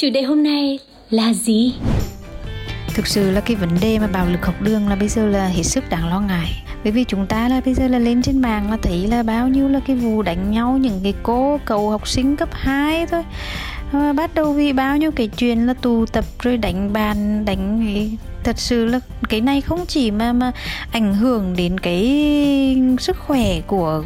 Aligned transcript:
Chủ 0.00 0.10
đề 0.10 0.22
hôm 0.22 0.42
nay 0.42 0.78
là 1.10 1.32
gì? 1.32 1.74
Thực 2.94 3.06
sự 3.06 3.30
là 3.30 3.40
cái 3.40 3.56
vấn 3.56 3.70
đề 3.80 3.98
mà 3.98 4.06
bạo 4.06 4.26
lực 4.26 4.46
học 4.46 4.62
đường 4.62 4.88
là 4.88 4.96
bây 4.96 5.08
giờ 5.08 5.26
là 5.26 5.46
hết 5.46 5.62
sức 5.62 5.84
đáng 5.90 6.08
lo 6.08 6.20
ngại. 6.20 6.62
Bởi 6.84 6.92
vì 6.92 7.04
chúng 7.04 7.26
ta 7.26 7.48
là 7.48 7.60
bây 7.64 7.74
giờ 7.74 7.88
là 7.88 7.98
lên 7.98 8.22
trên 8.22 8.42
mạng 8.42 8.70
là 8.70 8.76
thấy 8.82 9.06
là 9.06 9.22
bao 9.22 9.48
nhiêu 9.48 9.68
là 9.68 9.80
cái 9.86 9.96
vụ 9.96 10.22
đánh 10.22 10.50
nhau, 10.50 10.78
những 10.78 11.00
cái 11.02 11.14
cô, 11.22 11.60
cậu 11.64 11.90
học 11.90 12.08
sinh 12.08 12.36
cấp 12.36 12.48
2 12.52 13.06
thôi. 13.06 13.24
Ờ, 13.92 14.12
bắt 14.12 14.34
đầu 14.34 14.52
vì 14.52 14.72
bao 14.72 14.96
nhiêu 14.96 15.10
cái 15.10 15.28
chuyện 15.28 15.66
là 15.66 15.74
tụ 15.74 16.06
tập 16.06 16.24
rồi 16.38 16.56
đánh 16.56 16.92
bàn 16.92 17.44
đánh 17.44 17.80
thật 18.44 18.58
sự 18.58 18.84
là 18.84 19.00
cái 19.28 19.40
này 19.40 19.60
không 19.60 19.86
chỉ 19.86 20.10
mà 20.10 20.32
mà 20.32 20.52
ảnh 20.92 21.14
hưởng 21.14 21.56
đến 21.56 21.80
cái 21.80 22.02
sức 22.98 23.16
khỏe 23.18 23.60
của 23.60 24.04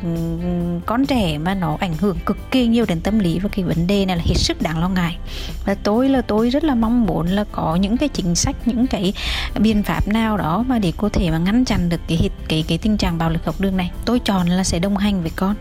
con 0.86 1.06
trẻ 1.06 1.38
mà 1.38 1.54
nó 1.54 1.76
ảnh 1.80 1.94
hưởng 2.00 2.18
cực 2.26 2.50
kỳ 2.50 2.66
nhiều 2.66 2.84
đến 2.88 3.00
tâm 3.00 3.18
lý 3.18 3.38
và 3.38 3.48
cái 3.52 3.64
vấn 3.64 3.86
đề 3.86 4.06
này 4.06 4.16
là 4.16 4.22
hết 4.26 4.34
sức 4.34 4.62
đáng 4.62 4.78
lo 4.80 4.88
ngại. 4.88 5.16
Và 5.66 5.74
tôi 5.74 6.08
là, 6.08 6.20
tôi 6.20 6.50
rất 6.50 6.64
là 6.64 6.74
mong 6.74 7.06
muốn 7.06 7.26
là 7.26 7.44
có 7.52 7.76
những 7.76 7.96
cái 7.96 8.08
chính 8.08 8.34
sách, 8.34 8.56
những 8.66 8.86
cái 8.86 9.12
biện 9.58 9.82
pháp 9.82 10.08
nào 10.08 10.36
đó 10.36 10.64
mà 10.68 10.78
để 10.78 10.92
có 10.96 11.08
thể 11.08 11.30
mà 11.30 11.38
ngăn 11.38 11.64
chặn 11.64 11.88
được 11.88 12.00
cái 12.08 12.30
cái 12.48 12.64
cái 12.68 12.78
tình 12.78 12.96
trạng 12.96 13.18
bạo 13.18 13.30
lực 13.30 13.44
học 13.44 13.54
đường 13.58 13.76
này. 13.76 13.90
Tôi 14.04 14.18
chọn 14.18 14.46
là 14.46 14.64
sẽ 14.64 14.78
đồng 14.78 14.96
hành 14.96 15.22
với 15.22 15.30
con. 15.36 15.54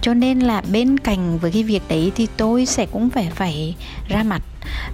Cho 0.00 0.14
nên 0.14 0.40
là 0.40 0.62
bên 0.72 0.98
cạnh 0.98 1.38
với 1.38 1.50
cái 1.52 1.62
việc 1.62 1.82
đấy 1.88 2.12
thì 2.14 2.28
tôi 2.36 2.66
sẽ 2.66 2.86
cũng 2.86 3.10
phải 3.10 3.30
phải 3.34 3.74
ra 4.08 4.22
mặt 4.22 4.42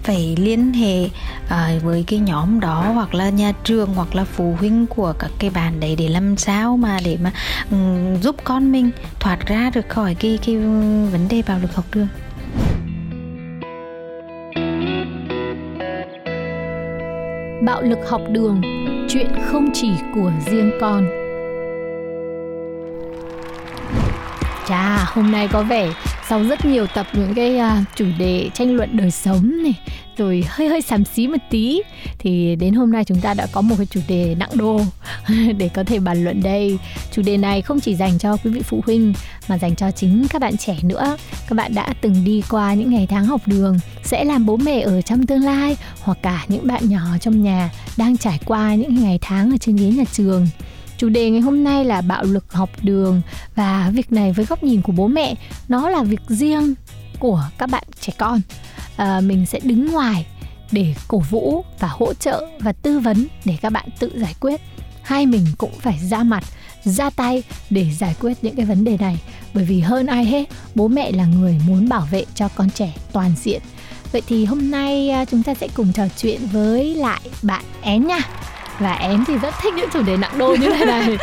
phải 0.02 0.36
liên 0.38 0.72
hệ 0.72 1.04
uh, 1.04 1.82
với 1.82 2.04
cái 2.06 2.18
nhóm 2.18 2.60
đó 2.60 2.90
hoặc 2.94 3.14
là 3.14 3.28
nhà 3.28 3.52
trường 3.64 3.94
hoặc 3.94 4.14
là 4.14 4.24
phụ 4.24 4.56
huynh 4.58 4.86
của 4.86 5.12
các 5.18 5.30
cái 5.38 5.50
bạn 5.50 5.80
đấy 5.80 5.96
để 5.98 6.08
làm 6.08 6.36
sao 6.36 6.76
mà 6.76 6.98
để 7.04 7.18
mà 7.22 7.32
um, 7.70 8.20
giúp 8.20 8.36
con 8.44 8.72
mình 8.72 8.90
thoát 9.20 9.46
ra 9.46 9.70
được 9.74 9.88
khỏi 9.88 10.14
cái 10.14 10.38
cái 10.46 10.56
vấn 11.12 11.26
đề 11.28 11.42
bạo 11.48 11.58
lực 11.62 11.74
học 11.74 11.84
đường. 11.94 12.08
Bạo 17.62 17.82
lực 17.82 17.98
học 18.08 18.22
đường 18.30 18.62
chuyện 19.08 19.28
không 19.46 19.70
chỉ 19.74 19.90
của 20.14 20.32
riêng 20.46 20.70
con. 20.80 21.19
Hôm 25.12 25.32
nay 25.32 25.48
có 25.48 25.62
vẻ 25.62 25.92
sau 26.28 26.44
rất 26.44 26.64
nhiều 26.64 26.86
tập 26.86 27.06
những 27.12 27.34
cái 27.34 27.56
uh, 27.56 27.86
chủ 27.96 28.06
đề 28.18 28.50
tranh 28.54 28.76
luận 28.76 28.96
đời 28.96 29.10
sống 29.10 29.62
này 29.62 29.74
rồi 30.16 30.44
hơi 30.48 30.68
hơi 30.68 30.82
xám 30.82 31.04
xí 31.04 31.26
một 31.26 31.38
tí 31.50 31.82
thì 32.18 32.56
đến 32.56 32.74
hôm 32.74 32.92
nay 32.92 33.04
chúng 33.04 33.20
ta 33.20 33.34
đã 33.34 33.46
có 33.52 33.60
một 33.60 33.74
cái 33.78 33.86
chủ 33.86 34.00
đề 34.08 34.34
nặng 34.38 34.50
đô 34.54 34.80
để 35.58 35.70
có 35.74 35.84
thể 35.84 35.98
bàn 35.98 36.24
luận 36.24 36.42
đây. 36.42 36.78
Chủ 37.12 37.22
đề 37.22 37.36
này 37.36 37.62
không 37.62 37.80
chỉ 37.80 37.94
dành 37.94 38.18
cho 38.18 38.36
quý 38.36 38.50
vị 38.50 38.62
phụ 38.62 38.82
huynh 38.86 39.14
mà 39.48 39.58
dành 39.58 39.76
cho 39.76 39.90
chính 39.90 40.26
các 40.30 40.42
bạn 40.42 40.56
trẻ 40.56 40.76
nữa. 40.82 41.16
Các 41.48 41.54
bạn 41.54 41.74
đã 41.74 41.94
từng 42.00 42.24
đi 42.24 42.42
qua 42.50 42.74
những 42.74 42.90
ngày 42.90 43.06
tháng 43.10 43.26
học 43.26 43.40
đường 43.46 43.78
sẽ 44.02 44.24
làm 44.24 44.46
bố 44.46 44.56
mẹ 44.56 44.80
ở 44.80 45.02
trong 45.02 45.26
tương 45.26 45.44
lai 45.44 45.76
hoặc 46.00 46.18
cả 46.22 46.44
những 46.48 46.66
bạn 46.66 46.88
nhỏ 46.88 47.00
trong 47.20 47.42
nhà 47.42 47.70
đang 47.96 48.16
trải 48.16 48.38
qua 48.44 48.74
những 48.74 49.02
ngày 49.02 49.18
tháng 49.22 49.50
ở 49.50 49.56
trên 49.56 49.76
ghế 49.76 49.86
nhà 49.86 50.04
trường. 50.12 50.46
Chủ 51.00 51.08
đề 51.08 51.30
ngày 51.30 51.40
hôm 51.40 51.64
nay 51.64 51.84
là 51.84 52.00
bạo 52.00 52.24
lực 52.24 52.52
học 52.52 52.70
đường 52.82 53.22
và 53.54 53.90
việc 53.94 54.12
này 54.12 54.32
với 54.32 54.44
góc 54.44 54.62
nhìn 54.62 54.82
của 54.82 54.92
bố 54.92 55.06
mẹ 55.06 55.34
nó 55.68 55.88
là 55.88 56.02
việc 56.02 56.20
riêng 56.28 56.74
của 57.18 57.44
các 57.58 57.70
bạn 57.70 57.84
trẻ 58.00 58.12
con. 58.18 58.40
À, 58.96 59.20
mình 59.20 59.46
sẽ 59.46 59.60
đứng 59.62 59.92
ngoài 59.92 60.26
để 60.72 60.94
cổ 61.08 61.18
vũ 61.18 61.64
và 61.78 61.88
hỗ 61.88 62.14
trợ 62.14 62.46
và 62.58 62.72
tư 62.72 62.98
vấn 62.98 63.26
để 63.44 63.56
các 63.62 63.72
bạn 63.72 63.88
tự 63.98 64.12
giải 64.14 64.34
quyết. 64.40 64.60
Hai 65.02 65.26
mình 65.26 65.46
cũng 65.58 65.72
phải 65.78 65.98
ra 66.10 66.22
mặt, 66.22 66.44
ra 66.84 67.10
tay 67.10 67.42
để 67.70 67.90
giải 67.98 68.14
quyết 68.20 68.44
những 68.44 68.56
cái 68.56 68.66
vấn 68.66 68.84
đề 68.84 68.96
này. 68.96 69.18
Bởi 69.54 69.64
vì 69.64 69.80
hơn 69.80 70.06
ai 70.06 70.24
hết, 70.24 70.48
bố 70.74 70.88
mẹ 70.88 71.12
là 71.12 71.26
người 71.26 71.60
muốn 71.66 71.88
bảo 71.88 72.08
vệ 72.10 72.24
cho 72.34 72.48
con 72.48 72.70
trẻ 72.70 72.92
toàn 73.12 73.32
diện. 73.42 73.62
Vậy 74.12 74.22
thì 74.26 74.44
hôm 74.44 74.70
nay 74.70 75.10
à, 75.10 75.24
chúng 75.24 75.42
ta 75.42 75.54
sẽ 75.54 75.68
cùng 75.74 75.92
trò 75.92 76.04
chuyện 76.16 76.40
với 76.52 76.94
lại 76.94 77.20
bạn 77.42 77.64
Én 77.82 78.06
nha 78.06 78.20
và 78.80 78.92
em 78.92 79.24
thì 79.26 79.38
rất 79.38 79.54
thích 79.62 79.74
những 79.74 79.90
chủ 79.92 80.02
đề 80.02 80.16
nặng 80.16 80.38
đô 80.38 80.56
như 80.60 80.72
thế 80.72 80.84
này. 80.84 81.16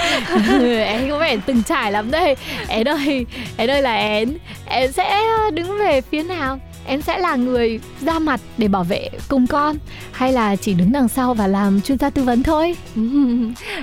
Em 0.85 1.09
có 1.09 1.17
vẻ 1.17 1.37
từng 1.45 1.63
trải 1.63 1.91
lắm 1.91 2.11
đây. 2.11 2.35
Én 2.67 2.87
ơi 2.87 3.25
én 3.57 3.69
ơi 3.69 3.81
là 3.81 3.95
én. 3.95 4.37
Em 4.65 4.91
sẽ 4.91 5.21
đứng 5.53 5.79
về 5.79 6.01
phía 6.01 6.23
nào 6.23 6.59
em 6.87 7.01
sẽ 7.01 7.17
là 7.17 7.35
người 7.35 7.79
ra 8.01 8.19
mặt 8.19 8.39
để 8.57 8.67
bảo 8.67 8.83
vệ 8.83 9.09
cùng 9.27 9.47
con 9.47 9.75
hay 10.11 10.33
là 10.33 10.55
chỉ 10.55 10.73
đứng 10.73 10.91
đằng 10.91 11.07
sau 11.07 11.33
và 11.33 11.47
làm 11.47 11.81
chuyên 11.81 11.97
gia 11.97 12.09
tư 12.09 12.23
vấn 12.23 12.43
thôi? 12.43 12.75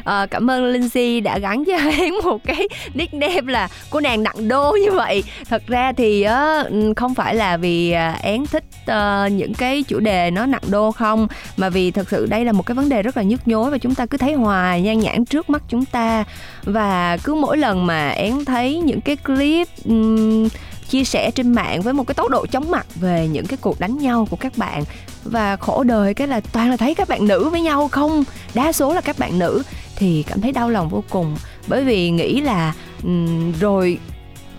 À, 0.04 0.26
cảm 0.30 0.50
ơn 0.50 0.64
Lindsay 0.64 1.20
đã 1.20 1.38
gắn 1.38 1.64
cho 1.64 1.76
em 1.98 2.14
một 2.24 2.44
cái 2.44 2.68
nickname 2.94 3.52
là 3.52 3.68
cô 3.90 4.00
nàng 4.00 4.22
nặng 4.22 4.48
đô 4.48 4.72
như 4.72 4.90
vậy. 4.92 5.22
Thật 5.48 5.62
ra 5.66 5.92
thì 5.92 6.26
uh, 6.26 6.96
không 6.96 7.14
phải 7.14 7.34
là 7.34 7.56
vì 7.56 7.92
ờ, 7.92 8.12
én 8.22 8.46
thích 8.46 8.64
uh, 8.82 9.32
những 9.32 9.54
cái 9.54 9.82
chủ 9.82 10.00
đề 10.00 10.30
nó 10.30 10.46
nặng 10.46 10.62
đô 10.70 10.92
không 10.92 11.28
mà 11.56 11.68
vì 11.68 11.90
thật 11.90 12.08
sự 12.10 12.26
đây 12.26 12.44
là 12.44 12.52
một 12.52 12.66
cái 12.66 12.74
vấn 12.74 12.88
đề 12.88 13.02
rất 13.02 13.16
là 13.16 13.22
nhức 13.22 13.48
nhối 13.48 13.70
và 13.70 13.78
chúng 13.78 13.94
ta 13.94 14.06
cứ 14.06 14.18
thấy 14.18 14.32
hoài 14.32 14.82
nhan 14.82 15.00
nhãn 15.00 15.24
trước 15.24 15.50
mắt 15.50 15.62
chúng 15.68 15.84
ta. 15.84 16.24
Và 16.64 17.16
cứ 17.24 17.34
mỗi 17.34 17.56
lần 17.56 17.86
mà 17.86 18.08
én 18.08 18.44
thấy 18.44 18.78
những 18.78 19.00
cái 19.00 19.16
clip 19.16 19.68
um, 19.84 20.48
chia 20.88 21.04
sẻ 21.04 21.30
trên 21.30 21.52
mạng 21.52 21.82
với 21.82 21.92
một 21.92 22.06
cái 22.06 22.14
tốc 22.14 22.30
độ 22.30 22.46
chóng 22.46 22.70
mặt 22.70 22.86
về 22.94 23.28
những 23.32 23.46
cái 23.46 23.58
cuộc 23.60 23.80
đánh 23.80 23.98
nhau 23.98 24.26
của 24.30 24.36
các 24.36 24.52
bạn. 24.56 24.84
Và 25.24 25.56
khổ 25.56 25.84
đời 25.84 26.14
cái 26.14 26.28
là 26.28 26.40
toàn 26.40 26.70
là 26.70 26.76
thấy 26.76 26.94
các 26.94 27.08
bạn 27.08 27.26
nữ 27.28 27.48
với 27.48 27.60
nhau 27.60 27.88
không? 27.88 28.24
Đa 28.54 28.72
số 28.72 28.94
là 28.94 29.00
các 29.00 29.18
bạn 29.18 29.38
nữ. 29.38 29.62
Thì 29.96 30.22
cảm 30.22 30.40
thấy 30.40 30.52
đau 30.52 30.70
lòng 30.70 30.88
vô 30.88 31.04
cùng. 31.10 31.36
Bởi 31.66 31.84
vì 31.84 32.10
nghĩ 32.10 32.40
là 32.40 32.74
um, 33.02 33.52
rồi 33.60 33.98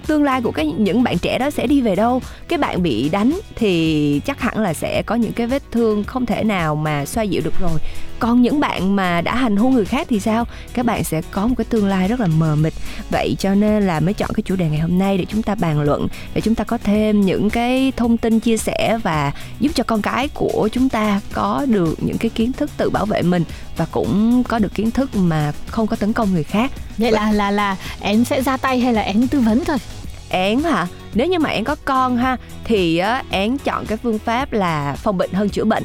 tương 0.08 0.24
lai 0.24 0.41
của 0.41 0.52
cái 0.52 0.66
những 0.66 1.03
bạn 1.03 1.18
trẻ 1.18 1.38
đó 1.38 1.50
sẽ 1.50 1.68
đi 1.68 1.81
về 1.81 1.96
đâu? 1.96 2.22
Cái 2.47 2.58
bạn 2.58 2.84
bị 2.84 3.09
đánh 3.09 3.40
thì 3.56 4.22
chắc 4.25 4.41
hẳn 4.41 4.59
là 4.59 4.74
sẽ 4.74 5.03
có 5.06 5.16
những 5.16 5.34
cái 5.34 5.47
vết 5.47 5.64
thương 5.72 6.03
không 6.03 6.25
thể 6.25 6.44
nào 6.44 6.75
mà 6.75 7.06
xoa 7.06 7.24
dịu 7.24 7.41
được 7.46 7.59
rồi 7.59 7.80
còn 8.20 8.42
những 8.42 8.59
bạn 8.59 8.96
mà 8.96 9.22
đã 9.22 9.36
hành 9.36 9.58
hung 9.58 9.74
người 9.74 9.86
khác 9.86 10.08
thì 10.09 10.20
sao? 10.20 10.46
Các 10.74 10.86
bạn 10.86 11.03
sẽ 11.03 11.22
có 11.31 11.48
một 11.48 11.56
cái 11.58 11.66
tương 11.66 11.88
lai 11.88 12.08
rất 12.08 12.20
là 12.20 12.28
mờ 12.28 12.56
mịt. 12.56 12.74
Vậy 13.12 13.36
cho 13.40 13.56
nên 13.56 13.84
là 13.84 14.00
mới 14.00 14.14
chọn 14.14 14.30
cái 14.34 14.44
chủ 14.44 14.56
đề 14.56 14.70
ngày 14.70 14.80
hôm 14.80 15.00
nay 15.00 15.18
để 15.18 15.26
chúng 15.26 15.44
ta 15.44 15.56
bàn 15.56 15.81
luận 15.81 16.08
để 16.34 16.42
chúng 16.42 16.56
ta 16.56 16.64
có 16.64 16.78
thêm 16.78 17.22
những 17.22 17.50
cái 17.50 17.92
thông 17.98 18.18
tin 18.18 18.40
chia 18.40 18.58
sẻ 18.58 18.98
và 19.03 19.31
giúp 19.59 19.72
cho 19.76 19.84
con 19.84 20.02
cái 20.02 20.28
của 20.28 20.70
chúng 20.72 20.90
ta 20.90 21.22
có 21.34 21.66
được 21.70 22.03
những 22.03 22.18
cái 22.18 22.30
kiến 22.30 22.52
thức 22.53 22.70
tự 22.78 22.90
bảo 22.90 23.06
vệ 23.06 23.22
mình 23.22 23.44
và 23.78 23.86
cũng 23.92 24.44
có 24.44 24.59
được 24.59 24.74
kiến 24.74 24.92
thức 24.92 25.16
mà 25.16 25.52
không 25.68 25.88
có 25.88 25.96
tấn 25.96 26.14
công 26.14 26.34
người 26.34 26.44
khác. 26.44 26.72
Vậy 26.97 27.12
là 27.12 27.32
là 27.32 27.52
là 27.52 27.76
em 28.00 28.26
sẽ 28.26 28.42
ra 28.42 28.58
tay 28.58 28.80
hay 28.80 28.94
là 28.94 29.02
em 29.02 29.28
tư 29.28 29.40
vấn 29.40 29.66
thôi? 29.66 29.78
Én 30.30 30.64
hả? 30.64 30.88
Nếu 31.14 31.28
như 31.28 31.40
mà 31.40 31.50
én 31.50 31.64
có 31.64 31.76
con 31.86 32.18
ha 32.18 32.38
thì 32.64 32.97
á 32.97 33.24
én 33.30 33.58
chọn 33.58 33.86
cái 33.86 33.97
phương 33.97 34.20
pháp 34.20 34.53
là 34.53 34.96
phòng 34.96 35.18
bệnh 35.18 35.34
hơn 35.34 35.50
chữa 35.50 35.64
bệnh 35.64 35.84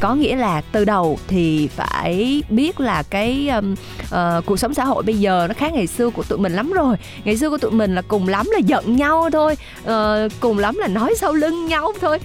có 0.00 0.14
nghĩa 0.14 0.36
là 0.36 0.60
từ 0.72 0.84
đầu 0.84 1.18
thì 1.28 1.68
phải 1.68 2.42
biết 2.50 2.80
là 2.80 3.02
cái 3.02 3.48
um, 3.48 3.74
uh, 4.02 4.46
cuộc 4.46 4.56
sống 4.56 4.74
xã 4.74 4.84
hội 4.84 5.02
bây 5.02 5.18
giờ 5.18 5.46
nó 5.48 5.54
khác 5.54 5.72
ngày 5.72 5.86
xưa 5.86 6.10
của 6.10 6.22
tụi 6.22 6.38
mình 6.38 6.52
lắm 6.52 6.72
rồi. 6.72 6.96
Ngày 7.24 7.36
xưa 7.36 7.50
của 7.50 7.58
tụi 7.58 7.70
mình 7.70 7.94
là 7.94 8.02
cùng 8.02 8.28
lắm 8.28 8.46
là 8.52 8.58
giận 8.58 8.96
nhau 8.96 9.30
thôi 9.32 9.56
uh, 9.82 10.32
cùng 10.40 10.58
lắm 10.58 10.76
là 10.78 10.88
nói 10.88 11.14
sau 11.18 11.32
lưng 11.32 11.66
nhau 11.66 11.92
thôi. 12.00 12.18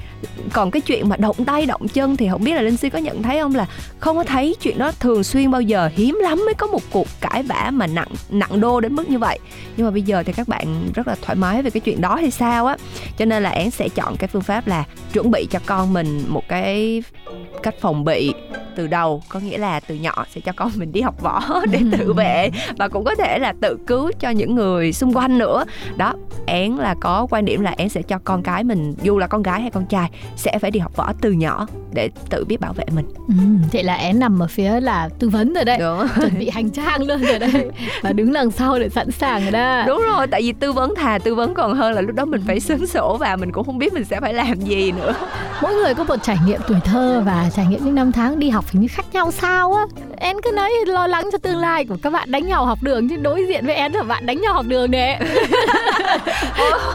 Còn 0.54 0.72
cái 0.72 0.82
chuyện 0.82 1.10
mà 1.10 1.18
động 1.18 1.46
tay 1.46 1.66
động 1.66 1.88
chân 1.88 2.18
thì 2.18 2.30
không 2.30 2.44
biết 2.44 2.54
là 2.54 2.62
linh 2.62 2.78
si 2.78 2.90
có 2.90 3.00
nhận 3.00 3.24
thấy 3.24 3.40
không 3.40 3.56
là 3.56 3.66
không 4.00 4.18
có 4.18 4.24
thấy 4.24 4.56
chuyện 4.62 4.78
đó 4.78 4.92
thường 5.00 5.24
xuyên 5.24 5.52
bao 5.52 5.62
giờ. 5.62 5.90
Hiếm 5.96 6.20
lắm 6.22 6.38
mới 6.46 6.54
có 6.54 6.68
một 6.68 6.82
cuộc 6.92 7.08
cãi 7.22 7.44
vã 7.44 7.70
mà 7.74 7.88
nặng 7.88 8.08
nặng 8.30 8.62
đô 8.62 8.80
đến 8.80 8.96
mức 8.96 9.10
như 9.10 9.20
vậy. 9.20 9.40
Nhưng 9.78 9.86
mà 9.88 9.92
bây 9.92 10.02
giờ 10.02 10.24
thì 10.26 10.34
các 10.34 10.48
bạn 10.48 10.90
rất 10.94 11.08
là 11.08 11.16
thoải 11.22 11.36
mái 11.36 11.62
về 11.62 11.70
cái 11.70 11.82
chuyện 11.82 12.02
đó 12.02 12.16
hay 12.16 12.32
sao 12.32 12.66
á. 12.66 12.78
Cho 13.18 13.26
nên 13.26 13.44
là 13.44 13.50
én 13.50 13.72
sẽ 13.72 13.90
chọn 13.90 14.18
cái 14.18 14.28
phương 14.28 14.42
pháp 14.42 14.68
là 14.68 14.84
chuẩn 15.14 15.32
bị 15.32 15.48
cho 15.52 15.60
con 15.66 15.94
mình 15.94 16.24
một 16.28 16.44
cái 16.48 17.04
cách 17.64 17.76
phòng 17.80 18.04
bị 18.04 18.34
từ 18.76 18.88
đầu 18.88 19.24
có 19.30 19.40
nghĩa 19.40 19.58
là 19.58 19.80
từ 19.80 19.96
nhỏ 19.96 20.26
sẽ 20.36 20.42
cho 20.42 20.52
con 20.56 20.72
mình 20.76 20.92
đi 20.92 21.02
học 21.02 21.22
võ 21.22 21.42
để 21.72 21.80
tự 21.98 22.14
vệ. 22.14 22.50
Và 22.78 22.88
cũng 22.88 23.04
có 23.04 23.16
thể 23.16 23.40
là 23.40 23.54
tự 23.62 23.78
cứu 23.88 24.12
cho 24.20 24.30
những 24.30 24.56
người 24.56 24.94
xung 24.94 25.14
quanh 25.14 25.38
nữa. 25.38 25.66
Đó 25.98 26.14
én 26.46 26.76
là 26.76 26.96
có 27.02 27.28
quan 27.30 27.46
điểm 27.46 27.62
là 27.62 27.74
én 27.78 27.90
sẽ 27.90 28.02
cho 28.02 28.20
con 28.24 28.44
cái 28.44 28.64
mình 28.64 28.94
dù 29.04 29.18
là 29.18 29.28
con 29.28 29.44
gái 29.44 29.62
hay 29.62 29.72
con 29.72 29.86
trai 29.86 30.10
sẽ 30.36 30.60
phải 30.60 30.72
đi 30.72 30.80
học 30.80 30.96
võ 30.96 31.14
từ 31.22 31.32
nhỏ 31.32 31.68
để 31.94 32.10
tự 32.30 32.46
biết 32.46 32.60
bảo 32.60 32.74
vệ 32.74 32.86
mình. 32.96 33.06
Ừ, 33.28 33.34
vậy 33.74 33.84
là 33.84 33.96
én 33.96 34.20
nằm 34.20 34.40
ở 34.40 34.48
phía 34.48 34.80
là 34.80 35.10
tư 35.20 35.30
vấn 35.30 35.54
rồi 35.54 35.66
đấy. 35.66 35.78
Đúng. 35.80 36.08
Chuẩn 36.16 36.40
bị 36.40 36.50
hành 36.50 36.70
trang 36.70 37.04
luôn 37.04 37.22
rồi 37.22 37.40
đấy. 37.40 37.70
Và 38.02 38.14
đứng 38.14 38.34
đằng 38.34 38.52
sau 38.52 38.80
để 38.80 38.90
sẵn 38.90 39.12
sàng 39.12 39.42
rồi 39.42 39.52
đó. 39.52 39.84
Đúng 39.88 40.02
rồi 40.02 40.28
tại 40.28 40.42
vì 40.42 40.54
tư 40.54 40.72
vấn 40.72 40.96
thà 40.96 41.20
tư 41.20 41.36
vấn 41.36 41.54
còn 41.54 41.76
hơn 41.76 41.94
là 41.94 42.02
lúc 42.02 42.16
đó 42.16 42.26
mình 42.26 42.42
phải 42.48 42.60
xứng 42.60 42.88
sổ 42.88 43.18
và 43.20 43.36
mình 43.36 43.52
cũng 43.52 43.66
không 43.66 43.78
biết 43.78 43.94
mình 43.94 44.04
sẽ 44.04 44.20
phải 44.20 44.34
làm 44.34 44.62
gì 44.62 44.92
nữa. 44.92 45.14
Mỗi 45.62 45.74
người 45.74 45.94
có 45.94 46.04
một 46.04 46.16
trải 46.24 46.38
nghiệm 46.46 46.62
tuổi 46.68 46.80
thơ 46.80 47.24
và 47.26 47.50
trải 47.56 47.66
nghiệm 47.66 47.86
những 47.86 47.96
năm 47.96 48.12
tháng 48.12 48.40
đi 48.40 48.50
học 48.50 48.63
hình 48.72 48.82
như 48.82 48.88
khác 48.92 49.06
nhau 49.12 49.32
sao 49.32 49.74
á. 49.74 49.86
Em 50.18 50.38
cứ 50.44 50.52
nói 50.52 50.72
lo 50.88 51.08
lắng 51.08 51.30
cho 51.32 51.38
tương 51.38 51.58
lai 51.58 51.86
của 51.86 51.98
các 52.02 52.14
bạn 52.14 52.32
đánh 52.32 52.48
nhau 52.48 52.66
học 52.66 52.80
đường 52.82 53.10
chứ 53.10 53.16
đối 53.16 53.46
diện 53.48 53.66
với 53.66 53.76
em 53.76 53.94
là 53.94 54.04
bạn 54.04 54.26
đánh 54.26 54.42
nhau 54.42 54.54
học 54.54 54.66
đường 54.68 54.92
nè. 54.92 55.20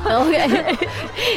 Ok. 0.04 0.32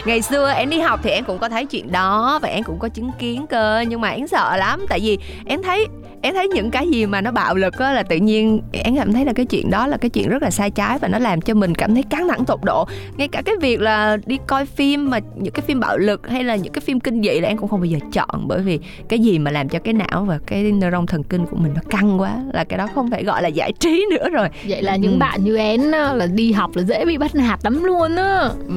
Ngày 0.06 0.22
xưa 0.22 0.51
em 0.51 0.69
đi 0.69 0.80
học 0.80 1.00
thì 1.04 1.10
em 1.10 1.24
cũng 1.24 1.39
có 1.39 1.50
thấy 1.50 1.66
chuyện 1.66 1.92
đó 1.92 2.39
và 2.42 2.50
em 2.50 2.63
cũng 2.63 2.80
có 2.80 2.89
chứng 2.89 3.12
kiến 3.19 3.48
cơ 3.48 3.80
nhưng 3.88 4.01
mà 4.01 4.10
em 4.10 4.28
sợ 4.28 4.57
lắm 4.57 4.86
tại 4.89 5.00
vì 5.00 5.18
em 5.45 5.63
thấy 5.63 5.88
em 6.21 6.33
thấy 6.33 6.47
những 6.47 6.71
cái 6.71 6.88
gì 6.89 7.06
mà 7.06 7.21
nó 7.21 7.31
bạo 7.31 7.56
lực 7.56 7.77
á 7.77 7.94
là 7.94 8.03
tự 8.03 8.15
nhiên 8.15 8.62
em 8.71 8.95
cảm 8.95 9.13
thấy 9.13 9.25
là 9.25 9.33
cái 9.33 9.45
chuyện 9.45 9.69
đó 9.69 9.88
là 9.88 9.97
cái 9.97 10.09
chuyện 10.09 10.29
rất 10.29 10.44
là 10.44 10.50
sai 10.50 10.71
trái 10.71 11.00
và 11.00 11.07
nó 11.07 11.19
làm 11.19 11.41
cho 11.41 11.53
mình 11.53 11.75
cảm 11.75 11.94
thấy 11.94 12.03
căng 12.03 12.27
thẳng 12.27 12.45
tột 12.45 12.59
độ. 12.63 12.88
Ngay 13.18 13.27
cả 13.27 13.41
cái 13.45 13.56
việc 13.62 13.81
là 13.81 14.18
đi 14.25 14.38
coi 14.47 14.65
phim 14.65 15.09
mà 15.09 15.19
những 15.35 15.53
cái 15.53 15.62
phim 15.68 15.79
bạo 15.79 15.97
lực 15.97 16.29
hay 16.29 16.44
là 16.44 16.56
những 16.56 16.73
cái 16.73 16.81
phim 16.81 17.00
kinh 17.00 17.21
dị 17.21 17.39
là 17.39 17.47
em 17.47 17.57
cũng 17.57 17.69
không 17.69 17.79
bao 17.79 17.85
giờ 17.85 17.97
chọn 18.13 18.47
bởi 18.47 18.62
vì 18.62 18.79
cái 19.09 19.19
gì 19.19 19.39
mà 19.39 19.51
làm 19.51 19.69
cho 19.69 19.79
cái 19.79 19.94
não 19.94 20.23
và 20.23 20.39
cái 20.45 20.63
neuron 20.63 21.06
thần 21.06 21.23
kinh 21.23 21.45
của 21.45 21.57
mình 21.57 21.73
nó 21.75 21.81
căng 21.89 22.21
quá 22.21 22.38
là 22.53 22.63
cái 22.63 22.77
đó 22.77 22.88
không 22.95 23.12
phải 23.12 23.23
gọi 23.23 23.41
là 23.41 23.47
giải 23.47 23.73
trí 23.79 24.06
nữa 24.12 24.29
rồi. 24.29 24.47
Vậy 24.68 24.81
là 24.81 24.95
những 24.95 25.13
ừ. 25.13 25.18
bạn 25.18 25.44
như 25.44 25.57
én 25.57 25.81
là 25.81 26.27
đi 26.33 26.51
học 26.51 26.71
là 26.75 26.83
dễ 26.83 27.06
bị 27.06 27.18
bắt 27.18 27.35
nạt 27.35 27.59
lắm 27.63 27.83
luôn 27.83 28.15
á. 28.15 28.50
Ừ, 28.68 28.75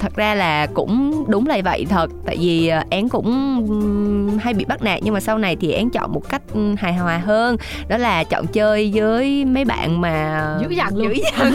thật 0.00 0.16
ra 0.16 0.34
là 0.34 0.66
cũng 0.74 1.24
đúng 1.28 1.46
là 1.46 1.60
vậy 1.64 1.86
thật 1.88 2.10
tại 2.26 2.36
vì 2.40 2.70
én 2.90 3.08
cũng 3.08 4.38
hay 4.42 4.54
bị 4.54 4.64
bắt 4.64 4.82
nạt 4.82 4.98
nhưng 5.02 5.14
mà 5.14 5.20
sau 5.20 5.38
này 5.38 5.56
thì 5.56 5.72
én 5.72 5.90
chọn 5.90 6.12
một 6.12 6.28
cách 6.28 6.42
hài 6.80 6.94
hòa 6.94 7.18
hơn. 7.18 7.56
Đó 7.88 7.96
là 7.96 8.24
chọn 8.24 8.46
chơi 8.46 8.92
với 8.94 9.44
mấy 9.44 9.64
bạn 9.64 10.00
mà 10.00 10.44
dữ 10.60 10.68
dằn 10.70 10.96
luôn. 10.96 11.08
Dữ 11.08 11.22
dằn. 11.22 11.52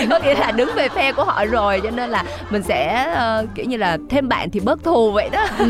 Có 0.10 0.18
nghĩa 0.18 0.34
là 0.34 0.50
đứng 0.50 0.70
về 0.74 0.88
phe 0.88 1.12
của 1.12 1.24
họ 1.24 1.44
rồi 1.44 1.80
cho 1.84 1.90
nên 1.90 2.10
là 2.10 2.24
mình 2.50 2.62
sẽ 2.62 3.06
uh, 3.42 3.48
kiểu 3.54 3.66
như 3.66 3.76
là 3.76 3.98
thêm 4.10 4.28
bạn 4.28 4.50
thì 4.50 4.60
bớt 4.60 4.84
thù 4.84 5.12
vậy 5.12 5.28
đó. 5.32 5.46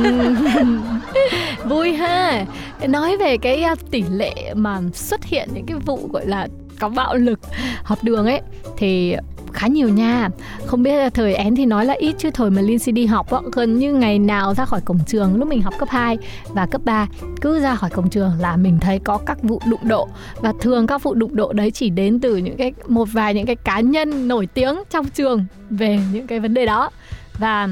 Vui 1.64 1.92
ha. 1.92 2.44
Nói 2.88 3.16
về 3.16 3.36
cái 3.36 3.64
tỷ 3.90 4.04
lệ 4.10 4.54
mà 4.54 4.80
xuất 4.94 5.24
hiện 5.24 5.48
những 5.54 5.66
cái 5.66 5.76
vụ 5.86 6.08
gọi 6.12 6.26
là 6.26 6.48
có 6.78 6.88
bạo 6.88 7.14
lực 7.14 7.40
học 7.82 7.98
đường 8.02 8.26
ấy 8.26 8.40
thì 8.76 9.16
khá 9.56 9.66
nhiều 9.66 9.88
nha. 9.88 10.28
Không 10.66 10.82
biết 10.82 10.96
là 10.96 11.10
thời 11.10 11.34
én 11.34 11.56
thì 11.56 11.66
nói 11.66 11.86
là 11.86 11.94
ít 11.94 12.14
chứ 12.18 12.30
thời 12.30 12.50
mà 12.50 12.62
Lindsay 12.62 12.92
đi 12.92 13.06
học 13.06 13.30
á, 13.30 13.38
gần 13.52 13.78
như 13.78 13.94
ngày 13.94 14.18
nào 14.18 14.54
ra 14.54 14.64
khỏi 14.64 14.80
cổng 14.80 14.98
trường 15.06 15.36
lúc 15.36 15.48
mình 15.48 15.62
học 15.62 15.74
cấp 15.78 15.88
2 15.90 16.18
và 16.48 16.66
cấp 16.66 16.80
3 16.84 17.06
cứ 17.40 17.60
ra 17.60 17.74
khỏi 17.74 17.90
cổng 17.90 18.10
trường 18.10 18.32
là 18.40 18.56
mình 18.56 18.78
thấy 18.80 18.98
có 18.98 19.18
các 19.26 19.42
vụ 19.42 19.60
đụng 19.70 19.88
độ. 19.88 20.08
Và 20.40 20.52
thường 20.60 20.86
các 20.86 21.02
vụ 21.02 21.14
đụng 21.14 21.36
độ 21.36 21.52
đấy 21.52 21.70
chỉ 21.70 21.90
đến 21.90 22.20
từ 22.20 22.36
những 22.36 22.56
cái 22.56 22.72
một 22.88 23.08
vài 23.12 23.34
những 23.34 23.46
cái 23.46 23.56
cá 23.56 23.80
nhân 23.80 24.28
nổi 24.28 24.46
tiếng 24.46 24.76
trong 24.90 25.08
trường 25.08 25.44
về 25.70 26.00
những 26.12 26.26
cái 26.26 26.40
vấn 26.40 26.54
đề 26.54 26.66
đó. 26.66 26.90
Và 27.38 27.68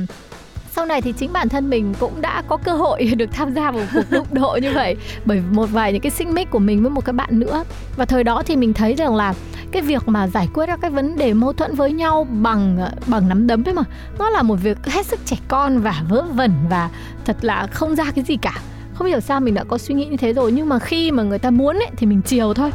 sau 0.77 0.87
này 0.87 1.03
thì 1.03 1.13
chính 1.13 1.33
bản 1.33 1.49
thân 1.49 1.71
mình 1.71 1.95
cũng 2.01 2.21
đã 2.21 2.43
có 2.49 2.57
cơ 2.57 2.73
hội 2.73 3.05
được 3.17 3.31
tham 3.33 3.55
gia 3.55 3.71
vào 3.71 3.81
một 3.81 3.87
cuộc 3.95 4.11
đụng 4.11 4.27
độ 4.31 4.59
như 4.63 4.73
vậy 4.75 4.97
bởi 5.25 5.43
một 5.51 5.67
vài 5.67 5.93
những 5.93 6.01
cái 6.01 6.11
xích 6.11 6.29
mích 6.29 6.51
của 6.51 6.59
mình 6.59 6.83
với 6.83 6.91
một 6.91 7.05
cái 7.05 7.13
bạn 7.13 7.41
nữa. 7.41 7.65
Và 7.97 8.05
thời 8.05 8.25
đó 8.25 8.43
thì 8.47 8.57
mình 8.57 8.75
thấy 8.75 8.95
rằng 8.95 9.15
là 9.15 9.35
cái 9.73 9.83
việc 9.83 10.09
mà 10.09 10.29
giải 10.29 10.49
quyết 10.55 10.67
các 10.67 10.79
cái 10.83 10.91
vấn 10.91 11.17
đề 11.17 11.35
mâu 11.35 11.53
thuẫn 11.53 11.75
với 11.75 11.93
nhau 11.93 12.27
bằng 12.31 12.89
bằng 13.07 13.29
nắm 13.29 13.47
đấm 13.47 13.65
ấy 13.65 13.75
mà, 13.75 13.83
nó 14.19 14.31
là 14.31 14.43
một 14.43 14.57
việc 14.57 14.87
hết 14.87 15.07
sức 15.07 15.21
trẻ 15.25 15.37
con 15.49 15.81
và 15.81 16.03
vớ 16.09 16.23
vẩn 16.23 16.53
và 16.71 16.91
thật 17.25 17.37
là 17.43 17.67
không 17.73 17.97
ra 17.97 18.05
cái 18.15 18.25
gì 18.25 18.37
cả 18.37 18.61
không 18.95 19.09
hiểu 19.09 19.21
sao 19.21 19.41
mình 19.41 19.55
đã 19.55 19.65
có 19.65 19.79
suy 19.79 19.95
nghĩ 19.95 20.07
như 20.07 20.17
thế 20.17 20.33
rồi 20.33 20.53
nhưng 20.53 20.69
mà 20.69 20.79
khi 20.79 21.11
mà 21.11 21.23
người 21.23 21.39
ta 21.39 21.51
muốn 21.51 21.77
ấy 21.77 21.91
thì 21.97 22.07
mình 22.07 22.23
chiều 22.23 22.55
thôi. 22.55 22.71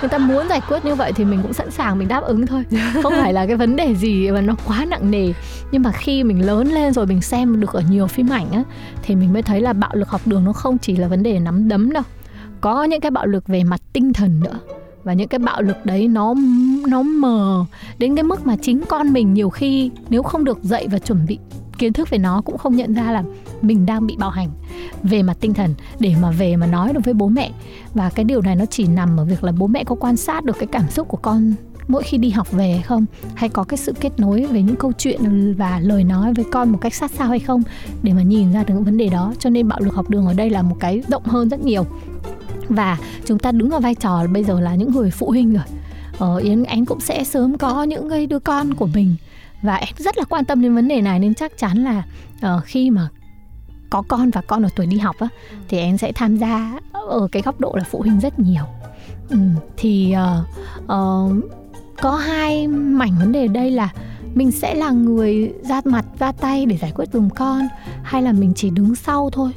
Người 0.00 0.08
ta 0.08 0.18
muốn 0.18 0.48
giải 0.48 0.60
quyết 0.68 0.84
như 0.84 0.94
vậy 0.94 1.12
thì 1.12 1.24
mình 1.24 1.42
cũng 1.42 1.52
sẵn 1.52 1.70
sàng 1.70 1.98
mình 1.98 2.08
đáp 2.08 2.22
ứng 2.22 2.46
thôi. 2.46 2.64
Không 3.02 3.12
phải 3.12 3.32
là 3.32 3.46
cái 3.46 3.56
vấn 3.56 3.76
đề 3.76 3.94
gì 3.94 4.30
mà 4.30 4.40
nó 4.40 4.54
quá 4.66 4.84
nặng 4.84 5.10
nề. 5.10 5.32
Nhưng 5.72 5.82
mà 5.82 5.92
khi 5.92 6.24
mình 6.24 6.46
lớn 6.46 6.68
lên 6.68 6.92
rồi 6.92 7.06
mình 7.06 7.20
xem 7.20 7.60
được 7.60 7.72
ở 7.72 7.82
nhiều 7.90 8.06
phim 8.06 8.28
ảnh 8.28 8.52
á 8.52 8.62
thì 9.02 9.14
mình 9.14 9.32
mới 9.32 9.42
thấy 9.42 9.60
là 9.60 9.72
bạo 9.72 9.90
lực 9.94 10.08
học 10.08 10.20
đường 10.24 10.44
nó 10.44 10.52
không 10.52 10.78
chỉ 10.78 10.96
là 10.96 11.08
vấn 11.08 11.22
đề 11.22 11.38
nắm 11.38 11.68
đấm 11.68 11.92
đâu. 11.92 12.02
Có 12.60 12.84
những 12.84 13.00
cái 13.00 13.10
bạo 13.10 13.26
lực 13.26 13.46
về 13.46 13.64
mặt 13.64 13.80
tinh 13.92 14.12
thần 14.12 14.40
nữa. 14.40 14.58
Và 15.04 15.12
những 15.12 15.28
cái 15.28 15.38
bạo 15.38 15.62
lực 15.62 15.76
đấy 15.84 16.08
nó 16.08 16.34
nó 16.86 17.02
mờ 17.02 17.64
đến 17.98 18.14
cái 18.16 18.22
mức 18.22 18.46
mà 18.46 18.56
chính 18.62 18.82
con 18.88 19.12
mình 19.12 19.34
nhiều 19.34 19.50
khi 19.50 19.90
nếu 20.08 20.22
không 20.22 20.44
được 20.44 20.58
dạy 20.62 20.88
và 20.88 20.98
chuẩn 20.98 21.26
bị 21.26 21.38
kiến 21.78 21.92
thức 21.92 22.10
về 22.10 22.18
nó 22.18 22.42
cũng 22.44 22.58
không 22.58 22.76
nhận 22.76 22.94
ra 22.94 23.12
là 23.12 23.22
mình 23.62 23.86
đang 23.86 24.06
bị 24.06 24.16
bạo 24.16 24.30
hành 24.30 24.50
về 25.02 25.22
mặt 25.22 25.36
tinh 25.40 25.54
thần 25.54 25.74
để 25.98 26.14
mà 26.22 26.30
về 26.30 26.56
mà 26.56 26.66
nói 26.66 26.92
được 26.92 27.00
với 27.04 27.14
bố 27.14 27.28
mẹ. 27.28 27.50
Và 27.94 28.10
cái 28.10 28.24
điều 28.24 28.42
này 28.42 28.56
nó 28.56 28.66
chỉ 28.66 28.86
nằm 28.86 29.16
ở 29.16 29.24
việc 29.24 29.44
là 29.44 29.52
bố 29.52 29.66
mẹ 29.66 29.84
có 29.84 29.94
quan 29.94 30.16
sát 30.16 30.44
được 30.44 30.56
cái 30.58 30.66
cảm 30.66 30.90
xúc 30.90 31.08
của 31.08 31.16
con 31.16 31.54
mỗi 31.88 32.02
khi 32.02 32.18
đi 32.18 32.30
học 32.30 32.52
về 32.52 32.72
hay 32.72 32.82
không 32.82 33.06
hay 33.34 33.48
có 33.48 33.64
cái 33.64 33.78
sự 33.78 33.92
kết 34.00 34.12
nối 34.18 34.46
về 34.46 34.62
những 34.62 34.76
câu 34.76 34.92
chuyện 34.98 35.54
và 35.54 35.80
lời 35.80 36.04
nói 36.04 36.32
với 36.34 36.44
con 36.52 36.70
một 36.70 36.78
cách 36.80 36.94
sát 36.94 37.10
sao 37.10 37.28
hay 37.28 37.38
không 37.38 37.62
để 38.02 38.12
mà 38.12 38.22
nhìn 38.22 38.52
ra 38.52 38.64
được 38.64 38.74
vấn 38.84 38.96
đề 38.96 39.08
đó. 39.08 39.34
Cho 39.38 39.50
nên 39.50 39.68
bạo 39.68 39.80
lực 39.80 39.94
học 39.94 40.10
đường 40.10 40.26
ở 40.26 40.34
đây 40.34 40.50
là 40.50 40.62
một 40.62 40.76
cái 40.80 41.02
rộng 41.08 41.24
hơn 41.24 41.48
rất 41.48 41.60
nhiều. 41.60 41.86
Và 42.68 42.98
chúng 43.24 43.38
ta 43.38 43.52
đứng 43.52 43.70
ở 43.70 43.80
vai 43.80 43.94
trò 43.94 44.26
bây 44.26 44.44
giờ 44.44 44.60
là 44.60 44.74
những 44.74 44.92
người 44.92 45.10
phụ 45.10 45.30
huynh 45.30 45.52
rồi. 45.52 45.64
Ờ, 46.18 46.36
yến 46.36 46.64
anh 46.64 46.84
cũng 46.84 47.00
sẽ 47.00 47.24
sớm 47.24 47.58
có 47.58 47.82
những 47.82 48.10
cái 48.10 48.26
đứa 48.26 48.38
con 48.38 48.74
của 48.74 48.86
mình 48.86 49.16
và 49.64 49.76
em 49.76 49.94
rất 49.98 50.18
là 50.18 50.24
quan 50.24 50.44
tâm 50.44 50.62
đến 50.62 50.74
vấn 50.74 50.88
đề 50.88 51.00
này 51.00 51.18
nên 51.18 51.34
chắc 51.34 51.58
chắn 51.58 51.84
là 51.84 52.02
uh, 52.56 52.64
khi 52.64 52.90
mà 52.90 53.08
có 53.90 54.02
con 54.08 54.30
và 54.30 54.40
con 54.40 54.62
ở 54.62 54.68
tuổi 54.76 54.86
đi 54.86 54.98
học 54.98 55.16
á 55.18 55.28
thì 55.68 55.78
em 55.78 55.98
sẽ 55.98 56.12
tham 56.12 56.36
gia 56.36 56.78
ở 56.92 57.28
cái 57.32 57.42
góc 57.42 57.60
độ 57.60 57.74
là 57.76 57.84
phụ 57.90 58.00
huynh 58.00 58.20
rất 58.20 58.38
nhiều. 58.38 58.64
Ừ, 59.28 59.38
thì 59.76 60.14
uh, 60.14 60.46
uh, 60.84 61.44
có 62.00 62.16
hai 62.16 62.68
mảnh 62.68 63.16
vấn 63.18 63.32
đề 63.32 63.48
đây 63.48 63.70
là 63.70 63.92
mình 64.34 64.50
sẽ 64.50 64.74
là 64.74 64.90
người 64.90 65.52
ra 65.62 65.80
mặt 65.84 66.04
ra 66.18 66.32
tay 66.32 66.66
để 66.66 66.76
giải 66.76 66.92
quyết 66.94 67.12
dùm 67.12 67.28
con 67.28 67.68
hay 68.02 68.22
là 68.22 68.32
mình 68.32 68.52
chỉ 68.56 68.70
đứng 68.70 68.94
sau 68.94 69.30
thôi? 69.30 69.50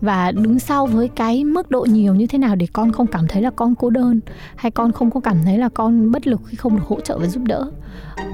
Và 0.00 0.32
đứng 0.32 0.58
sau 0.58 0.86
với 0.86 1.08
cái 1.08 1.44
mức 1.44 1.70
độ 1.70 1.86
nhiều 1.90 2.14
như 2.14 2.26
thế 2.26 2.38
nào 2.38 2.56
để 2.56 2.66
con 2.72 2.92
không 2.92 3.06
cảm 3.06 3.28
thấy 3.28 3.42
là 3.42 3.50
con 3.50 3.74
cô 3.74 3.90
đơn 3.90 4.20
hay 4.56 4.70
con 4.70 4.92
không 4.92 5.10
có 5.10 5.20
cảm 5.20 5.36
thấy 5.44 5.58
là 5.58 5.68
con 5.68 6.12
bất 6.12 6.26
lực 6.26 6.40
khi 6.46 6.56
không 6.56 6.76
được 6.76 6.84
hỗ 6.86 7.00
trợ 7.00 7.18
và 7.18 7.26
giúp 7.26 7.42
đỡ 7.46 7.70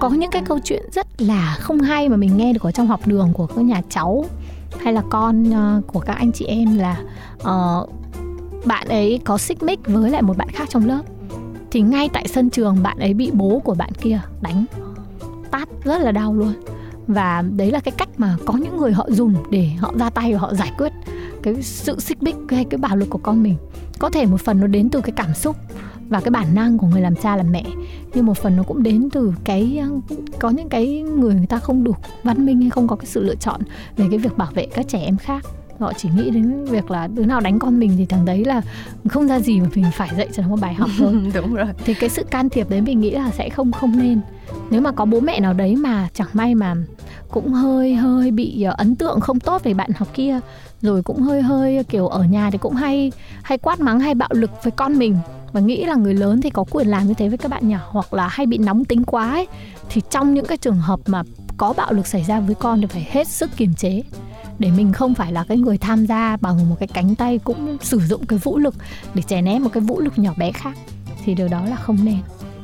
có 0.00 0.10
những 0.10 0.30
cái 0.30 0.42
câu 0.46 0.58
chuyện 0.64 0.82
rất 0.92 1.06
là 1.18 1.56
không 1.60 1.80
hay 1.80 2.08
mà 2.08 2.16
mình 2.16 2.36
nghe 2.36 2.52
được 2.52 2.62
ở 2.62 2.70
trong 2.70 2.86
học 2.86 3.00
đường 3.06 3.32
của 3.32 3.46
các 3.46 3.62
nhà 3.64 3.82
cháu 3.88 4.24
hay 4.80 4.92
là 4.92 5.02
con 5.10 5.50
uh, 5.50 5.86
của 5.86 6.00
các 6.00 6.14
anh 6.14 6.32
chị 6.32 6.44
em 6.44 6.78
là 6.78 7.00
uh, 7.40 7.90
bạn 8.64 8.88
ấy 8.88 9.20
có 9.24 9.38
xích 9.38 9.62
mích 9.62 9.80
với 9.86 10.10
lại 10.10 10.22
một 10.22 10.36
bạn 10.36 10.48
khác 10.48 10.68
trong 10.70 10.86
lớp. 10.86 11.02
Thì 11.70 11.80
ngay 11.80 12.08
tại 12.12 12.28
sân 12.28 12.50
trường 12.50 12.82
bạn 12.82 12.98
ấy 12.98 13.14
bị 13.14 13.30
bố 13.32 13.58
của 13.64 13.74
bạn 13.74 13.90
kia 14.00 14.20
đánh 14.40 14.64
tát 15.50 15.68
rất 15.84 15.98
là 15.98 16.12
đau 16.12 16.34
luôn. 16.34 16.52
Và 17.06 17.42
đấy 17.56 17.70
là 17.70 17.80
cái 17.80 17.92
cách 17.98 18.08
mà 18.16 18.36
có 18.44 18.54
những 18.54 18.76
người 18.76 18.92
họ 18.92 19.06
dùng 19.10 19.34
để 19.50 19.70
họ 19.78 19.92
ra 19.98 20.10
tay 20.10 20.32
và 20.32 20.38
họ 20.38 20.54
giải 20.54 20.72
quyết 20.78 20.92
cái 21.42 21.62
sự 21.62 22.00
xích 22.00 22.22
mích 22.22 22.36
hay 22.48 22.64
cái 22.64 22.78
bạo 22.78 22.96
lực 22.96 23.10
của 23.10 23.18
con 23.18 23.42
mình. 23.42 23.56
Có 23.98 24.10
thể 24.10 24.26
một 24.26 24.40
phần 24.40 24.60
nó 24.60 24.66
đến 24.66 24.90
từ 24.90 25.00
cái 25.00 25.12
cảm 25.16 25.34
xúc 25.34 25.56
và 26.14 26.20
cái 26.20 26.30
bản 26.30 26.54
năng 26.54 26.78
của 26.78 26.86
người 26.86 27.00
làm 27.00 27.16
cha 27.16 27.36
làm 27.36 27.52
mẹ. 27.52 27.64
Nhưng 28.14 28.26
một 28.26 28.38
phần 28.38 28.56
nó 28.56 28.62
cũng 28.62 28.82
đến 28.82 29.08
từ 29.12 29.34
cái 29.44 29.82
có 30.38 30.50
những 30.50 30.68
cái 30.68 31.00
người 31.00 31.34
người 31.34 31.46
ta 31.46 31.58
không 31.58 31.84
đủ 31.84 31.94
văn 32.22 32.46
minh 32.46 32.60
hay 32.60 32.70
không 32.70 32.88
có 32.88 32.96
cái 32.96 33.06
sự 33.06 33.22
lựa 33.22 33.34
chọn 33.34 33.60
về 33.96 34.06
cái 34.10 34.18
việc 34.18 34.38
bảo 34.38 34.50
vệ 34.54 34.66
các 34.74 34.88
trẻ 34.88 34.98
em 34.98 35.16
khác. 35.16 35.44
Họ 35.78 35.92
chỉ 35.96 36.08
nghĩ 36.16 36.30
đến 36.30 36.64
việc 36.64 36.90
là 36.90 37.06
đứa 37.06 37.24
nào 37.24 37.40
đánh 37.40 37.58
con 37.58 37.78
mình 37.78 37.92
thì 37.98 38.06
thằng 38.06 38.24
đấy 38.24 38.44
là 38.44 38.62
không 39.08 39.28
ra 39.28 39.40
gì 39.40 39.60
mà 39.60 39.66
mình 39.74 39.84
phải 39.94 40.10
dạy 40.16 40.28
cho 40.32 40.42
nó 40.42 40.48
một 40.48 40.60
bài 40.60 40.74
học 40.74 40.90
thôi. 40.98 41.14
Đúng 41.34 41.54
rồi. 41.54 41.66
Thì 41.84 41.94
cái 41.94 42.10
sự 42.10 42.24
can 42.24 42.48
thiệp 42.48 42.70
đấy 42.70 42.80
mình 42.80 43.00
nghĩ 43.00 43.10
là 43.10 43.30
sẽ 43.30 43.50
không 43.50 43.72
không 43.72 43.98
nên. 43.98 44.20
Nếu 44.70 44.80
mà 44.80 44.92
có 44.92 45.04
bố 45.04 45.20
mẹ 45.20 45.40
nào 45.40 45.52
đấy 45.52 45.76
mà 45.76 46.08
chẳng 46.14 46.28
may 46.32 46.54
mà 46.54 46.74
cũng 47.30 47.52
hơi 47.52 47.94
hơi 47.94 48.30
bị 48.30 48.62
ờ, 48.62 48.74
ấn 48.78 48.96
tượng 48.96 49.20
không 49.20 49.40
tốt 49.40 49.64
về 49.64 49.74
bạn 49.74 49.90
học 49.96 50.08
kia 50.14 50.40
rồi 50.84 51.02
cũng 51.02 51.22
hơi 51.22 51.42
hơi 51.42 51.84
kiểu 51.84 52.08
ở 52.08 52.24
nhà 52.24 52.50
thì 52.50 52.58
cũng 52.58 52.74
hay 52.74 53.12
hay 53.42 53.58
quát 53.58 53.80
mắng 53.80 54.00
hay 54.00 54.14
bạo 54.14 54.28
lực 54.32 54.50
với 54.62 54.70
con 54.70 54.98
mình. 54.98 55.16
Và 55.52 55.60
nghĩ 55.60 55.84
là 55.84 55.94
người 55.94 56.14
lớn 56.14 56.40
thì 56.40 56.50
có 56.50 56.64
quyền 56.70 56.88
làm 56.88 57.06
như 57.06 57.14
thế 57.14 57.28
với 57.28 57.38
các 57.38 57.50
bạn 57.50 57.68
nhỏ 57.68 57.78
hoặc 57.88 58.14
là 58.14 58.28
hay 58.28 58.46
bị 58.46 58.58
nóng 58.58 58.84
tính 58.84 59.04
quá 59.04 59.30
ấy, 59.30 59.46
thì 59.90 60.02
trong 60.10 60.34
những 60.34 60.46
cái 60.46 60.58
trường 60.58 60.76
hợp 60.76 61.00
mà 61.06 61.22
có 61.56 61.72
bạo 61.76 61.92
lực 61.92 62.06
xảy 62.06 62.24
ra 62.24 62.40
với 62.40 62.54
con 62.54 62.80
thì 62.80 62.86
phải 62.86 63.06
hết 63.10 63.28
sức 63.28 63.50
kiềm 63.56 63.74
chế. 63.74 64.02
Để 64.58 64.70
mình 64.70 64.92
không 64.92 65.14
phải 65.14 65.32
là 65.32 65.44
cái 65.48 65.58
người 65.58 65.78
tham 65.78 66.06
gia 66.06 66.36
bằng 66.36 66.68
một 66.70 66.76
cái 66.78 66.88
cánh 66.88 67.14
tay 67.14 67.38
cũng 67.38 67.76
sử 67.80 68.00
dụng 68.00 68.26
cái 68.26 68.38
vũ 68.38 68.58
lực 68.58 68.74
để 69.14 69.22
chèn 69.22 69.44
ép 69.44 69.62
một 69.62 69.70
cái 69.72 69.80
vũ 69.80 70.00
lực 70.00 70.18
nhỏ 70.18 70.32
bé 70.38 70.52
khác. 70.52 70.76
Thì 71.24 71.34
điều 71.34 71.48
đó 71.48 71.64
là 71.64 71.76
không 71.76 71.98
nên 72.04 72.18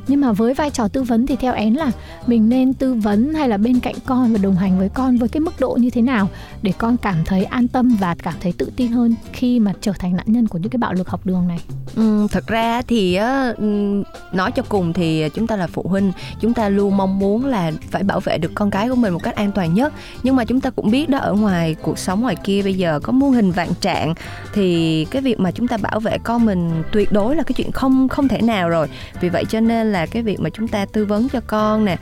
nhưng 0.09 0.21
mà 0.21 0.33
với 0.33 0.54
vai 0.54 0.71
trò 0.71 0.88
tư 0.88 1.02
vấn 1.02 1.26
thì 1.26 1.37
theo 1.37 1.52
én 1.52 1.75
là 1.75 1.90
mình 2.26 2.49
nên 2.49 2.75
tư 2.75 2.95
vấn 2.95 3.35
hay 3.35 3.49
là 3.49 3.57
bên 3.57 3.80
cạnh 3.80 3.95
con 4.07 4.33
và 4.33 4.38
đồng 4.42 4.57
hành 4.57 4.78
với 4.78 4.88
con 4.88 5.16
với 5.16 5.28
cái 5.28 5.40
mức 5.40 5.61
độ 5.61 5.76
như 5.80 5.90
thế 5.90 6.02
nào 6.02 6.28
để 6.62 6.73
con 6.78 6.97
cảm 6.97 7.16
thấy 7.25 7.45
an 7.45 7.69
tâm 7.69 7.97
và 8.00 8.14
cảm 8.14 8.35
thấy 8.40 8.52
tự 8.59 8.73
tin 8.76 8.92
hơn 8.92 9.14
khi 9.33 9.61
mà 9.61 9.73
trở 9.80 9.92
thành 9.99 10.16
nạn 10.16 10.26
nhân 10.28 10.49
của 10.49 10.59
những 10.59 10.71
cái 10.71 10.78
bạo 10.78 10.92
lực 10.92 11.09
học 11.09 11.26
đường 11.26 11.49
này? 11.49 11.61
Ừ, 11.97 12.26
thật 12.30 12.47
ra 12.47 12.83
thì 12.83 13.16
ừ, 13.57 14.02
nói 14.33 14.52
cho 14.52 14.62
cùng 14.69 14.92
thì 14.92 15.28
chúng 15.28 15.47
ta 15.47 15.57
là 15.57 15.66
phụ 15.66 15.83
huynh 15.88 16.12
chúng 16.40 16.54
ta 16.54 16.69
luôn 16.69 16.97
mong 16.97 17.19
muốn 17.19 17.47
là 17.47 17.73
phải 17.90 18.02
bảo 18.02 18.21
vệ 18.21 18.38
được 18.38 18.50
con 18.54 18.71
cái 18.71 18.88
của 18.88 18.95
mình 18.95 19.12
một 19.12 19.23
cách 19.23 19.37
an 19.37 19.52
toàn 19.52 19.75
nhất. 19.75 19.92
Nhưng 20.23 20.37
mà 20.37 20.45
chúng 20.45 20.61
ta 20.61 20.71
cũng 20.71 20.90
biết 20.90 21.09
đó 21.09 21.19
ở 21.19 21.33
ngoài 21.33 21.76
cuộc 21.83 21.99
sống 21.99 22.21
ngoài 22.23 22.37
kia 22.45 22.62
bây 22.62 22.75
giờ 22.75 23.00
có 23.02 23.12
muôn 23.12 23.33
hình 23.33 23.50
vạn 23.50 23.69
trạng 23.80 24.14
thì 24.52 25.04
cái 25.11 25.23
việc 25.23 25.40
mà 25.40 25.50
chúng 25.50 25.69
ta 25.69 25.76
bảo 25.76 26.00
vệ 26.00 26.19
con 26.25 26.47
mình 26.47 26.83
tuyệt 26.92 27.12
đối 27.12 27.37
là 27.37 27.42
cái 27.42 27.52
chuyện 27.57 27.73
không 27.73 28.09
không 28.09 28.28
thể 28.28 28.42
nào 28.42 28.69
rồi. 28.69 28.88
Vì 29.21 29.28
vậy 29.28 29.45
cho 29.49 29.61
nên 29.61 29.89
là 29.92 30.06
cái 30.06 30.23
việc 30.23 30.40
mà 30.40 30.50
chúng 30.50 30.68
ta 30.68 30.85
tư 30.92 31.04
vấn 31.04 31.28
cho 31.28 31.40
con 31.47 31.85
nè 31.85 31.97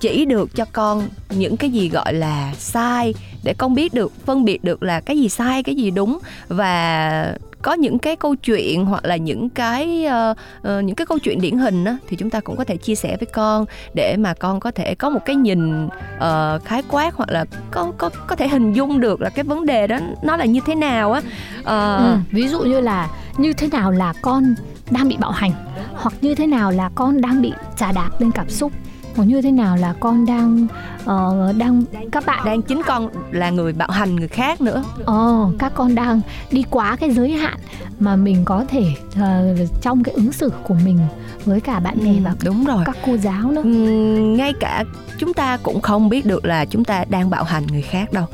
chỉ 0.00 0.24
được 0.24 0.54
cho 0.54 0.64
con 0.72 1.08
những 1.30 1.56
cái 1.56 1.70
gì 1.70 1.88
gọi 1.88 2.14
là 2.14 2.52
sai 2.58 3.14
để 3.44 3.54
con 3.58 3.74
biết 3.74 3.94
được 3.94 4.12
phân 4.26 4.44
biệt 4.44 4.64
được 4.64 4.82
là 4.82 5.00
cái 5.00 5.18
gì 5.18 5.28
sai 5.28 5.62
cái 5.62 5.74
gì 5.74 5.90
đúng. 5.90 6.18
Và 6.48 7.36
có 7.62 7.72
những 7.72 7.98
cái 7.98 8.16
câu 8.16 8.34
chuyện 8.34 8.84
hoặc 8.84 9.04
là 9.04 9.16
những 9.16 9.50
cái 9.50 10.06
uh, 10.06 10.36
uh, 10.58 10.84
những 10.84 10.94
cái 10.94 11.06
câu 11.06 11.18
chuyện 11.18 11.40
điển 11.40 11.58
hình 11.58 11.84
đó, 11.84 11.92
thì 12.08 12.16
chúng 12.16 12.30
ta 12.30 12.40
cũng 12.40 12.56
có 12.56 12.64
thể 12.64 12.76
chia 12.76 12.94
sẻ 12.94 13.16
với 13.20 13.26
con 13.26 13.64
để 13.94 14.16
mà 14.16 14.34
con 14.34 14.60
có 14.60 14.70
thể 14.70 14.94
có 14.94 15.10
một 15.10 15.20
cái 15.24 15.36
nhìn 15.36 15.86
uh, 15.86 16.64
khái 16.64 16.82
quát 16.88 17.14
hoặc 17.14 17.28
là 17.30 17.44
có 17.70 17.92
có 17.98 18.10
có 18.26 18.36
thể 18.36 18.48
hình 18.48 18.72
dung 18.72 19.00
được 19.00 19.20
là 19.20 19.30
cái 19.30 19.44
vấn 19.44 19.66
đề 19.66 19.86
đó 19.86 19.98
nó 20.22 20.36
là 20.36 20.44
như 20.44 20.60
thế 20.66 20.74
nào 20.74 21.12
á. 21.12 21.20
Uh, 21.60 22.00
ừ, 22.00 22.16
ví 22.30 22.48
dụ 22.48 22.60
như 22.60 22.80
là 22.80 23.10
như 23.36 23.52
thế 23.52 23.68
nào 23.72 23.90
là 23.90 24.12
con 24.22 24.54
đang 24.90 25.08
bị 25.08 25.16
bạo 25.16 25.30
hành 25.30 25.52
hoặc 25.94 26.14
như 26.20 26.34
thế 26.34 26.46
nào 26.46 26.70
là 26.70 26.90
con 26.94 27.20
đang 27.20 27.42
bị 27.42 27.52
trà 27.76 27.92
đạp 27.92 28.10
lên 28.18 28.30
cảm 28.30 28.48
xúc 28.48 28.72
hoặc 29.16 29.24
như 29.24 29.42
thế 29.42 29.50
nào 29.50 29.76
là 29.76 29.94
con 30.00 30.26
đang 30.26 30.66
uh, 31.02 31.56
đang 31.56 31.84
các 32.12 32.26
bạn 32.26 32.44
đang 32.46 32.62
chính 32.62 32.82
con 32.86 33.08
là 33.30 33.50
người 33.50 33.72
bạo 33.72 33.90
hành 33.90 34.16
người 34.16 34.28
khác 34.28 34.60
nữa. 34.60 34.84
Ờ 35.04 35.46
uh, 35.48 35.58
các 35.58 35.72
con 35.74 35.94
đang 35.94 36.20
đi 36.50 36.64
quá 36.70 36.96
cái 36.96 37.10
giới 37.10 37.32
hạn 37.32 37.58
mà 37.98 38.16
mình 38.16 38.42
có 38.44 38.64
thể 38.68 38.84
uh, 39.08 39.68
trong 39.82 40.02
cái 40.02 40.14
ứng 40.14 40.32
xử 40.32 40.52
của 40.64 40.74
mình 40.84 40.98
với 41.44 41.60
cả 41.60 41.80
bạn 41.80 41.98
bè 42.04 42.12
ừ, 42.12 42.20
và 42.24 42.34
đúng 42.44 42.64
rồi. 42.64 42.82
các 42.86 42.96
cô 43.06 43.16
giáo 43.16 43.50
nữa. 43.50 43.62
Ừ, 43.64 43.70
ngay 44.38 44.52
cả 44.60 44.84
chúng 45.18 45.34
ta 45.34 45.56
cũng 45.62 45.80
không 45.80 46.08
biết 46.08 46.26
được 46.26 46.44
là 46.44 46.64
chúng 46.64 46.84
ta 46.84 47.04
đang 47.08 47.30
bạo 47.30 47.44
hành 47.44 47.66
người 47.66 47.82
khác 47.82 48.12
đâu 48.12 48.26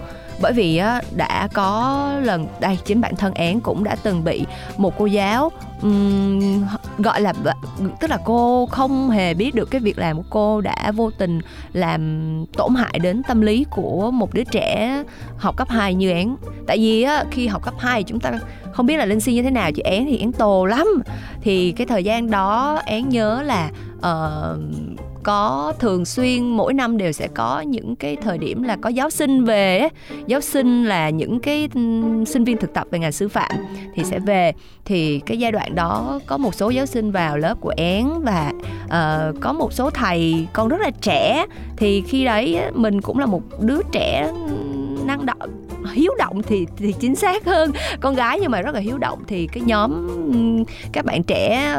bởi 0.43 0.53
vì 0.53 0.77
á, 0.77 1.03
đã 1.17 1.49
có 1.55 2.11
lần 2.23 2.47
đây 2.61 2.79
chính 2.85 3.01
bản 3.01 3.17
thân 3.17 3.35
én 3.35 3.61
cũng 3.61 3.85
đã 3.85 3.97
từng 4.03 4.25
bị 4.25 4.45
một 4.77 4.95
cô 4.99 5.07
giáo 5.07 5.53
um, 5.83 6.65
gọi 6.99 7.21
là 7.21 7.33
tức 8.01 8.11
là 8.11 8.19
cô 8.25 8.67
không 8.67 9.11
hề 9.11 9.35
biết 9.35 9.55
được 9.55 9.71
cái 9.71 9.81
việc 9.81 9.99
làm 9.99 10.17
của 10.17 10.29
cô 10.31 10.61
đã 10.61 10.93
vô 10.95 11.11
tình 11.19 11.41
làm 11.73 12.45
tổn 12.57 12.75
hại 12.75 12.99
đến 12.99 13.23
tâm 13.29 13.41
lý 13.41 13.65
của 13.71 14.11
một 14.11 14.35
đứa 14.35 14.45
trẻ 14.45 15.03
học 15.37 15.57
cấp 15.57 15.69
2 15.69 15.95
như 15.95 16.11
én 16.11 16.37
tại 16.67 16.79
vì 16.79 17.03
á, 17.03 17.25
khi 17.31 17.47
học 17.47 17.63
cấp 17.63 17.75
2 17.79 18.03
chúng 18.03 18.21
ta 18.21 18.31
không 18.73 18.87
biết 18.87 18.97
là 18.97 19.05
linh 19.05 19.21
si 19.21 19.33
như 19.33 19.43
thế 19.43 19.51
nào 19.51 19.73
chị 19.73 19.83
én 19.83 20.07
thì 20.09 20.19
én 20.19 20.33
tồ 20.33 20.65
lắm. 20.65 20.87
Thì 21.41 21.73
cái 21.73 21.87
thời 21.87 22.05
gian 22.05 22.31
đó 22.31 22.81
én 22.87 23.09
nhớ 23.09 23.43
là 23.43 23.71
uh, 23.99 24.59
có 25.23 25.73
thường 25.79 26.05
xuyên 26.05 26.57
mỗi 26.57 26.75
năm 26.75 26.99
đều 26.99 27.13
sẽ 27.13 27.29
có 27.35 27.61
những 27.61 27.97
cái 27.97 28.17
thời 28.17 28.39
điểm 28.39 28.63
là 28.63 28.77
có 28.77 28.89
giáo 28.89 29.11
sinh 29.11 29.45
về 29.45 29.89
giáo 30.27 30.41
sinh 30.41 30.85
là 30.85 31.11
những 31.11 31.41
cái 31.41 31.69
sinh 32.27 32.45
viên 32.45 32.57
thực 32.57 32.75
tập 32.75 32.87
về 32.91 32.99
ngành 32.99 33.13
sư 33.13 33.29
phạm 33.29 33.51
thì 33.95 34.05
sẽ 34.05 34.19
về. 34.19 34.53
Thì 34.85 35.21
cái 35.27 35.39
giai 35.39 35.53
đoạn 35.53 35.75
đó 35.75 36.21
có 36.27 36.37
một 36.37 36.55
số 36.55 36.71
giáo 36.71 36.87
sinh 36.87 37.11
vào 37.11 37.39
lớp 37.39 37.55
của 37.61 37.73
én 37.77 38.09
và 38.23 38.53
uh, 38.85 39.41
có 39.41 39.53
một 39.53 39.73
số 39.73 39.91
thầy 39.91 40.47
còn 40.53 40.69
rất 40.69 40.81
là 40.81 40.91
trẻ. 41.01 41.47
Thì 41.77 42.03
khi 42.07 42.25
đấy 42.25 42.61
mình 42.75 43.01
cũng 43.01 43.19
là 43.19 43.27
một 43.27 43.43
đứa 43.61 43.81
trẻ 43.93 44.33
năng 45.05 45.27
động 45.27 45.51
hiếu 45.93 46.13
động 46.19 46.43
thì 46.43 46.67
thì 46.77 46.95
chính 47.01 47.17
xác 47.17 47.45
hơn. 47.45 47.73
Con 48.01 48.15
gái 48.15 48.39
nhưng 48.41 48.51
mà 48.51 48.63
rất 48.63 48.75
là 48.75 48.81
hiếu 48.81 48.99
động 48.99 49.23
thì 49.27 49.47
cái 49.47 49.63
nhóm 49.67 50.09
các 50.93 51.05
bạn 51.05 51.23
trẻ 51.23 51.77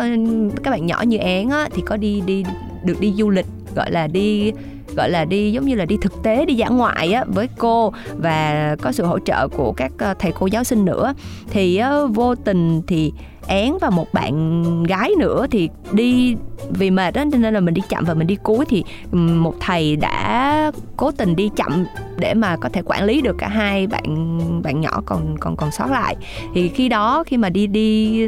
các 0.64 0.72
bạn 0.72 0.86
nhỏ 0.86 1.02
như 1.08 1.18
én 1.18 1.50
á, 1.50 1.70
thì 1.76 1.84
có 1.86 1.98
đi 1.98 2.22
đi 2.26 2.44
được 2.84 3.00
đi 3.00 3.14
du 3.18 3.30
lịch 3.30 3.46
gọi 3.76 3.92
là 3.92 4.08
đi 4.08 4.52
gọi 4.96 5.10
là 5.10 5.26
đi, 5.26 5.52
giống 5.52 5.66
như 5.66 5.76
là 5.76 5.86
đi 5.86 5.98
thực 6.02 6.24
tế, 6.24 6.46
đi 6.46 6.54
dã 6.54 6.68
ngoại 6.68 7.14
á, 7.14 7.26
với 7.28 7.48
cô 7.58 7.94
và 8.18 8.76
có 8.82 8.92
sự 8.92 9.06
hỗ 9.06 9.20
trợ 9.20 9.48
của 9.48 9.72
các 9.72 9.92
ờ, 9.98 10.14
thầy 10.20 10.32
cô 10.32 10.48
giáo 10.48 10.64
sinh 10.64 10.86
nữa. 10.86 11.14
Thì 11.50 11.78
ờ, 11.78 12.08
vô 12.08 12.36
tình 12.36 12.82
thì 12.88 13.14
én 13.48 13.74
và 13.82 13.90
một 13.90 14.14
bạn 14.14 14.84
gái 14.84 15.12
nữa 15.20 15.46
thì 15.52 15.70
đi 15.92 16.36
vì 16.70 16.92
mệt 16.92 17.14
đó 17.14 17.24
nên 17.24 17.54
là 17.54 17.60
mình 17.60 17.74
đi 17.74 17.82
chậm 17.90 18.06
và 18.06 18.14
mình 18.14 18.28
đi 18.28 18.36
cuối 18.44 18.66
thì 18.70 18.84
một 19.12 19.56
thầy 19.60 19.96
đã 19.96 20.72
cố 20.98 21.12
tình 21.12 21.36
đi 21.36 21.50
chậm 21.56 21.86
để 22.18 22.34
mà 22.34 22.56
có 22.58 22.70
thể 22.70 22.82
quản 22.86 23.04
lý 23.04 23.22
được 23.22 23.36
cả 23.38 23.48
hai 23.48 23.88
bạn 23.88 24.40
bạn 24.64 24.82
nhỏ 24.82 25.02
còn 25.06 25.38
còn 25.40 25.56
còn 25.56 25.72
sót 25.72 25.88
lại. 25.92 26.16
Thì 26.54 26.70
khi 26.70 26.90
đó 26.90 27.24
khi 27.28 27.38
mà 27.38 27.50
đi 27.50 27.68
đi 27.68 28.28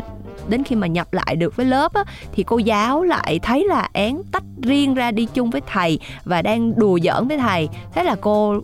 đến 0.50 0.64
khi 0.64 0.76
mà 0.76 0.88
nhập 0.88 1.14
lại 1.14 1.36
được 1.36 1.56
với 1.56 1.66
lớp 1.66 1.94
á, 1.94 2.04
thì 2.32 2.44
cô 2.44 2.58
giáo 2.58 3.04
lại 3.04 3.40
thấy 3.40 3.66
là 3.68 3.90
én 3.94 4.22
tách 4.32 4.44
riêng 4.62 4.94
ra 4.94 5.12
đi 5.12 5.28
chung 5.34 5.50
với 5.50 5.62
thầy 5.68 6.00
và 6.26 6.42
đang 6.42 6.80
đùa 6.80 7.00
giỡn 7.04 7.28
với 7.28 7.38
thầy. 7.38 7.70
Thế 7.94 8.04
là 8.04 8.16
cô 8.22 8.62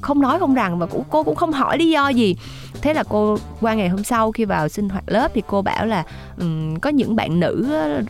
không 0.00 0.20
nói 0.20 0.38
không 0.38 0.54
rằng 0.54 0.78
và 0.78 0.86
cũng 0.86 1.04
cô 1.10 1.22
cũng 1.22 1.36
không 1.36 1.52
hỏi 1.52 1.78
lý 1.78 1.90
do 1.90 2.08
gì. 2.08 2.36
Thế 2.82 2.94
là 2.94 3.04
cô 3.08 3.38
qua 3.60 3.74
ngày 3.74 3.88
hôm 3.88 4.04
sau 4.04 4.32
khi 4.32 4.44
vào 4.44 4.68
sinh 4.68 4.88
hoạt 4.88 5.04
lớp 5.06 5.30
thì 5.34 5.42
cô 5.46 5.62
bảo 5.62 5.86
là 5.86 6.04
um, 6.38 6.76
có 6.78 6.90
những 6.90 7.16
bạn 7.16 7.40
nữ 7.40 7.68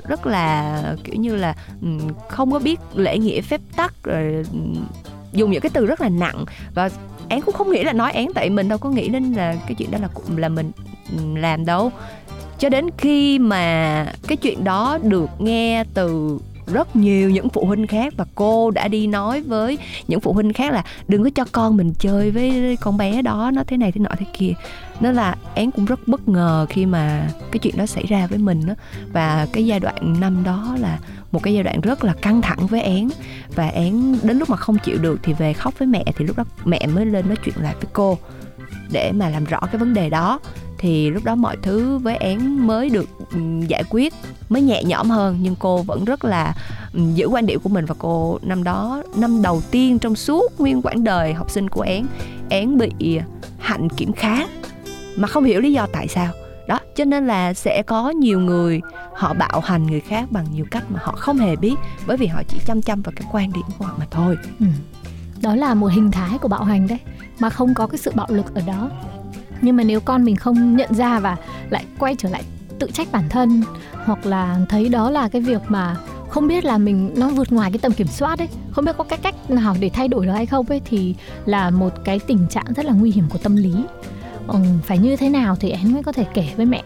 rất 0.08 0.26
là 0.26 0.82
kiểu 1.04 1.14
như 1.14 1.36
là 1.36 1.54
um, 1.82 2.00
không 2.28 2.52
có 2.52 2.58
biết 2.58 2.80
lễ 2.94 3.18
nghĩa 3.18 3.40
phép 3.40 3.60
tắc 3.76 3.94
rồi 4.02 4.44
um, 4.52 4.74
dùng 5.32 5.50
những 5.50 5.60
cái 5.60 5.70
từ 5.74 5.86
rất 5.86 6.00
là 6.00 6.08
nặng. 6.08 6.44
Và 6.74 6.90
én 7.28 7.40
cũng 7.40 7.54
không 7.54 7.70
nghĩ 7.70 7.84
là 7.84 7.92
nói 7.92 8.12
én 8.12 8.28
tại 8.34 8.50
mình 8.50 8.68
đâu 8.68 8.78
có 8.78 8.90
nghĩ 8.90 9.08
đến 9.08 9.32
là 9.32 9.54
cái 9.66 9.74
chuyện 9.74 9.90
đó 9.90 9.98
là 10.02 10.08
là 10.36 10.48
mình 10.48 10.72
làm 11.34 11.64
đâu 11.64 11.92
cho 12.58 12.68
đến 12.68 12.86
khi 12.98 13.38
mà 13.38 14.06
cái 14.28 14.36
chuyện 14.36 14.64
đó 14.64 14.98
được 15.02 15.30
nghe 15.38 15.84
từ 15.94 16.38
rất 16.72 16.96
nhiều 16.96 17.30
những 17.30 17.48
phụ 17.48 17.64
huynh 17.64 17.86
khác 17.86 18.14
và 18.16 18.24
cô 18.34 18.70
đã 18.70 18.88
đi 18.88 19.06
nói 19.06 19.40
với 19.40 19.78
những 20.08 20.20
phụ 20.20 20.32
huynh 20.32 20.52
khác 20.52 20.72
là 20.72 20.84
đừng 21.08 21.24
có 21.24 21.30
cho 21.30 21.44
con 21.52 21.76
mình 21.76 21.92
chơi 21.98 22.30
với 22.30 22.76
con 22.80 22.96
bé 22.96 23.22
đó, 23.22 23.50
nó 23.54 23.64
thế 23.66 23.76
này 23.76 23.92
thế 23.92 24.00
nọ 24.00 24.10
thế 24.18 24.26
kia. 24.32 24.52
Nó 25.00 25.12
là 25.12 25.36
én 25.54 25.70
cũng 25.70 25.84
rất 25.84 26.08
bất 26.08 26.28
ngờ 26.28 26.66
khi 26.68 26.86
mà 26.86 27.28
cái 27.52 27.58
chuyện 27.58 27.76
đó 27.76 27.86
xảy 27.86 28.04
ra 28.06 28.26
với 28.26 28.38
mình 28.38 28.66
đó 28.66 28.74
và 29.12 29.46
cái 29.52 29.66
giai 29.66 29.80
đoạn 29.80 30.20
năm 30.20 30.44
đó 30.44 30.76
là 30.80 30.98
một 31.32 31.42
cái 31.42 31.54
giai 31.54 31.62
đoạn 31.62 31.80
rất 31.80 32.04
là 32.04 32.14
căng 32.22 32.42
thẳng 32.42 32.66
với 32.66 32.82
én 32.82 33.08
và 33.54 33.68
én 33.68 34.18
đến 34.22 34.38
lúc 34.38 34.50
mà 34.50 34.56
không 34.56 34.78
chịu 34.78 34.98
được 34.98 35.20
thì 35.22 35.32
về 35.32 35.52
khóc 35.52 35.78
với 35.78 35.88
mẹ, 35.88 36.04
thì 36.16 36.24
lúc 36.24 36.36
đó 36.36 36.44
mẹ 36.64 36.86
mới 36.86 37.06
lên 37.06 37.26
nói 37.26 37.36
chuyện 37.44 37.54
lại 37.62 37.74
với 37.74 37.90
cô 37.92 38.18
để 38.90 39.12
mà 39.12 39.28
làm 39.28 39.44
rõ 39.44 39.60
cái 39.60 39.78
vấn 39.78 39.94
đề 39.94 40.10
đó 40.10 40.40
thì 40.78 41.10
lúc 41.10 41.24
đó 41.24 41.34
mọi 41.34 41.56
thứ 41.62 41.98
với 41.98 42.16
én 42.16 42.66
mới 42.66 42.90
được 42.90 43.08
ừ, 43.30 43.38
giải 43.68 43.84
quyết, 43.90 44.14
mới 44.48 44.62
nhẹ 44.62 44.84
nhõm 44.84 45.10
hơn. 45.10 45.38
Nhưng 45.42 45.54
cô 45.58 45.82
vẫn 45.82 46.04
rất 46.04 46.24
là 46.24 46.54
ừ, 46.94 47.00
giữ 47.14 47.26
quan 47.26 47.46
điểm 47.46 47.60
của 47.60 47.68
mình 47.68 47.84
và 47.84 47.94
cô 47.98 48.38
năm 48.42 48.64
đó, 48.64 49.02
năm 49.16 49.42
đầu 49.42 49.62
tiên 49.70 49.98
trong 49.98 50.16
suốt 50.16 50.60
nguyên 50.60 50.82
quãng 50.82 51.04
đời 51.04 51.34
học 51.34 51.50
sinh 51.50 51.68
của 51.68 51.80
én 51.80 52.06
én 52.48 52.78
bị 52.78 53.20
hạnh 53.58 53.88
kiểm 53.88 54.12
khá 54.12 54.46
mà 55.16 55.28
không 55.28 55.44
hiểu 55.44 55.60
lý 55.60 55.72
do 55.72 55.86
tại 55.92 56.08
sao. 56.08 56.32
Đó, 56.68 56.80
cho 56.96 57.04
nên 57.04 57.26
là 57.26 57.54
sẽ 57.54 57.82
có 57.82 58.10
nhiều 58.10 58.40
người 58.40 58.80
họ 59.14 59.34
bạo 59.34 59.60
hành 59.60 59.86
người 59.86 60.00
khác 60.00 60.24
bằng 60.30 60.46
nhiều 60.54 60.64
cách 60.70 60.84
mà 60.90 61.00
họ 61.02 61.12
không 61.12 61.38
hề 61.38 61.56
biết, 61.56 61.74
bởi 62.06 62.16
vì 62.16 62.26
họ 62.26 62.42
chỉ 62.48 62.58
chăm 62.66 62.82
chăm 62.82 63.02
vào 63.02 63.12
cái 63.16 63.28
quan 63.32 63.52
điểm 63.52 63.64
của 63.78 63.84
họ 63.84 63.94
mà 63.98 64.06
thôi. 64.10 64.36
Ừ. 64.60 64.66
đó 65.42 65.54
là 65.54 65.74
một 65.74 65.86
hình 65.86 66.10
thái 66.10 66.38
của 66.38 66.48
bạo 66.48 66.64
hành 66.64 66.86
đấy, 66.86 66.98
mà 67.38 67.50
không 67.50 67.74
có 67.74 67.86
cái 67.86 67.98
sự 67.98 68.12
bạo 68.14 68.26
lực 68.30 68.54
ở 68.54 68.62
đó 68.66 68.90
nhưng 69.62 69.76
mà 69.76 69.84
nếu 69.84 70.00
con 70.00 70.24
mình 70.24 70.36
không 70.36 70.76
nhận 70.76 70.94
ra 70.94 71.20
và 71.20 71.36
lại 71.70 71.84
quay 71.98 72.14
trở 72.18 72.28
lại 72.28 72.42
tự 72.78 72.90
trách 72.92 73.12
bản 73.12 73.28
thân 73.28 73.62
hoặc 74.04 74.26
là 74.26 74.56
thấy 74.68 74.88
đó 74.88 75.10
là 75.10 75.28
cái 75.28 75.42
việc 75.42 75.60
mà 75.68 75.96
không 76.28 76.48
biết 76.48 76.64
là 76.64 76.78
mình 76.78 77.12
nó 77.16 77.28
vượt 77.28 77.52
ngoài 77.52 77.70
cái 77.70 77.78
tầm 77.78 77.92
kiểm 77.92 78.06
soát 78.06 78.38
ấy 78.38 78.48
không 78.70 78.84
biết 78.84 78.96
có 78.98 79.04
cái 79.04 79.18
cách 79.22 79.50
nào 79.50 79.76
để 79.80 79.88
thay 79.88 80.08
đổi 80.08 80.26
được 80.26 80.32
hay 80.32 80.46
không 80.46 80.66
ấy 80.66 80.80
thì 80.84 81.14
là 81.46 81.70
một 81.70 81.92
cái 82.04 82.18
tình 82.18 82.46
trạng 82.50 82.64
rất 82.76 82.86
là 82.86 82.92
nguy 82.92 83.10
hiểm 83.10 83.24
của 83.30 83.38
tâm 83.38 83.56
lý. 83.56 83.72
Ừ, 84.46 84.58
phải 84.84 84.98
như 84.98 85.16
thế 85.16 85.28
nào 85.28 85.56
thì 85.60 85.70
em 85.70 85.92
mới 85.92 86.02
có 86.02 86.12
thể 86.12 86.24
kể 86.34 86.48
với 86.56 86.66
mẹ. 86.66 86.82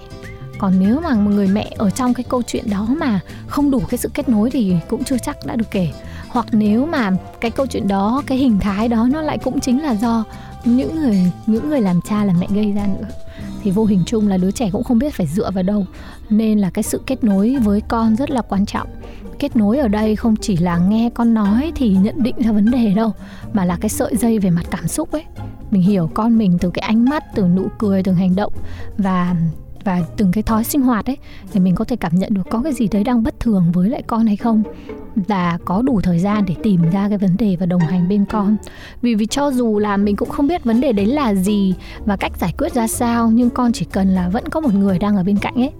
Còn 0.58 0.72
nếu 0.80 1.00
mà 1.00 1.14
một 1.14 1.30
người 1.30 1.48
mẹ 1.48 1.70
ở 1.78 1.90
trong 1.90 2.14
cái 2.14 2.24
câu 2.28 2.42
chuyện 2.42 2.70
đó 2.70 2.86
mà 2.98 3.20
không 3.46 3.70
đủ 3.70 3.82
cái 3.88 3.98
sự 3.98 4.10
kết 4.14 4.28
nối 4.28 4.50
thì 4.50 4.76
cũng 4.88 5.04
chưa 5.04 5.18
chắc 5.18 5.46
đã 5.46 5.56
được 5.56 5.70
kể 5.70 5.92
hoặc 6.32 6.46
nếu 6.52 6.86
mà 6.86 7.10
cái 7.40 7.50
câu 7.50 7.66
chuyện 7.66 7.88
đó, 7.88 8.22
cái 8.26 8.38
hình 8.38 8.58
thái 8.60 8.88
đó 8.88 9.08
nó 9.10 9.22
lại 9.22 9.38
cũng 9.38 9.60
chính 9.60 9.82
là 9.82 9.94
do 9.94 10.24
những 10.64 10.96
người 10.96 11.32
những 11.46 11.68
người 11.68 11.80
làm 11.80 12.00
cha, 12.00 12.24
làm 12.24 12.40
mẹ 12.40 12.46
gây 12.50 12.72
ra 12.72 12.86
nữa. 12.86 13.08
Thì 13.62 13.70
vô 13.70 13.84
hình 13.84 14.02
chung 14.06 14.28
là 14.28 14.36
đứa 14.36 14.50
trẻ 14.50 14.70
cũng 14.72 14.84
không 14.84 14.98
biết 14.98 15.14
phải 15.14 15.26
dựa 15.26 15.50
vào 15.50 15.62
đâu. 15.62 15.86
Nên 16.30 16.58
là 16.58 16.70
cái 16.70 16.82
sự 16.82 17.00
kết 17.06 17.24
nối 17.24 17.56
với 17.56 17.80
con 17.80 18.16
rất 18.16 18.30
là 18.30 18.42
quan 18.42 18.66
trọng. 18.66 18.88
Kết 19.38 19.56
nối 19.56 19.78
ở 19.78 19.88
đây 19.88 20.16
không 20.16 20.36
chỉ 20.36 20.56
là 20.56 20.78
nghe 20.78 21.10
con 21.14 21.34
nói 21.34 21.72
thì 21.74 21.88
nhận 21.88 22.22
định 22.22 22.34
ra 22.38 22.52
vấn 22.52 22.70
đề 22.70 22.94
đâu, 22.94 23.12
mà 23.52 23.64
là 23.64 23.76
cái 23.80 23.88
sợi 23.88 24.16
dây 24.16 24.38
về 24.38 24.50
mặt 24.50 24.66
cảm 24.70 24.88
xúc 24.88 25.12
ấy. 25.12 25.24
Mình 25.70 25.82
hiểu 25.82 26.10
con 26.14 26.38
mình 26.38 26.58
từ 26.60 26.70
cái 26.70 26.82
ánh 26.82 27.04
mắt, 27.04 27.24
từ 27.34 27.42
nụ 27.42 27.66
cười 27.78 28.02
từ 28.02 28.12
hành 28.12 28.36
động. 28.36 28.52
Và 28.98 29.36
và 29.84 30.02
từng 30.16 30.32
cái 30.32 30.42
thói 30.42 30.64
sinh 30.64 30.82
hoạt 30.82 31.06
ấy, 31.06 31.16
để 31.54 31.60
mình 31.60 31.74
có 31.74 31.84
thể 31.84 31.96
cảm 31.96 32.14
nhận 32.14 32.34
được 32.34 32.42
có 32.50 32.62
cái 32.62 32.72
gì 32.72 32.88
đấy 32.88 33.04
đang 33.04 33.22
bất 33.22 33.40
thường 33.40 33.72
với 33.72 33.90
lại 33.90 34.02
con 34.06 34.26
hay 34.26 34.36
không. 34.36 34.62
Là 35.28 35.58
có 35.64 35.82
đủ 35.82 36.00
thời 36.00 36.18
gian 36.18 36.44
để 36.46 36.54
tìm 36.62 36.90
ra 36.92 37.08
cái 37.08 37.18
vấn 37.18 37.36
đề 37.36 37.56
và 37.60 37.66
đồng 37.66 37.80
hành 37.80 38.08
bên 38.08 38.24
con. 38.24 38.56
Vì 39.02 39.14
vì 39.14 39.26
cho 39.26 39.50
dù 39.50 39.78
là 39.78 39.96
mình 39.96 40.16
cũng 40.16 40.28
không 40.28 40.46
biết 40.46 40.64
vấn 40.64 40.80
đề 40.80 40.92
đấy 40.92 41.06
là 41.06 41.34
gì 41.34 41.74
và 42.04 42.16
cách 42.16 42.32
giải 42.40 42.54
quyết 42.58 42.74
ra 42.74 42.86
sao, 42.86 43.30
nhưng 43.30 43.50
con 43.50 43.72
chỉ 43.72 43.84
cần 43.84 44.08
là 44.08 44.28
vẫn 44.28 44.48
có 44.48 44.60
một 44.60 44.74
người 44.74 44.98
đang 44.98 45.16
ở 45.16 45.22
bên 45.22 45.38
cạnh 45.38 45.54
ấy, 45.54 45.70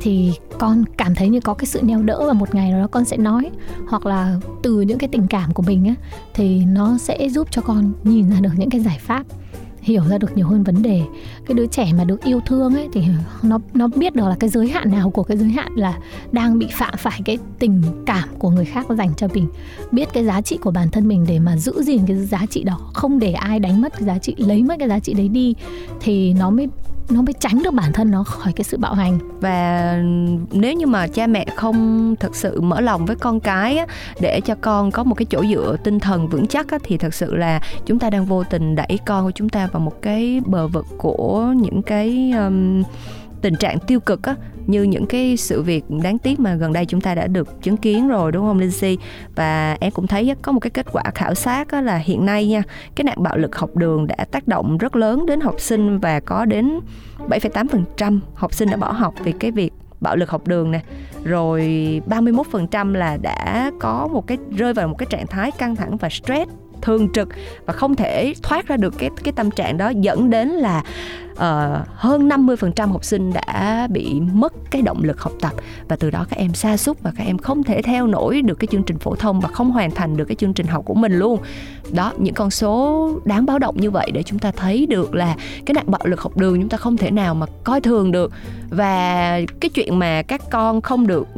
thì 0.00 0.32
con 0.58 0.84
cảm 0.96 1.14
thấy 1.14 1.28
như 1.28 1.40
có 1.40 1.54
cái 1.54 1.66
sự 1.66 1.82
neo 1.82 2.02
đỡ 2.02 2.24
và 2.26 2.32
một 2.32 2.54
ngày 2.54 2.70
nào 2.70 2.80
đó 2.80 2.86
con 2.86 3.04
sẽ 3.04 3.16
nói, 3.16 3.50
hoặc 3.88 4.06
là 4.06 4.36
từ 4.62 4.80
những 4.80 4.98
cái 4.98 5.08
tình 5.08 5.26
cảm 5.26 5.52
của 5.54 5.62
mình 5.62 5.84
á, 5.84 5.94
thì 6.34 6.64
nó 6.64 6.98
sẽ 6.98 7.28
giúp 7.28 7.48
cho 7.50 7.62
con 7.62 7.92
nhìn 8.04 8.30
ra 8.30 8.40
được 8.40 8.52
những 8.56 8.70
cái 8.70 8.80
giải 8.80 8.98
pháp 9.00 9.24
hiểu 9.82 10.02
ra 10.08 10.18
được 10.18 10.36
nhiều 10.36 10.46
hơn 10.46 10.62
vấn 10.62 10.82
đề. 10.82 11.02
Cái 11.46 11.54
đứa 11.54 11.66
trẻ 11.66 11.92
mà 11.98 12.04
được 12.04 12.24
yêu 12.24 12.40
thương 12.46 12.74
ấy, 12.74 12.88
thì 12.92 13.02
nó 13.42 13.58
nó 13.74 13.88
biết 13.96 14.14
được 14.14 14.26
là 14.28 14.36
cái 14.40 14.50
giới 14.50 14.68
hạn 14.68 14.90
nào 14.90 15.10
của 15.10 15.22
cái 15.22 15.36
giới 15.36 15.48
hạn 15.48 15.74
là 15.74 15.98
đang 16.32 16.58
bị 16.58 16.66
phạm 16.72 16.94
phải 16.98 17.20
cái 17.24 17.38
tình 17.58 17.82
cảm 18.06 18.28
của 18.38 18.50
người 18.50 18.64
khác 18.64 18.86
dành 18.98 19.10
cho 19.16 19.28
mình. 19.34 19.48
Biết 19.92 20.08
cái 20.12 20.24
giá 20.24 20.40
trị 20.40 20.58
của 20.60 20.70
bản 20.70 20.90
thân 20.90 21.08
mình 21.08 21.24
để 21.28 21.38
mà 21.38 21.56
giữ 21.56 21.82
gìn 21.82 22.00
cái 22.06 22.16
giá 22.16 22.46
trị 22.50 22.62
đó, 22.62 22.90
không 22.94 23.18
để 23.18 23.32
ai 23.32 23.60
đánh 23.60 23.80
mất 23.80 23.92
cái 23.92 24.02
giá 24.02 24.18
trị, 24.18 24.34
lấy 24.38 24.62
mất 24.62 24.76
cái 24.78 24.88
giá 24.88 24.98
trị 24.98 25.14
đấy 25.14 25.28
đi, 25.28 25.54
thì 26.00 26.32
nó 26.32 26.50
mới 26.50 26.68
nó 27.10 27.22
mới 27.22 27.32
tránh 27.32 27.62
được 27.62 27.74
bản 27.74 27.92
thân 27.92 28.10
nó 28.10 28.24
khỏi 28.24 28.52
cái 28.52 28.64
sự 28.64 28.76
bạo 28.78 28.94
hành. 28.94 29.18
Và 29.40 29.94
nếu 30.52 30.74
như 30.74 30.86
mà 30.86 31.06
cha 31.06 31.26
mẹ 31.26 31.46
không 31.56 32.14
thực 32.20 32.36
sự 32.36 32.60
mở 32.60 32.80
lòng 32.80 33.06
với 33.06 33.16
con 33.16 33.40
cái 33.40 33.78
á, 33.78 33.86
để 34.20 34.40
cho 34.40 34.54
con 34.60 34.90
có 34.90 35.04
một 35.04 35.14
cái 35.14 35.26
chỗ 35.30 35.44
dựa 35.46 35.76
tinh 35.84 36.00
thần 36.00 36.28
vững 36.28 36.46
chắc 36.46 36.70
á, 36.70 36.78
thì 36.82 36.96
thật 36.96 37.14
sự 37.14 37.36
là 37.36 37.60
chúng 37.86 37.98
ta 37.98 38.10
đang 38.10 38.24
vô 38.24 38.44
tình 38.44 38.74
đẩy 38.74 38.98
con 39.06 39.24
của 39.24 39.32
chúng 39.34 39.48
ta 39.48 39.66
vào 39.66 39.80
một 39.80 40.02
cái 40.02 40.40
bờ 40.46 40.68
vực 40.68 40.86
của 40.98 41.52
những 41.56 41.82
cái 41.82 42.32
um, 42.36 42.82
tình 43.42 43.54
trạng 43.54 43.78
tiêu 43.78 44.00
cực 44.00 44.22
á 44.22 44.34
như 44.66 44.82
những 44.82 45.06
cái 45.06 45.36
sự 45.36 45.62
việc 45.62 45.84
đáng 46.02 46.18
tiếc 46.18 46.40
mà 46.40 46.54
gần 46.54 46.72
đây 46.72 46.86
chúng 46.86 47.00
ta 47.00 47.14
đã 47.14 47.26
được 47.26 47.62
chứng 47.62 47.76
kiến 47.76 48.08
rồi 48.08 48.32
đúng 48.32 48.46
không 48.46 48.58
Lindsay 48.58 48.98
và 49.34 49.76
em 49.80 49.92
cũng 49.92 50.06
thấy 50.06 50.34
có 50.42 50.52
một 50.52 50.60
cái 50.60 50.70
kết 50.70 50.86
quả 50.92 51.02
khảo 51.14 51.34
sát 51.34 51.72
là 51.72 51.96
hiện 51.96 52.26
nay 52.26 52.46
nha 52.46 52.62
cái 52.94 53.04
nạn 53.04 53.22
bạo 53.22 53.36
lực 53.36 53.56
học 53.56 53.76
đường 53.76 54.06
đã 54.06 54.24
tác 54.30 54.48
động 54.48 54.78
rất 54.78 54.96
lớn 54.96 55.26
đến 55.26 55.40
học 55.40 55.60
sinh 55.60 55.98
và 55.98 56.20
có 56.20 56.44
đến 56.44 56.80
7,8% 57.28 58.18
học 58.34 58.54
sinh 58.54 58.70
đã 58.70 58.76
bỏ 58.76 58.92
học 58.92 59.14
vì 59.24 59.32
cái 59.32 59.50
việc 59.50 59.72
bạo 60.00 60.16
lực 60.16 60.30
học 60.30 60.46
đường 60.46 60.70
nè. 60.70 60.80
Rồi 61.24 61.60
31% 62.06 62.92
là 62.92 63.16
đã 63.16 63.70
có 63.80 64.08
một 64.12 64.26
cái 64.26 64.38
rơi 64.56 64.74
vào 64.74 64.88
một 64.88 64.94
cái 64.98 65.06
trạng 65.10 65.26
thái 65.26 65.50
căng 65.50 65.76
thẳng 65.76 65.96
và 65.96 66.08
stress 66.08 66.50
thường 66.82 67.12
trực 67.12 67.28
và 67.66 67.72
không 67.72 67.94
thể 67.94 68.34
thoát 68.42 68.66
ra 68.66 68.76
được 68.76 68.94
cái 68.98 69.10
cái 69.24 69.32
tâm 69.32 69.50
trạng 69.50 69.78
đó 69.78 69.88
dẫn 69.88 70.30
đến 70.30 70.48
là 70.48 70.82
uh, 71.32 71.88
hơn 71.94 72.28
50% 72.28 72.92
học 72.92 73.04
sinh 73.04 73.32
đã 73.32 73.86
bị 73.90 74.20
mất 74.20 74.52
cái 74.70 74.82
động 74.82 75.04
lực 75.04 75.20
học 75.20 75.32
tập. 75.40 75.52
Và 75.88 75.96
từ 75.96 76.10
đó 76.10 76.26
các 76.30 76.36
em 76.36 76.54
sa 76.54 76.76
sút 76.76 77.00
và 77.02 77.12
các 77.16 77.24
em 77.24 77.38
không 77.38 77.62
thể 77.62 77.82
theo 77.82 78.06
nổi 78.06 78.42
được 78.42 78.54
cái 78.54 78.68
chương 78.70 78.82
trình 78.82 78.98
phổ 78.98 79.14
thông 79.14 79.40
và 79.40 79.48
không 79.48 79.70
hoàn 79.70 79.90
thành 79.90 80.16
được 80.16 80.24
cái 80.24 80.36
chương 80.36 80.52
trình 80.52 80.66
học 80.66 80.84
của 80.84 80.94
mình 80.94 81.18
luôn. 81.18 81.40
Đó 81.92 82.12
những 82.18 82.34
con 82.34 82.50
số 82.50 83.10
đáng 83.24 83.46
báo 83.46 83.58
động 83.58 83.76
như 83.80 83.90
vậy 83.90 84.10
để 84.14 84.22
chúng 84.22 84.38
ta 84.38 84.50
thấy 84.50 84.86
được 84.86 85.14
là 85.14 85.36
cái 85.66 85.74
nạn 85.74 85.84
bạo 85.86 86.02
lực 86.04 86.20
học 86.20 86.36
đường 86.36 86.60
chúng 86.60 86.68
ta 86.68 86.76
không 86.76 86.96
thể 86.96 87.10
nào 87.10 87.34
mà 87.34 87.46
coi 87.64 87.80
thường 87.80 88.12
được. 88.12 88.32
Và 88.70 89.40
cái 89.60 89.68
chuyện 89.68 89.98
mà 89.98 90.22
các 90.22 90.50
con 90.50 90.80
không 90.80 91.06
được 91.06 91.28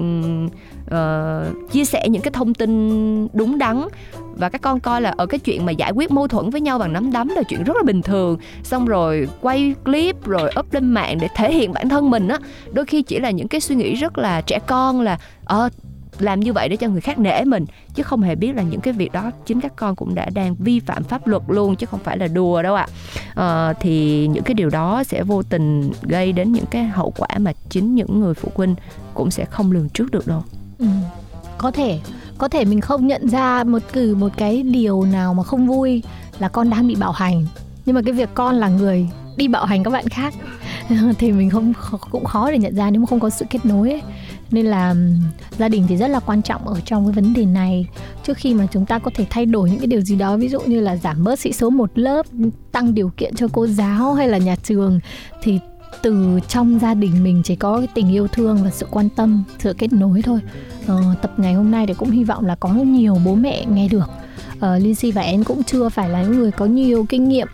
uh, 0.93 1.73
chia 1.73 1.85
sẻ 1.85 2.09
những 2.09 2.23
cái 2.23 2.31
thông 2.31 2.55
tin 2.55 3.29
đúng 3.33 3.59
đắn. 3.59 3.83
Và 4.37 4.49
các 4.49 4.61
con 4.61 4.81
coi 4.81 5.01
là 5.01 5.15
ở 5.17 5.27
cái 5.27 5.41
chuyện 5.41 5.67
mà 5.67 5.73
giải 5.73 5.93
quyết 5.93 6.11
mâu 6.11 6.29
thuẫn 6.29 6.51
với 6.51 6.61
nhau 6.61 6.79
bằng 6.79 6.93
nắm 6.93 7.13
đấm 7.13 7.29
là 7.29 7.43
chuyện 7.43 7.63
rất 7.65 7.77
là 7.77 7.83
bình 7.83 8.03
thường. 8.03 8.39
Xong 8.63 8.87
rồi 8.87 9.29
quay 9.41 9.75
clip 9.85 10.25
rồi 10.25 10.51
up 10.59 10.73
lên 10.75 10.91
mạng 10.91 11.19
để 11.21 11.29
thể 11.37 11.53
hiện 11.53 11.73
bản 11.73 11.89
thân 11.89 12.11
mình 12.11 12.29
á. 12.29 12.39
Đôi 12.73 12.87
khi 12.87 13.03
chỉ 13.03 13.19
là 13.19 13.31
những 13.31 13.49
cái 13.49 13.61
suy 13.61 13.75
nghĩ 13.75 13.95
rất 13.95 14.19
là 14.19 14.41
trẻ 14.41 14.59
con 14.67 15.01
là 15.01 15.19
ờ 15.45 15.69
làm 16.19 16.41
như 16.41 16.53
vậy 16.53 16.69
để 16.69 16.77
cho 16.77 16.89
người 16.89 17.01
khác 17.01 17.19
nể 17.19 17.45
mình. 17.45 17.65
Chứ 17.95 18.03
không 18.03 18.23
hề 18.23 18.35
biết 18.35 18.57
là 18.57 18.63
những 18.63 18.81
cái 18.81 18.93
việc 18.93 19.13
đó 19.13 19.31
chính 19.47 19.61
các 19.61 19.73
con 19.77 19.97
cũng 19.97 20.15
đã 20.15 20.29
đang 20.35 20.55
vi 20.55 20.81
phạm 20.81 21.05
pháp 21.05 21.27
luật 21.27 21.43
luôn 21.49 21.77
chứ 21.77 21.87
không 21.87 22.01
phải 22.05 22.19
là 22.19 22.27
đùa 22.27 22.63
đâu 22.63 22.75
ạ. 22.75 22.87
À, 23.35 23.73
thì 23.73 24.27
những 24.27 24.45
cái 24.45 24.55
điều 24.55 24.71
đó 24.71 25.05
sẽ 25.05 25.23
vô 25.23 25.43
tình 25.43 25.93
gây 26.03 26.33
đến 26.33 26.53
những 26.53 26.67
cái 26.71 26.85
hậu 26.85 27.11
quả 27.11 27.29
mà 27.39 27.53
chính 27.69 27.95
những 27.95 28.21
người 28.21 28.35
phụ 28.35 28.49
huynh 28.55 28.75
cũng 29.15 29.31
sẽ 29.31 29.45
không 29.45 29.73
lường 29.73 29.89
trước 29.89 30.11
được 30.11 30.27
đâu 30.27 30.43
ừ. 30.83 30.87
có 31.59 31.71
thể 31.71 31.99
có 32.39 32.49
thể 32.49 32.65
mình 32.65 32.81
không 32.81 33.07
nhận 33.07 33.29
ra 33.29 33.65
một 33.65 33.83
cử, 33.93 34.15
một 34.15 34.29
cái 34.37 34.63
điều 34.63 35.05
nào 35.05 35.35
mà 35.35 35.43
không 35.43 35.67
vui 35.67 36.03
là 36.39 36.49
con 36.49 36.71
đang 36.71 36.87
bị 36.87 36.95
bạo 36.95 37.13
hành 37.13 37.47
nhưng 37.87 37.95
mà 37.95 38.03
cái 38.03 38.13
việc 38.13 38.29
con 38.35 38.55
là 38.55 38.69
người 38.69 39.09
đi 39.37 39.49
bạo 39.49 39.65
hành 39.65 39.85
các 39.85 39.91
bạn 39.91 40.09
khác 40.09 40.35
thì 41.19 41.33
mình 41.33 41.51
không 41.51 41.73
cũng 42.11 42.25
khó 42.25 42.51
để 42.51 42.59
nhận 42.59 42.75
ra 42.75 42.91
nếu 42.91 43.01
mà 43.01 43.07
không 43.07 43.21
có 43.21 43.31
sự 43.31 43.45
kết 43.51 43.67
nối 43.67 43.91
ấy. 43.91 44.03
nên 44.51 44.67
là 44.67 44.95
gia 45.59 45.69
đình 45.69 45.85
thì 45.89 45.97
rất 45.97 46.09
là 46.09 46.21
quan 46.21 46.43
trọng 46.43 46.69
ở 46.69 46.81
trong 46.85 47.07
cái 47.07 47.13
vấn 47.13 47.35
đề 47.35 47.45
này 47.45 47.87
trước 48.25 48.37
khi 48.37 48.55
mà 48.55 48.67
chúng 48.73 48.87
ta 48.87 48.99
có 48.99 49.11
thể 49.15 49.27
thay 49.31 49.47
đổi 49.47 49.71
những 49.71 49.79
cái 49.79 49.87
điều 49.87 50.01
gì 50.01 50.17
đó, 50.17 50.37
ví 50.37 50.49
dụ 50.49 50.61
như 50.61 50.81
là 50.81 50.97
giảm 50.97 51.25
bớt 51.25 51.39
sĩ 51.39 51.53
số 51.53 51.71
một 51.71 51.91
lớp, 51.95 52.27
tăng 52.73 52.95
điều 52.95 53.13
kiện 53.17 53.35
cho 53.35 53.49
cô 53.53 53.67
giáo 53.67 54.15
hay 54.15 54.29
là 54.29 54.39
nhà 54.39 54.57
trường, 54.57 55.01
thì 55.43 55.59
từ 56.03 56.41
trong 56.49 56.79
gia 56.79 56.95
đình 56.95 57.25
mình 57.25 57.43
chỉ 57.45 57.57
có 57.57 57.79
cái 57.79 57.89
tình 57.95 58.13
yêu 58.13 58.29
thương 58.29 58.65
và 58.65 58.71
sự 58.71 58.87
quan 58.91 59.09
tâm 59.09 59.45
sự 59.59 59.73
kết 59.79 59.93
nối 59.93 60.23
thôi. 60.23 60.41
Ờ, 60.87 61.03
tập 61.23 61.33
ngày 61.37 61.55
hôm 61.55 61.71
nay 61.71 61.87
thì 61.87 61.95
cũng 61.95 62.11
hy 62.11 62.25
vọng 62.25 62.47
là 62.47 62.55
có 62.55 62.69
nhiều 62.69 63.19
bố 63.25 63.35
mẹ 63.35 63.65
nghe 63.67 63.89
được. 63.89 64.11
Ờ, 64.61 64.79
Lindsay 64.79 65.13
và 65.13 65.23
em 65.23 65.45
cũng 65.45 65.63
chưa 65.65 65.89
phải 65.89 66.09
là 66.09 66.23
những 66.23 66.39
người 66.39 66.51
có 66.51 66.67
nhiều 66.67 67.07
kinh 67.09 67.29
nghiệm. 67.29 67.49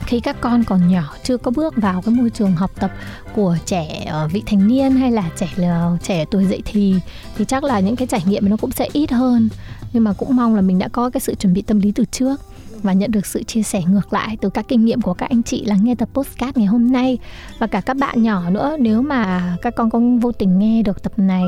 Khi 0.00 0.20
các 0.20 0.40
con 0.40 0.64
còn 0.64 0.88
nhỏ 0.88 1.14
chưa 1.22 1.36
có 1.36 1.50
bước 1.50 1.74
vào 1.76 2.02
cái 2.02 2.14
môi 2.14 2.30
trường 2.30 2.52
học 2.52 2.70
tập 2.80 2.90
của 3.34 3.56
trẻ 3.66 4.12
vị 4.32 4.42
thành 4.46 4.68
niên 4.68 4.92
hay 4.92 5.10
là 5.10 5.30
trẻ 5.36 5.48
là 5.56 5.96
trẻ 6.02 6.24
tuổi 6.30 6.44
dậy 6.44 6.62
thì 6.64 6.94
thì 7.36 7.44
chắc 7.44 7.64
là 7.64 7.80
những 7.80 7.96
cái 7.96 8.08
trải 8.08 8.22
nghiệm 8.26 8.48
nó 8.48 8.56
cũng 8.56 8.70
sẽ 8.70 8.88
ít 8.92 9.10
hơn. 9.10 9.48
Nhưng 9.92 10.04
mà 10.04 10.12
cũng 10.12 10.36
mong 10.36 10.54
là 10.54 10.60
mình 10.60 10.78
đã 10.78 10.88
có 10.88 11.10
cái 11.10 11.20
sự 11.20 11.34
chuẩn 11.34 11.54
bị 11.54 11.62
tâm 11.62 11.80
lý 11.80 11.92
từ 11.92 12.04
trước 12.04 12.40
và 12.82 12.92
nhận 12.92 13.10
được 13.10 13.26
sự 13.26 13.42
chia 13.42 13.62
sẻ 13.62 13.82
ngược 13.88 14.12
lại 14.12 14.36
từ 14.40 14.50
các 14.50 14.68
kinh 14.68 14.84
nghiệm 14.84 15.00
của 15.00 15.14
các 15.14 15.30
anh 15.30 15.42
chị 15.42 15.64
lắng 15.64 15.78
nghe 15.82 15.94
tập 15.94 16.08
postcard 16.14 16.58
ngày 16.58 16.66
hôm 16.66 16.92
nay. 16.92 17.18
Và 17.58 17.66
cả 17.66 17.80
các 17.80 17.96
bạn 17.96 18.22
nhỏ 18.22 18.50
nữa, 18.50 18.76
nếu 18.80 19.02
mà 19.02 19.56
các 19.62 19.74
con 19.76 19.90
có 19.90 20.00
vô 20.20 20.32
tình 20.32 20.58
nghe 20.58 20.82
được 20.82 21.02
tập 21.02 21.12
này, 21.16 21.44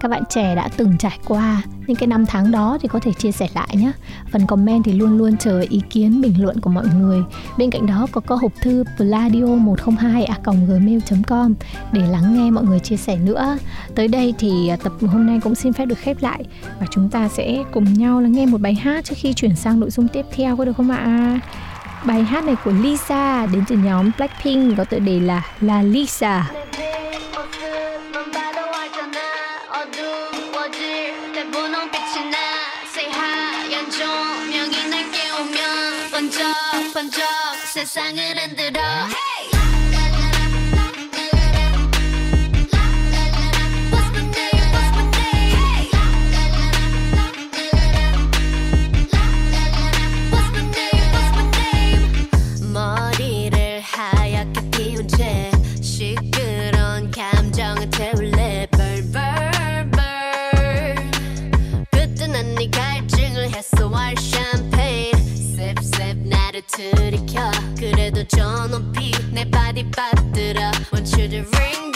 các 0.00 0.08
bạn 0.08 0.22
trẻ 0.28 0.54
đã 0.54 0.68
từng 0.76 0.98
trải 0.98 1.18
qua 1.26 1.62
những 1.86 1.96
cái 1.96 2.06
năm 2.06 2.26
tháng 2.26 2.50
đó 2.50 2.78
thì 2.80 2.88
có 2.88 2.98
thể 2.98 3.12
chia 3.12 3.32
sẻ 3.32 3.48
lại 3.54 3.76
nhé. 3.76 3.92
Phần 4.32 4.46
comment 4.46 4.84
thì 4.84 4.92
luôn 4.92 5.18
luôn 5.18 5.36
chờ 5.36 5.64
ý 5.70 5.80
kiến, 5.90 6.20
bình 6.20 6.42
luận 6.44 6.60
của 6.60 6.70
mọi 6.70 6.84
người. 6.98 7.22
Bên 7.58 7.70
cạnh 7.70 7.86
đó 7.86 8.06
có 8.12 8.20
có 8.20 8.36
hộp 8.36 8.52
thư 8.60 8.84
pladio 8.96 9.46
102 9.46 10.24
a 10.24 10.38
gmail 10.44 10.98
com 11.26 11.54
để 11.92 12.00
lắng 12.06 12.34
nghe 12.34 12.50
mọi 12.50 12.64
người 12.64 12.78
chia 12.78 12.96
sẻ 12.96 13.16
nữa. 13.16 13.58
Tới 13.94 14.08
đây 14.08 14.34
thì 14.38 14.68
à, 14.68 14.76
tập 14.76 14.92
hôm 15.00 15.26
nay 15.26 15.40
cũng 15.42 15.54
xin 15.54 15.72
phép 15.72 15.86
được 15.86 15.98
khép 15.98 16.16
lại 16.20 16.44
và 16.80 16.86
chúng 16.90 17.08
ta 17.08 17.28
sẽ 17.28 17.64
cùng 17.72 17.92
nhau 17.92 18.20
lắng 18.20 18.32
nghe 18.32 18.46
một 18.46 18.60
bài 18.60 18.74
hát 18.74 19.04
trước 19.04 19.14
khi 19.18 19.32
chuyển 19.32 19.56
sang 19.56 19.80
nội 19.80 19.90
dung 19.90 20.08
tiếp 20.08 20.26
theo 20.32 20.56
có 20.56 20.64
được 20.64 20.71
không 20.77 20.91
ạ 20.91 21.39
bài 22.03 22.23
hát 22.23 22.43
này 22.43 22.55
của 22.65 22.71
Lisa 22.71 23.45
đến 23.45 23.63
từ 23.67 23.75
nhóm 23.75 24.11
Blackpink 24.17 24.77
có 24.77 24.83
tựa 24.83 24.99
đề 24.99 25.19
là 25.19 25.41
La 25.61 25.81
Lisa 25.81 26.45
번쩍 36.97 37.21
세상을 37.73 38.37
흔들어 38.39 38.81
hey! 38.81 39.40
들이켜. 66.90 67.50
그래도 67.78 68.24
저 68.24 68.66
높이 68.66 69.12
내 69.30 69.48
바디 69.48 69.90
빠뜨려. 69.90 70.72
Want 70.92 71.14
you 71.16 71.28
to 71.28 71.44
ring 71.58 71.91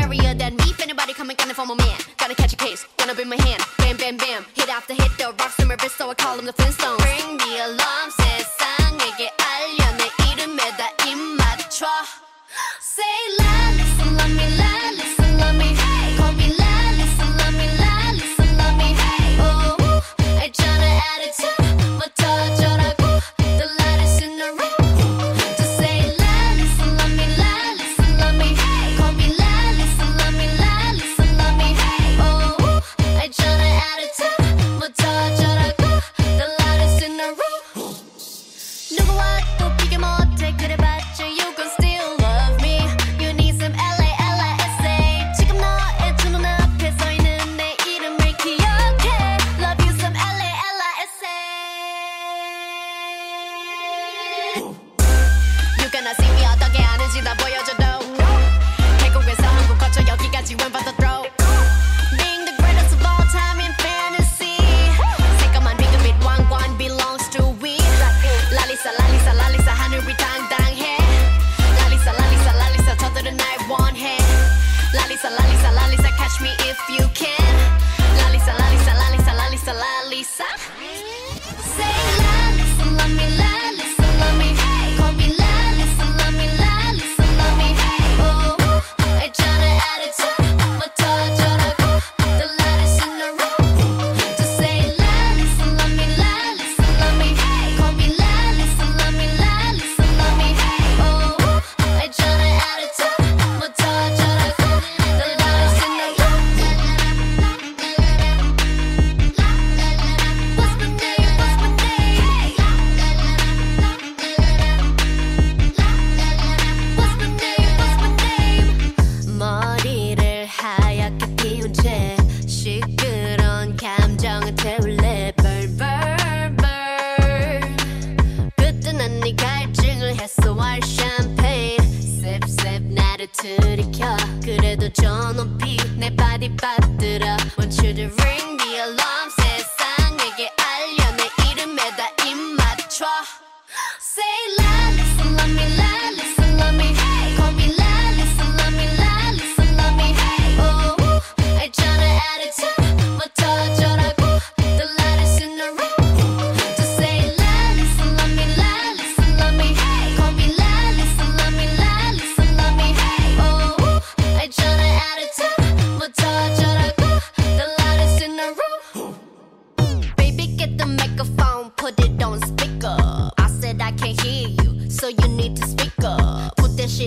area, 0.00 0.34
then 0.34 0.56
beef 0.56 0.80
anybody 0.80 1.12
coming 1.14 1.36
Gotta 1.36 1.54
form 1.54 1.70
a 1.70 1.76
man. 1.76 1.98
Gotta 2.16 2.34
catch 2.34 2.52
a 2.52 2.56
case, 2.56 2.86
gonna 2.98 3.14
bring 3.14 3.28
my 3.28 3.40
hand. 3.42 3.62
Bam, 3.78 3.96
bam, 3.96 4.16
bam. 4.16 4.44
Hit 4.54 4.68
after 4.68 4.94
hit, 4.94 5.10
the 5.18 5.32
rocks 5.40 5.58
in 5.58 5.68
my 5.68 5.76
wrist, 5.82 5.96
so 5.96 6.10
I 6.10 6.14
call 6.14 6.38
him 6.38 6.46
the 6.46 6.52
Flintstones. 6.52 6.98
Bring 6.98 7.37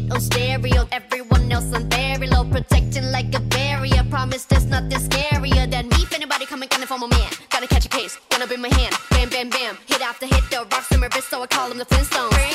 it 0.05 0.11
on 0.11 0.19
stereo. 0.19 0.87
Everyone 0.91 1.51
else 1.51 1.73
on 1.73 1.89
very 1.89 2.27
low, 2.27 2.43
protecting 2.43 3.11
like 3.11 3.33
a 3.35 3.39
barrier. 3.39 4.03
Promise 4.09 4.45
there's 4.45 4.65
nothing 4.65 4.99
scarier 4.99 5.69
than 5.69 5.87
me. 5.89 5.97
If 6.03 6.13
anybody 6.13 6.45
coming, 6.45 6.69
gonna 6.69 6.87
form 6.87 7.03
a 7.03 7.07
man. 7.07 7.31
Gotta 7.49 7.67
catch 7.67 7.85
a 7.85 7.89
case, 7.89 8.17
gonna 8.29 8.47
be 8.47 8.57
my 8.57 8.73
hand. 8.73 8.95
Bam, 9.11 9.29
bam, 9.29 9.49
bam. 9.49 9.77
Hit 9.87 10.01
after 10.01 10.25
hit, 10.25 10.43
the 10.49 10.57
rocks 10.71 10.91
in 10.91 10.99
my 10.99 11.09
wrist, 11.13 11.29
so 11.29 11.41
I 11.41 11.47
call 11.47 11.71
him 11.71 11.77
the 11.77 11.85
Flintstones. 11.85 12.50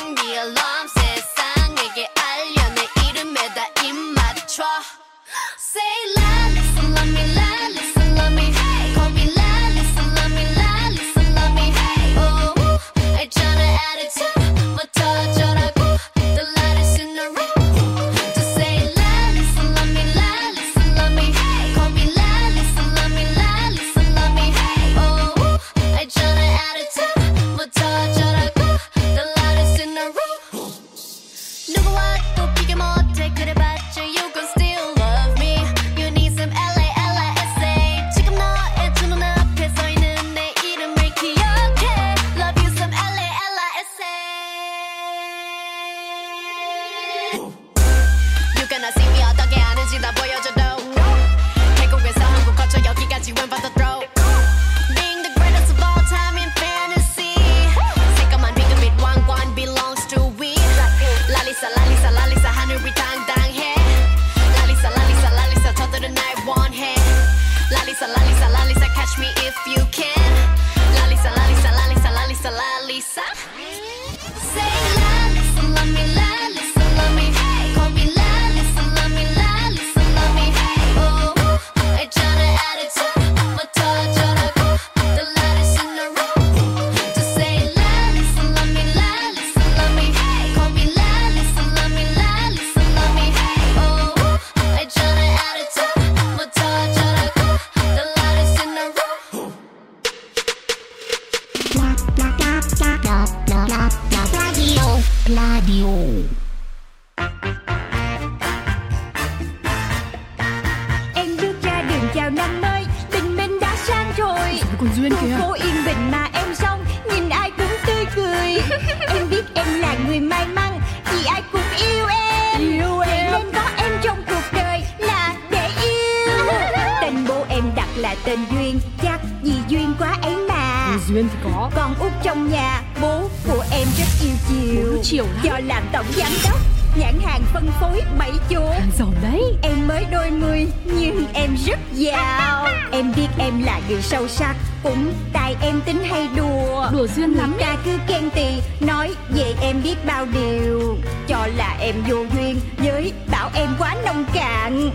Cứ 147.86 147.98
khen 148.08 148.30
tì 148.30 148.46
Nói 148.86 149.14
về 149.30 149.54
em 149.60 149.82
biết 149.82 149.94
bao 150.06 150.26
điều. 150.26 150.98
Cho 151.28 151.48
là 151.56 151.76
em 151.80 151.94
vô 152.08 152.16
duyên 152.16 152.60
Với 152.78 153.12
bảo 153.30 153.50
em 153.54 153.68
quá 153.78 153.96
nông 154.04 154.24
cạn. 154.34 154.90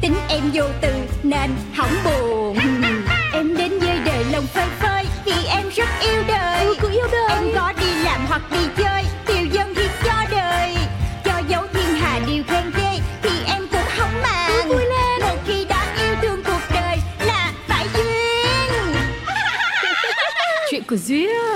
Tính 0.00 0.14
em 0.28 0.42
vô 0.52 0.64
từ 0.80 0.92
nên 1.22 1.50
hỏng 1.74 1.94
buồn. 2.04 2.58
Em 3.32 3.56
đến 3.56 3.78
với 3.78 3.98
đời 4.04 4.24
lòng 4.32 4.46
phơi 4.46 4.66
phới 4.80 5.04
Vì 5.24 5.44
em 5.48 5.68
rất 5.68 5.88
yêu 6.00 6.22
đời. 6.28 6.66
Ừ, 6.66 6.88
yêu 6.92 7.06
đời. 7.12 7.28
Em 7.28 7.44
có 7.54 7.72
đi 7.80 7.94
làm 8.04 8.26
hoặc 8.26 8.42
đi 8.52 8.66
chơi 8.76 9.04
Tiêu 9.26 9.46
dân 9.52 9.74
thì 9.74 9.88
cho 10.04 10.24
đời. 10.30 10.76
Cho 11.24 11.42
dấu 11.48 11.62
thiên 11.72 11.94
hà 12.00 12.20
điều 12.26 12.42
khen 12.48 12.64
ghê 12.76 12.98
Thì 13.22 13.30
em 13.46 13.68
cũng 13.72 13.88
không 13.98 14.22
màng. 14.22 14.68
Vui 14.68 14.84
lên. 14.84 15.20
Một 15.20 15.36
khi 15.46 15.64
đã 15.64 15.94
yêu 16.04 16.14
thương 16.22 16.42
cuộc 16.44 16.74
đời 16.74 16.96
Là 17.26 17.52
phải 17.68 17.86
duyên. 17.94 18.96
Chuyện 20.70 20.82
của 20.88 20.96
Duyên 20.96 21.51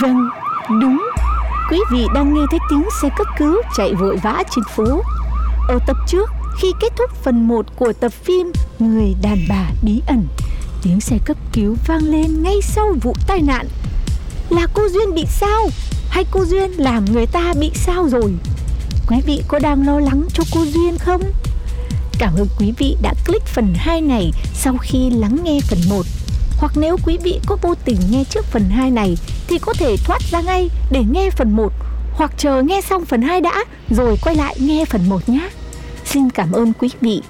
Vâng, 0.00 0.28
đúng. 0.80 1.10
Quý 1.70 1.78
vị 1.92 2.06
đang 2.14 2.34
nghe 2.34 2.40
thấy 2.50 2.60
tiếng 2.70 2.84
xe 3.02 3.08
cấp 3.16 3.26
cứu 3.38 3.56
chạy 3.76 3.94
vội 3.94 4.16
vã 4.16 4.42
trên 4.54 4.64
phố. 4.76 5.02
Ở 5.68 5.78
tập 5.86 5.96
trước, 6.06 6.30
khi 6.60 6.72
kết 6.80 6.92
thúc 6.98 7.10
phần 7.22 7.48
1 7.48 7.66
của 7.76 7.92
tập 7.92 8.12
phim 8.12 8.52
Người 8.78 9.14
đàn 9.22 9.38
bà 9.48 9.70
bí 9.82 10.02
ẩn, 10.06 10.26
tiếng 10.82 11.00
xe 11.00 11.18
cấp 11.24 11.36
cứu 11.52 11.76
vang 11.86 12.02
lên 12.02 12.42
ngay 12.42 12.60
sau 12.62 12.94
vụ 13.02 13.14
tai 13.26 13.42
nạn. 13.42 13.66
Là 14.50 14.66
cô 14.74 14.88
Duyên 14.88 15.14
bị 15.14 15.24
sao? 15.28 15.68
Hay 16.08 16.24
cô 16.30 16.44
Duyên 16.44 16.70
làm 16.70 17.04
người 17.04 17.26
ta 17.26 17.52
bị 17.60 17.70
sao 17.74 18.08
rồi? 18.08 18.34
Quý 19.08 19.16
vị 19.26 19.42
có 19.48 19.58
đang 19.58 19.86
lo 19.86 20.00
lắng 20.00 20.24
cho 20.32 20.44
cô 20.54 20.64
Duyên 20.64 20.98
không? 20.98 21.22
Cảm 22.18 22.34
ơn 22.36 22.46
quý 22.58 22.72
vị 22.78 22.96
đã 23.02 23.14
click 23.26 23.46
phần 23.46 23.74
2 23.76 24.00
này 24.00 24.32
sau 24.54 24.76
khi 24.78 25.10
lắng 25.10 25.38
nghe 25.44 25.60
phần 25.68 25.78
1. 25.88 26.06
Hoặc 26.60 26.72
nếu 26.76 26.96
quý 27.06 27.18
vị 27.22 27.40
có 27.46 27.56
vô 27.62 27.74
tình 27.84 27.96
nghe 28.10 28.24
trước 28.24 28.44
phần 28.44 28.70
2 28.70 28.90
này 28.90 29.16
thì 29.48 29.58
có 29.58 29.72
thể 29.72 29.96
thoát 29.96 30.22
ra 30.30 30.40
ngay 30.40 30.70
để 30.90 31.04
nghe 31.10 31.30
phần 31.30 31.56
1 31.56 31.72
hoặc 32.14 32.32
chờ 32.36 32.62
nghe 32.62 32.80
xong 32.80 33.04
phần 33.04 33.22
2 33.22 33.40
đã 33.40 33.64
rồi 33.90 34.18
quay 34.22 34.36
lại 34.36 34.56
nghe 34.58 34.84
phần 34.84 35.08
1 35.08 35.28
nhé. 35.28 35.48
Xin 36.04 36.30
cảm 36.30 36.52
ơn 36.52 36.72
quý 36.72 36.90
vị. 37.00 37.22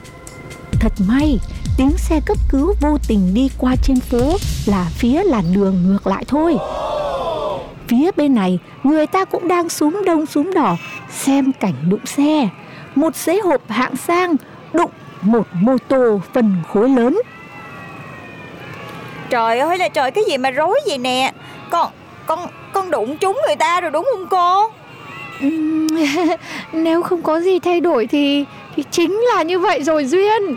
Thật 0.72 0.92
may, 1.08 1.38
tiếng 1.76 1.98
xe 1.98 2.20
cấp 2.26 2.36
cứu 2.50 2.74
vô 2.80 2.98
tình 3.08 3.34
đi 3.34 3.50
qua 3.58 3.76
trên 3.82 4.00
phố 4.00 4.36
là 4.66 4.90
phía 4.94 5.24
làn 5.24 5.52
đường 5.52 5.82
ngược 5.86 6.06
lại 6.06 6.24
thôi. 6.28 6.56
Phía 7.88 8.10
bên 8.16 8.34
này, 8.34 8.58
người 8.82 9.06
ta 9.06 9.24
cũng 9.24 9.48
đang 9.48 9.68
súng 9.68 10.04
đông 10.06 10.26
súng 10.26 10.54
đỏ 10.54 10.76
xem 11.10 11.52
cảnh 11.60 11.74
đụng 11.88 12.06
xe. 12.06 12.48
Một 12.94 13.16
xế 13.16 13.40
hộp 13.40 13.60
hạng 13.68 13.96
sang 13.96 14.36
đụng 14.72 14.90
một 15.22 15.46
mô 15.52 15.76
tô 15.88 16.20
phần 16.34 16.56
khối 16.72 16.88
lớn 16.88 17.20
Trời 19.30 19.58
ơi 19.58 19.78
là 19.78 19.88
trời 19.88 20.10
cái 20.10 20.24
gì 20.24 20.38
mà 20.38 20.50
rối 20.50 20.80
vậy 20.86 20.98
nè? 20.98 21.32
Con 21.70 21.90
con 22.26 22.38
con 22.72 22.90
đụng 22.90 23.16
trúng 23.16 23.38
người 23.46 23.56
ta 23.56 23.80
rồi 23.80 23.90
đúng 23.90 24.08
không 24.12 24.26
cô? 24.30 24.70
Nếu 26.72 27.02
không 27.02 27.22
có 27.22 27.40
gì 27.40 27.58
thay 27.58 27.80
đổi 27.80 28.06
thì 28.06 28.44
thì 28.76 28.84
chính 28.90 29.20
là 29.34 29.42
như 29.42 29.58
vậy 29.58 29.82
rồi 29.82 30.04
Duyên. 30.04 30.56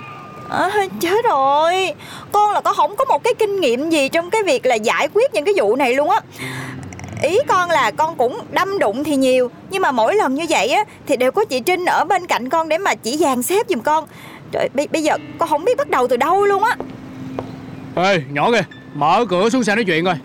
À, 0.49 0.69
Chết 0.99 1.25
rồi. 1.25 1.93
Con 2.31 2.51
là 2.51 2.61
con 2.61 2.75
không 2.75 2.95
có 2.95 3.05
một 3.05 3.23
cái 3.23 3.33
kinh 3.33 3.59
nghiệm 3.59 3.89
gì 3.89 4.09
trong 4.09 4.29
cái 4.29 4.43
việc 4.43 4.65
là 4.65 4.75
giải 4.75 5.07
quyết 5.13 5.33
những 5.33 5.45
cái 5.45 5.53
vụ 5.57 5.75
này 5.75 5.93
luôn 5.93 6.09
á. 6.09 6.19
Ý 7.21 7.37
con 7.47 7.69
là 7.69 7.91
con 7.91 8.15
cũng 8.15 8.39
đâm 8.51 8.79
đụng 8.79 9.03
thì 9.03 9.15
nhiều 9.15 9.49
Nhưng 9.69 9.81
mà 9.81 9.91
mỗi 9.91 10.15
lần 10.15 10.35
như 10.35 10.45
vậy 10.49 10.67
á 10.69 10.83
Thì 11.07 11.17
đều 11.17 11.31
có 11.31 11.45
chị 11.45 11.59
Trinh 11.59 11.85
ở 11.85 12.05
bên 12.05 12.27
cạnh 12.27 12.49
con 12.49 12.69
để 12.69 12.77
mà 12.77 12.95
chỉ 12.95 13.17
dàn 13.17 13.43
xếp 13.43 13.67
giùm 13.69 13.79
con. 13.79 14.05
Trời 14.51 14.69
bây, 14.73 14.87
bây 14.87 15.03
giờ 15.03 15.17
con 15.37 15.49
không 15.49 15.65
biết 15.65 15.77
bắt 15.77 15.89
đầu 15.89 16.07
từ 16.07 16.17
đâu 16.17 16.45
luôn 16.45 16.63
á 16.63 16.75
Ê, 17.95 18.21
nhỏ 18.31 18.51
kìa, 18.51 18.63
mở 18.93 19.25
cửa 19.29 19.49
xuống 19.49 19.63
xe 19.63 19.75
nói 19.75 19.83
chuyện 19.85 20.05
coi. 20.05 20.15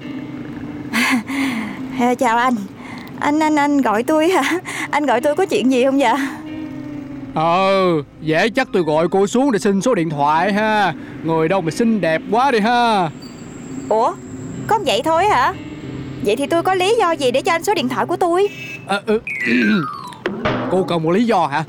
À, 2.00 2.14
Chào 2.14 2.36
anh. 2.36 2.54
Anh 3.20 3.38
anh 3.40 3.56
anh 3.56 3.80
gọi 3.82 4.02
tôi 4.02 4.28
hả? 4.28 4.58
Anh 4.90 5.06
gọi 5.06 5.20
tôi 5.20 5.34
có 5.34 5.46
chuyện 5.46 5.72
gì 5.72 5.84
không 5.84 5.98
vậy? 5.98 6.12
Ờ, 7.34 7.70
dễ 8.20 8.48
chắc 8.48 8.68
tôi 8.72 8.82
gọi 8.82 9.08
cô 9.08 9.26
xuống 9.26 9.52
để 9.52 9.58
xin 9.58 9.80
số 9.82 9.94
điện 9.94 10.10
thoại 10.10 10.52
ha. 10.52 10.94
Người 11.24 11.48
đâu 11.48 11.60
mà 11.60 11.70
xinh 11.70 12.00
đẹp 12.00 12.22
quá 12.30 12.50
đi 12.50 12.58
ha. 12.60 13.10
Ủa 13.88 14.12
có 14.66 14.78
vậy 14.86 15.00
thôi 15.04 15.24
hả? 15.26 15.54
Vậy 16.24 16.36
thì 16.36 16.46
tôi 16.46 16.62
có 16.62 16.74
lý 16.74 16.96
do 16.98 17.12
gì 17.12 17.30
để 17.30 17.42
cho 17.42 17.52
anh 17.52 17.64
số 17.64 17.74
điện 17.74 17.88
thoại 17.88 18.06
của 18.06 18.16
tôi? 18.16 18.48
À, 18.86 19.00
ừ. 19.06 19.20
Cô 20.70 20.82
cần 20.82 21.02
một 21.02 21.10
lý 21.10 21.24
do 21.24 21.46
hả? 21.46 21.64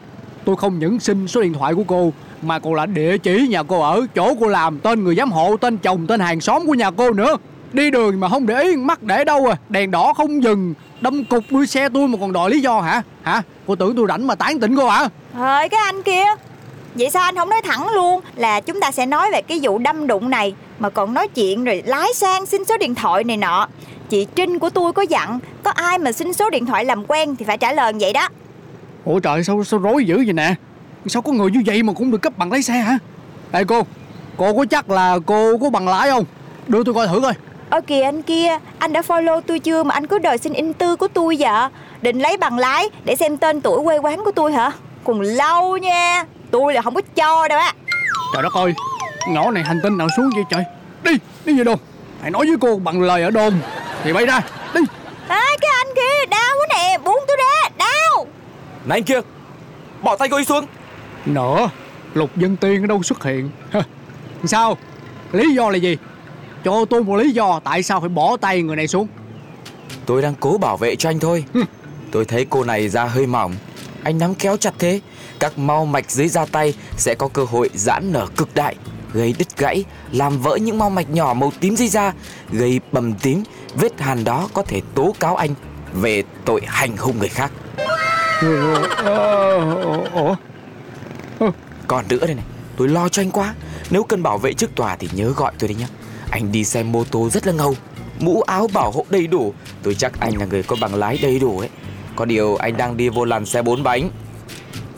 Tôi 0.45 0.55
không 0.55 0.79
những 0.79 0.99
xin 0.99 1.27
số 1.27 1.41
điện 1.41 1.53
thoại 1.53 1.73
của 1.73 1.83
cô 1.87 2.13
Mà 2.41 2.59
còn 2.59 2.73
là 2.73 2.85
địa 2.85 3.17
chỉ 3.17 3.47
nhà 3.47 3.63
cô 3.63 3.81
ở 3.81 4.05
Chỗ 4.15 4.33
cô 4.39 4.47
làm, 4.47 4.79
tên 4.79 5.03
người 5.03 5.15
giám 5.15 5.31
hộ, 5.31 5.57
tên 5.57 5.77
chồng, 5.77 6.07
tên 6.07 6.19
hàng 6.19 6.41
xóm 6.41 6.67
của 6.67 6.73
nhà 6.73 6.91
cô 6.91 7.11
nữa. 7.11 7.37
Đi 7.73 7.91
đường 7.91 8.19
mà 8.19 8.29
không 8.29 8.47
để 8.47 8.63
ý 8.63 8.75
mắt 8.75 9.03
để 9.03 9.23
đâu 9.23 9.45
à? 9.45 9.57
Đèn 9.69 9.91
đỏ 9.91 10.13
không 10.13 10.43
dừng 10.43 10.73
Đâm 11.01 11.25
cục 11.25 11.43
đuôi 11.49 11.67
xe 11.67 11.89
tôi 11.89 12.07
mà 12.07 12.17
còn 12.21 12.33
đòi 12.33 12.49
lý 12.49 12.59
do 12.59 12.81
hả? 12.81 13.01
Hả? 13.21 13.41
Cô 13.67 13.75
tưởng 13.75 13.95
tôi 13.95 14.05
rảnh 14.07 14.27
mà 14.27 14.35
tán 14.35 14.59
tỉnh 14.59 14.75
cô 14.75 14.89
hả? 14.89 15.09
Thôi 15.33 15.69
cái 15.69 15.79
anh 15.85 16.03
kia. 16.03 16.23
Vậy 16.95 17.09
sao 17.09 17.23
anh 17.23 17.35
không 17.35 17.49
nói 17.49 17.61
thẳng 17.63 17.87
luôn? 17.93 18.21
Là 18.35 18.61
chúng 18.61 18.79
ta 18.79 18.91
sẽ 18.91 19.05
nói 19.05 19.31
về 19.31 19.41
cái 19.41 19.59
vụ 19.61 19.77
đâm 19.77 20.07
đụng 20.07 20.29
này 20.29 20.53
Mà 20.79 20.89
còn 20.89 21.13
nói 21.13 21.27
chuyện 21.27 21.63
rồi 21.63 21.83
lái 21.85 22.13
sang 22.13 22.45
xin 22.45 22.65
số 22.65 22.77
điện 22.77 22.95
thoại 22.95 23.23
này 23.23 23.37
nọ. 23.37 23.67
Chị 24.09 24.27
Trinh 24.35 24.59
của 24.59 24.69
tôi 24.69 24.93
có 24.93 25.01
dặn 25.01 25.39
Có 25.63 25.71
ai 25.71 25.97
mà 25.97 26.11
xin 26.11 26.33
số 26.33 26.49
điện 26.49 26.65
thoại 26.65 26.85
làm 26.85 27.05
quen 27.07 27.35
Thì 27.35 27.45
phải 27.45 27.57
trả 27.57 27.73
lời 27.73 27.93
vậy 27.99 28.13
đó. 28.13 28.27
Ủa 29.05 29.19
trời 29.19 29.43
sao 29.43 29.63
sao 29.63 29.79
rối 29.79 30.05
dữ 30.05 30.15
vậy 30.15 30.33
nè 30.33 30.55
Sao 31.05 31.21
có 31.21 31.31
người 31.31 31.51
như 31.51 31.61
vậy 31.65 31.83
mà 31.83 31.93
cũng 31.93 32.11
được 32.11 32.17
cấp 32.17 32.33
bằng 32.37 32.51
lái 32.51 32.61
xe 32.61 32.73
hả? 32.73 32.97
Ê 33.51 33.63
cô 33.63 33.81
Cô 34.37 34.53
có 34.53 34.65
chắc 34.69 34.89
là 34.89 35.19
cô 35.25 35.57
có 35.57 35.69
bằng 35.69 35.87
lái 35.87 36.09
không? 36.09 36.25
Đưa 36.67 36.83
tôi 36.83 36.93
coi 36.93 37.07
thử 37.07 37.21
coi. 37.21 37.33
Ơ 37.69 37.81
kìa 37.81 38.01
anh 38.01 38.21
kia 38.21 38.57
Anh 38.79 38.93
đã 38.93 39.01
follow 39.01 39.41
tôi 39.41 39.59
chưa 39.59 39.83
mà 39.83 39.93
anh 39.93 40.07
cứ 40.07 40.19
đòi 40.19 40.37
xin 40.37 40.53
in 40.53 40.73
tư 40.73 40.95
của 40.95 41.07
tôi 41.07 41.35
vậy? 41.39 41.69
Định 42.01 42.19
lấy 42.19 42.37
bằng 42.37 42.57
lái 42.57 42.89
Để 43.05 43.15
xem 43.15 43.37
tên 43.37 43.61
tuổi 43.61 43.83
quê 43.83 43.97
quán 43.97 44.23
của 44.25 44.31
tôi 44.31 44.53
hả? 44.53 44.71
Còn 45.03 45.21
lâu 45.21 45.77
nha 45.77 46.25
Tôi 46.51 46.73
là 46.73 46.81
không 46.81 46.95
có 46.95 47.01
cho 47.15 47.47
đâu 47.47 47.59
á. 47.59 47.73
Trời 48.33 48.43
đất 48.43 48.53
ơi 48.53 48.73
Nhỏ 49.29 49.51
này 49.51 49.63
hành 49.63 49.79
tinh 49.83 49.97
nào 49.97 50.07
xuống 50.17 50.29
vậy 50.35 50.43
trời? 50.49 50.63
Đi 51.03 51.11
Đi 51.45 51.57
về 51.57 51.63
đồn. 51.63 51.79
Hãy 52.21 52.31
nói 52.31 52.45
với 52.47 52.55
cô 52.61 52.79
bằng 52.83 53.01
lời 53.01 53.23
ở 53.23 53.29
đồn. 53.31 53.53
Thì 54.03 54.13
bay 54.13 54.25
ra 54.25 54.41
Đi. 54.73 54.81
À, 55.27 55.45
Cái 55.61 55.71
anh 55.85 55.95
kia 55.95 56.25
đau 56.29 56.55
quá 56.59 56.67
nè 56.77 56.97
Buông 56.97 57.23
tôi 57.27 57.37
ra 57.37 57.69
Đau. 57.77 58.25
Này 58.85 58.97
anh 58.97 59.03
kia 59.03 59.21
Bỏ 60.01 60.15
tay 60.15 60.29
cô 60.29 60.37
ấy 60.37 60.45
xuống 60.45 60.65
Nữa 61.25 61.69
Lục 62.13 62.37
dân 62.37 62.55
tiên 62.55 62.83
ở 62.83 62.87
đâu 62.87 63.03
xuất 63.03 63.23
hiện? 63.23 63.49
Sao? 64.43 64.77
Lý 65.31 65.53
do 65.55 65.69
là 65.69 65.77
gì? 65.77 65.97
Cho 66.63 66.85
tôi 66.85 67.03
một 67.03 67.15
lý 67.15 67.31
do 67.31 67.59
Tại 67.59 67.83
sao 67.83 67.99
phải 67.99 68.09
bỏ 68.09 68.37
tay 68.37 68.61
người 68.61 68.75
này 68.75 68.87
xuống. 68.87 69.07
Tôi 70.05 70.21
đang 70.21 70.33
cố 70.39 70.57
bảo 70.57 70.77
vệ 70.77 70.95
cho 70.95 71.09
anh 71.09 71.19
thôi. 71.19 71.45
Tôi 72.11 72.25
thấy 72.25 72.45
cô 72.49 72.63
này 72.63 72.89
da 72.89 73.05
hơi 73.05 73.27
mỏng. 73.27 73.55
Anh 74.03 74.17
nắm 74.17 74.35
kéo 74.35 74.57
chặt 74.57 74.73
thế. 74.79 74.99
Các 75.39 75.57
mau 75.57 75.85
mạch 75.85 76.11
dưới 76.11 76.27
da 76.27 76.45
tay 76.45 76.73
Sẽ 76.97 77.15
có 77.15 77.27
cơ 77.27 77.43
hội 77.43 77.69
giãn 77.73 78.11
nở 78.11 78.27
cực 78.37 78.55
đại 78.55 78.75
Gây 79.13 79.35
đứt 79.37 79.57
gãy 79.57 79.83
Làm 80.11 80.37
vỡ 80.41 80.55
những 80.55 80.77
mau 80.77 80.89
mạch 80.89 81.09
nhỏ 81.09 81.33
màu 81.33 81.51
tím 81.59 81.75
dưới 81.75 81.87
da 81.87 82.13
Gây 82.51 82.79
bầm 82.91 83.13
tím. 83.13 83.43
Vết 83.75 84.01
hàn 84.01 84.23
đó 84.23 84.49
có 84.53 84.63
thể 84.63 84.81
tố 84.95 85.15
cáo 85.19 85.35
anh 85.35 85.49
Về 85.93 86.23
tội 86.45 86.61
hành 86.65 86.97
hung 86.97 87.19
người 87.19 87.29
khác. 87.29 87.51
Ờ, 89.03 90.35
còn 91.87 92.05
nữa 92.09 92.25
đây 92.25 92.35
này 92.35 92.45
Tôi 92.77 92.87
lo 92.87 93.09
cho 93.09 93.21
anh 93.21 93.31
quá. 93.31 93.53
Nếu 93.89 94.03
cần 94.03 94.23
bảo 94.23 94.37
vệ 94.37 94.53
trước 94.53 94.75
tòa 94.75 94.95
thì 94.95 95.09
nhớ 95.13 95.33
gọi 95.35 95.51
tôi 95.59 95.67
đấy 95.67 95.77
nhá. 95.79 95.87
Anh 96.29 96.51
đi 96.51 96.63
xe 96.63 96.83
mô 96.83 97.03
tô 97.03 97.29
rất 97.29 97.47
là 97.47 97.53
ngầu 97.53 97.75
Mũ 98.19 98.41
áo 98.41 98.67
bảo 98.73 98.91
hộ 98.91 99.05
đầy 99.09 99.27
đủ. 99.27 99.53
Tôi 99.83 99.95
chắc 99.95 100.19
anh 100.19 100.37
là 100.37 100.45
người 100.45 100.63
có 100.63 100.75
bằng 100.81 100.95
lái 100.95 101.19
đầy 101.21 101.39
đủ 101.39 101.59
ấy. 101.59 101.69
Có 102.15 102.25
điều 102.25 102.55
anh 102.55 102.77
đang 102.77 102.97
đi 102.97 103.09
vô 103.09 103.25
làn 103.25 103.45
xe 103.45 103.61
bốn 103.61 103.83
bánh. 103.83 104.09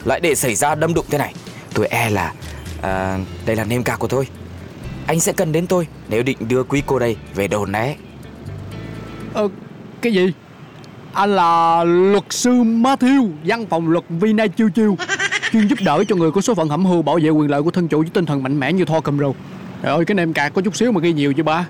Lại 0.06 0.20
để 0.20 0.36
xảy 0.36 0.56
ra 0.56 0.76
đâm 0.76 0.94
đụng 0.94 1.06
thế 1.10 1.18
này 1.18 1.34
Tôi 1.74 1.88
e 1.88 2.10
là 2.10 2.34
à, 2.82 3.20
Đây 3.46 3.56
là 3.56 3.64
nêm 3.64 3.84
cạc 3.84 4.00
của 4.00 4.08
tôi. 4.08 4.28
Anh 5.08 5.20
sẽ 5.20 5.34
cần 5.34 5.52
đến 5.52 5.68
tôi 5.68 5.88
Nếu 6.10 6.24
định 6.24 6.38
đưa 6.48 6.64
quý 6.64 6.84
cô 6.86 7.00
đây 7.00 7.16
về 7.36 7.48
đồn 7.48 7.72
né 7.72 7.96
Ờ 9.34 9.48
Cái 10.02 10.14
gì? 10.14 10.34
Anh 11.14 11.36
là 11.36 11.84
luật 11.84 12.24
sư 12.30 12.52
Matthew 12.52 13.30
Văn 13.44 13.66
phòng 13.70 13.90
luật 13.90 14.04
Vina 14.10 14.48
Chiêu 14.48 14.70
Chiêu. 14.70 14.98
Chuyên 15.52 15.68
giúp 15.68 15.80
đỡ 15.86 16.04
cho 16.08 16.16
người 16.16 16.32
có 16.32 16.42
số 16.42 16.54
phận 16.56 16.70
hẩm 16.70 16.86
hưu 16.86 17.02
Bảo 17.02 17.20
vệ 17.24 17.30
quyền 17.30 17.52
lợi 17.52 17.62
của 17.62 17.72
thân 17.72 17.88
chủ 17.88 18.00
với 18.00 18.10
tinh 18.14 18.26
thần 18.26 18.44
mạnh 18.44 18.60
mẽ 18.60 18.74
như 18.74 18.86
Thor 18.86 19.04
cầm 19.04 19.20
râu. 19.20 19.36
Trời 19.84 19.92
ơi 19.92 20.06
cái 20.06 20.16
nem 20.16 20.34
cạc 20.34 20.54
có 20.54 20.62
chút 20.62 20.76
xíu 20.76 20.92
mà 20.92 21.00
ghi 21.02 21.14
nhiều 21.14 21.34
chứ 21.34 21.44
ba? 21.44 21.68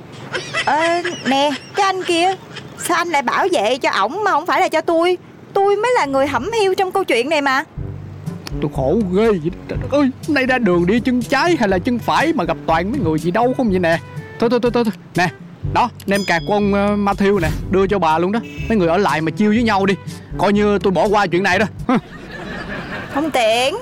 Ờ 0.65 1.01
nè 1.25 1.51
cái 1.75 1.85
anh 1.85 2.03
kia 2.03 2.35
Sao 2.77 2.97
anh 2.97 3.07
lại 3.07 3.21
bảo 3.21 3.47
vệ 3.51 3.77
cho 3.77 3.89
ổng 3.89 4.23
mà 4.23 4.31
không 4.31 4.45
phải 4.45 4.61
là 4.61 4.69
cho 4.69 4.81
tôi? 4.81 5.17
Tôi 5.53 5.75
mới 5.75 5.91
là 5.95 6.05
người 6.05 6.27
hẩm 6.27 6.51
hiu 6.61 6.75
trong 6.75 6.91
câu 6.91 7.03
chuyện 7.03 7.29
này 7.29 7.41
mà. 7.41 7.63
Tôi 8.61 8.71
khổ 8.75 8.99
ghê 9.13 9.27
vậy 9.27 9.51
Trời 9.67 9.79
ơi 9.91 10.09
Nay 10.27 10.45
ra 10.45 10.57
đường 10.57 10.85
đi 10.85 10.99
chân 10.99 11.21
trái 11.21 11.55
hay 11.59 11.69
là 11.69 11.79
chân 11.79 11.99
phải 11.99 12.33
Mà 12.33 12.43
gặp 12.43 12.57
toàn 12.65 12.91
mấy 12.91 12.99
người 12.99 13.19
gì 13.19 13.31
đâu 13.31 13.53
không 13.57 13.69
vậy 13.69 13.79
nè? 13.79 13.99
Thôi 14.39 14.49
thôi 14.49 14.59
thôi 14.63 14.71
thôi, 14.73 14.83
thôi. 14.83 14.93
Nè 15.15 15.29
đó 15.73 15.89
nem 16.05 16.21
cạc 16.27 16.41
của 16.47 16.53
ông 16.53 16.73
uh, 16.73 16.99
Matthew 16.99 17.39
nè 17.39 17.49
Đưa 17.71 17.87
cho 17.87 17.99
bà 17.99 18.19
luôn 18.19 18.31
đó. 18.31 18.39
Mấy 18.69 18.77
người 18.77 18.87
ở 18.87 18.97
lại 18.97 19.21
mà 19.21 19.31
chiêu 19.31 19.49
với 19.49 19.63
nhau 19.63 19.85
đi. 19.85 19.95
Coi 20.37 20.53
như 20.53 20.79
tôi 20.79 20.91
bỏ 20.91 21.07
qua 21.07 21.27
chuyện 21.27 21.43
này 21.43 21.59
đó. 21.59 21.65
Không 23.13 23.31
tiện. 23.31 23.75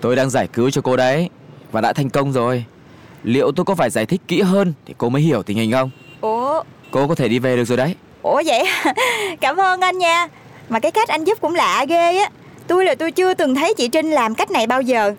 Tôi 0.00 0.16
đang 0.16 0.30
giải 0.30 0.46
cứu 0.46 0.70
cho 0.70 0.80
cô 0.80 0.96
đấy 0.96 1.28
Và 1.72 1.80
đã 1.80 1.92
thành 1.92 2.10
công 2.10 2.32
rồi. 2.32 2.64
Liệu 3.22 3.52
tôi 3.52 3.64
có 3.64 3.74
phải 3.74 3.90
giải 3.90 4.06
thích 4.06 4.20
kỹ 4.28 4.40
hơn 4.40 4.72
Thì 4.86 4.94
cô 4.98 5.08
mới 5.08 5.22
hiểu 5.22 5.42
tình 5.42 5.56
hình 5.56 5.72
không? 5.72 5.90
Ủa? 6.20 6.62
Cô 6.90 7.08
có 7.08 7.14
thể 7.14 7.28
đi 7.28 7.38
về 7.38 7.56
được 7.56 7.64
rồi 7.64 7.76
đấy. 7.76 7.94
Ủa 8.22 8.42
vậy? 8.46 8.64
Cảm 9.40 9.56
ơn 9.56 9.80
anh 9.80 9.98
nha. 9.98 10.28
Mà 10.68 10.80
cái 10.80 10.90
cách 10.92 11.08
anh 11.08 11.24
giúp 11.24 11.38
cũng 11.40 11.54
lạ 11.54 11.84
ghê 11.88 12.18
á. 12.18 12.30
Tôi 12.66 12.84
là 12.84 12.94
tôi 12.94 13.12
chưa 13.12 13.34
từng 13.34 13.54
thấy 13.54 13.74
chị 13.76 13.88
Trinh 13.88 14.10
làm 14.10 14.34
cách 14.34 14.50
này 14.50 14.66
bao 14.66 14.80
giờ. 14.80 15.14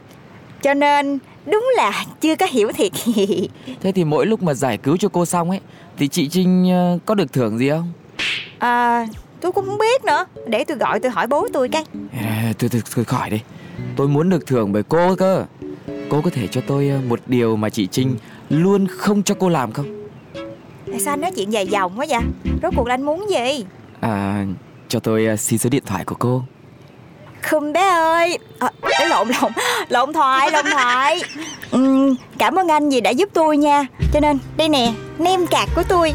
Cho 0.62 0.74
nên 0.74 1.20
đúng 1.46 1.70
là 1.76 2.06
chưa 2.22 2.36
có 2.36 2.46
hiểu 2.46 2.72
thiệt. 2.72 2.92
Thế 3.82 3.92
thì 3.92 4.04
mỗi 4.04 4.26
lúc 4.26 4.44
mà 4.44 4.54
giải 4.54 4.78
cứu 4.78 4.98
cho 4.98 5.10
cô 5.10 5.26
xong 5.26 5.50
ấy 5.50 5.60
Thì 5.98 6.08
chị 6.08 6.30
Trinh 6.30 6.72
ờ, 6.72 7.00
có 7.06 7.16
được 7.16 7.34
thưởng 7.34 7.58
gì 7.58 7.70
không? 7.70 7.92
À 8.60 9.06
tôi 9.42 9.52
cũng 9.52 9.66
không 9.66 9.78
biết 9.78 10.06
nữa. 10.06 10.26
Để 10.48 10.64
tôi 10.64 10.78
gọi 10.78 11.00
tôi 11.00 11.12
hỏi 11.12 11.28
bố 11.28 11.48
tôi 11.54 11.70
cái. 11.70 11.84
À, 12.22 12.54
Tôi, 12.60 12.70
tôi, 12.70 12.82
tôi 12.96 13.06
khỏi 13.06 13.30
đi. 13.30 13.42
Tôi 13.96 14.08
muốn 14.08 14.30
được 14.30 14.48
thưởng 14.48 14.72
bởi 14.74 14.84
cô 14.84 15.16
cơ. 15.16 15.46
Cô 16.10 16.22
có 16.22 16.30
thể 16.30 16.48
cho 16.48 16.62
tôi 16.68 16.90
ờ, 16.90 17.00
một 17.08 17.20
điều 17.28 17.56
mà 17.56 17.70
chị 17.70 17.88
Trinh 17.88 18.18
Luôn 18.50 18.88
không 18.88 19.24
cho 19.24 19.36
cô 19.40 19.50
làm 19.50 19.72
không? 19.72 20.08
Tại 20.92 21.00
sao 21.00 21.14
anh 21.14 21.22
nói 21.22 21.32
chuyện 21.36 21.54
dài 21.54 21.68
dòng 21.68 22.00
quá 22.00 22.06
vậy? 22.10 22.22
Rốt 22.64 22.74
cuộc 22.76 22.88
là 22.88 22.94
anh 22.94 23.02
muốn 23.06 23.30
gì? 23.30 23.66
À 24.00 24.46
cho 24.90 25.00
tôi 25.00 25.26
ờ, 25.26 25.36
xin 25.36 25.60
số 25.60 25.70
điện 25.70 25.84
thoại 25.86 26.06
của 26.06 26.16
cô. 26.20 26.44
Khum 27.50 27.74
bé 27.74 27.88
ơi. 27.90 28.38
À, 28.60 28.72
Lộn 29.10 29.28
lộn 29.30 29.52
Lộn 29.90 30.14
thoại 30.14 30.52
lộn 30.52 30.66
thoại. 30.72 31.22
Ừm, 31.72 32.16
Cảm 32.38 32.60
ơn 32.60 32.68
anh 32.68 32.90
vì 32.90 33.02
đã 33.02 33.10
giúp 33.10 33.30
tôi 33.34 33.58
nha. 33.58 33.86
Cho 34.14 34.20
nên 34.20 34.38
đây 34.58 34.70
nè 34.70 34.94
Nem 35.20 35.48
cạc 35.48 35.70
của 35.76 35.84
tôi. 35.88 36.14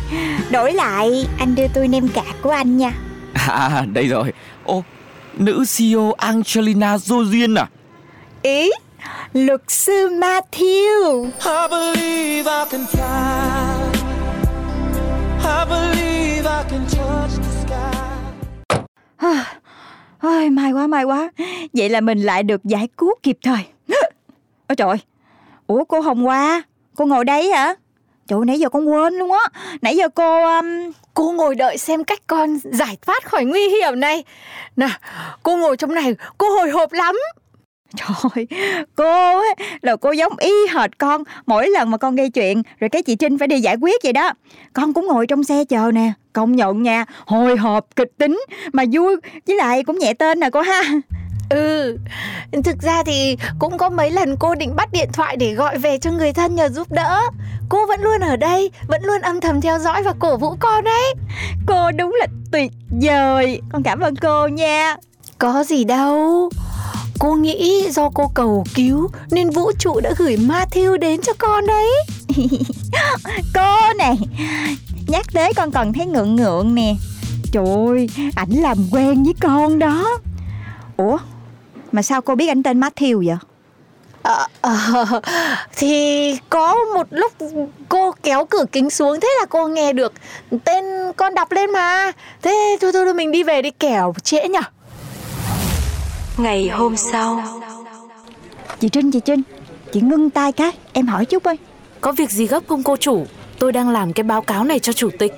Đổi 0.50 0.72
lại 0.72 1.26
anh 1.38 1.54
đưa 1.54 1.66
tôi 1.74 1.88
nem 1.88 2.08
cạc 2.08 2.36
của 2.42 2.50
anh 2.50 2.76
nha 2.76 2.92
À 3.34 3.84
đây 3.92 4.08
rồi. 4.08 4.32
Ô 4.64 4.82
nữ 5.38 5.64
CEO 5.78 6.12
Angelina 6.12 6.96
Jolie 6.96 7.58
à? 7.58 7.66
Ý 8.42 8.70
Luật 9.32 9.60
sư 9.68 10.08
Matthew. 10.08 11.24
I 11.24 11.68
believe 11.70 12.50
I 12.50 12.64
can 12.70 12.86
fly. 12.86 13.02
I 15.44 15.64
believe 15.68 16.44
I 16.44 16.64
can 16.70 16.84
touch 16.90 17.30
the 17.36 17.50
sky. 17.62 18.76
Ôi, 20.20 20.50
may 20.50 20.72
quá 20.72 20.86
may 20.86 21.04
quá. 21.04 21.30
Vậy 21.72 21.88
là 21.88 22.00
mình 22.00 22.22
lại 22.22 22.42
được 22.42 22.64
giải 22.64 22.88
cứu 22.98 23.14
kịp 23.22 23.38
thời. 23.42 23.64
Ôi 24.68 24.76
trời 24.76 24.96
Ủa 25.66 25.84
cô 25.84 26.00
Hồng 26.00 26.22
Hoa 26.22 26.62
Cô 26.96 27.06
ngồi 27.06 27.24
đây 27.24 27.52
hả 27.52 27.74
Trời 28.32 28.38
ơi, 28.38 28.46
nãy 28.46 28.58
giờ 28.58 28.68
con 28.68 28.88
quên 28.88 29.14
luôn 29.14 29.32
á. 29.32 29.60
Nãy 29.82 29.96
giờ 29.96 30.08
cô 30.08 30.56
um... 30.56 30.66
Cô 31.14 31.32
ngồi 31.32 31.54
đợi 31.54 31.78
xem 31.78 32.04
cách 32.04 32.20
con 32.26 32.58
giải 32.64 32.96
thoát 33.06 33.24
khỏi 33.24 33.44
nguy 33.44 33.68
hiểm 33.68 34.00
này. 34.00 34.24
Nào 34.76 34.98
cô 35.42 35.56
ngồi 35.56 35.76
trong 35.76 35.94
này 35.94 36.14
Cô 36.38 36.50
hồi 36.50 36.70
hộp 36.70 36.92
lắm. 36.92 37.16
Trời 37.96 38.46
cô 38.94 39.38
ấy 39.38 39.54
Là 39.82 39.96
cô 39.96 40.12
giống 40.12 40.32
y 40.38 40.52
hệt 40.74 40.98
con 40.98 41.22
Mỗi 41.46 41.68
lần 41.68 41.90
mà 41.90 41.96
con 41.96 42.16
gây 42.16 42.30
chuyện 42.30 42.62
Rồi 42.80 42.88
cái 42.90 43.02
chị 43.02 43.16
Trinh 43.16 43.38
phải 43.38 43.48
đi 43.48 43.60
giải 43.60 43.76
quyết 43.80 44.02
vậy 44.02 44.12
đó. 44.12 44.32
Con 44.72 44.92
cũng 44.92 45.06
ngồi 45.06 45.26
trong 45.26 45.44
xe 45.44 45.64
chờ 45.64 45.90
nè 45.94 46.12
Công 46.32 46.56
nhận 46.56 46.82
nha 46.82 47.04
Hồi 47.26 47.56
hộp 47.56 47.86
kịch 47.96 48.12
tính 48.18 48.40
Mà 48.72 48.84
vui 48.92 49.16
Với 49.46 49.56
lại 49.56 49.84
cũng 49.84 49.98
nhẹ 49.98 50.14
tên 50.14 50.40
nè 50.40 50.50
cô 50.50 50.60
ha. 50.60 50.82
Ừ. 51.50 51.98
Thực 52.64 52.82
ra 52.82 53.02
thì 53.06 53.36
cũng 53.58 53.78
có 53.78 53.90
mấy 53.90 54.10
lần 54.10 54.36
cô 54.36 54.54
định 54.54 54.76
bắt 54.76 54.92
điện 54.92 55.08
thoại 55.12 55.36
Để 55.36 55.54
gọi 55.54 55.78
về 55.78 55.98
cho 55.98 56.10
người 56.10 56.32
thân 56.32 56.54
nhờ 56.54 56.68
giúp 56.68 56.92
đỡ. 56.92 57.20
Cô 57.68 57.86
vẫn 57.86 58.00
luôn 58.00 58.20
ở 58.20 58.36
đây, 58.36 58.70
Vẫn 58.86 59.04
luôn 59.04 59.20
âm 59.20 59.40
thầm 59.40 59.60
theo 59.60 59.78
dõi 59.78 60.02
và 60.02 60.12
cổ 60.18 60.36
vũ 60.36 60.54
con 60.60 60.84
đấy 60.84 61.14
Cô 61.66 61.90
đúng 61.90 62.14
là 62.20 62.26
tuyệt 62.52 62.72
vời. 62.90 63.60
Con 63.72 63.82
cảm 63.82 64.00
ơn 64.00 64.16
cô 64.16 64.46
nha. 64.46 64.96
Có 65.38 65.64
gì 65.64 65.84
đâu. 65.84 66.50
Cô 67.18 67.34
nghĩ 67.34 67.90
do 67.90 68.10
cô 68.14 68.28
cầu 68.34 68.64
cứu 68.74 69.10
Nên 69.30 69.50
vũ 69.50 69.72
trụ 69.78 70.00
đã 70.00 70.10
gửi 70.16 70.36
Matthew 70.36 70.96
đến 70.96 71.20
cho 71.22 71.32
con 71.38 71.66
đấy. 71.66 71.88
Cô 73.54 73.92
này, 73.98 74.18
Nhắc 75.06 75.26
tới 75.32 75.54
con 75.54 75.70
còn 75.70 75.92
thấy 75.92 76.06
ngượng 76.06 76.36
ngượng 76.36 76.74
nè. 76.74 76.94
Trời 77.52 77.64
ơi, 77.66 78.08
Ảnh 78.34 78.50
làm 78.50 78.78
quen 78.90 79.24
với 79.24 79.34
con 79.40 79.78
đó. 79.78 80.18
Ủa? 80.96 81.18
Mà 81.92 82.02
sao 82.02 82.22
cô 82.22 82.34
biết 82.34 82.48
ảnh 82.48 82.62
tên 82.62 82.80
Matthew 82.80 83.26
vậy? 83.26 83.36
Ờ, 84.22 84.46
ờ, 84.60 84.72
thì 85.76 86.36
có 86.48 86.76
một 86.94 87.06
lúc 87.10 87.32
cô 87.88 88.14
kéo 88.22 88.44
cửa 88.44 88.64
kính 88.72 88.90
xuống 88.90 89.20
thế 89.20 89.28
là 89.40 89.46
cô 89.46 89.68
nghe 89.68 89.92
được 89.92 90.12
tên 90.64 90.84
con 91.16 91.34
đọc 91.34 91.52
lên 91.52 91.70
mà. 91.70 92.12
Thế 92.42 92.76
thôi 92.80 92.92
thôi, 92.92 93.04
thôi 93.04 93.14
mình 93.14 93.32
đi 93.32 93.42
về 93.42 93.62
đi 93.62 93.70
kẻo 93.70 94.14
trễ 94.22 94.48
nhở. 94.48 94.60
Ngày 96.36 96.68
hôm 96.68 96.96
sau. 96.96 97.60
Chị 98.80 98.88
Trinh 98.88 99.10
chị 99.10 99.20
Trinh 99.20 99.42
Chị 99.92 100.00
ngưng 100.00 100.30
tay 100.30 100.52
cái 100.52 100.70
Em 100.92 101.06
hỏi 101.06 101.24
chút 101.24 101.44
ơi. 101.44 101.56
Có 102.00 102.12
việc 102.12 102.30
gì 102.30 102.46
gấp 102.46 102.60
không 102.68 102.82
cô 102.82 102.96
chủ? 102.96 103.26
Tôi 103.58 103.72
đang 103.72 103.90
làm 103.90 104.12
cái 104.12 104.24
báo 104.24 104.42
cáo 104.42 104.64
này 104.64 104.78
cho 104.78 104.92
chủ 104.92 105.10
tịch 105.18 105.32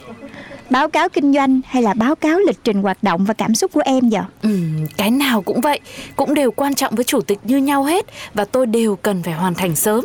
Báo 0.71 0.89
cáo 0.89 1.09
kinh 1.09 1.33
doanh 1.33 1.61
hay 1.67 1.83
là 1.83 1.95
báo 1.95 2.15
cáo 2.15 2.39
lịch 2.39 2.65
trình 2.65 2.83
hoạt 2.83 3.03
động 3.03 3.25
và 3.25 3.35
cảm 3.35 3.55
xúc 3.55 3.73
của 3.73 3.83
em 3.85 4.09
vậy? 4.11 4.23
Ừ, 4.43 4.59
Cái 4.97 5.11
nào 5.11 5.43
cũng 5.43 5.61
vậy 5.61 5.81
Cũng 6.17 6.35
đều 6.35 6.51
quan 6.51 6.75
trọng 6.75 6.95
với 6.95 7.05
chủ 7.05 7.21
tịch 7.21 7.39
như 7.45 7.57
nhau 7.57 7.85
hết 7.85 8.07
Và 8.35 8.45
tôi 8.45 8.67
đều 8.67 8.97
cần 8.97 9.23
phải 9.23 9.35
hoàn 9.35 9.55
thành 9.55 9.77
sớm. 9.77 10.05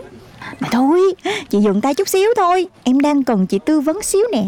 Mà 0.59 0.67
thôi 0.71 1.01
Chị 1.49 1.59
dừng 1.59 1.81
tay 1.81 1.93
chút 1.93 2.07
xíu 2.07 2.29
thôi 2.37 2.67
Em 2.83 2.99
đang 2.99 3.23
cần 3.23 3.45
chị 3.47 3.59
tư 3.65 3.79
vấn 3.79 4.01
xíu 4.01 4.21
nè. 4.31 4.47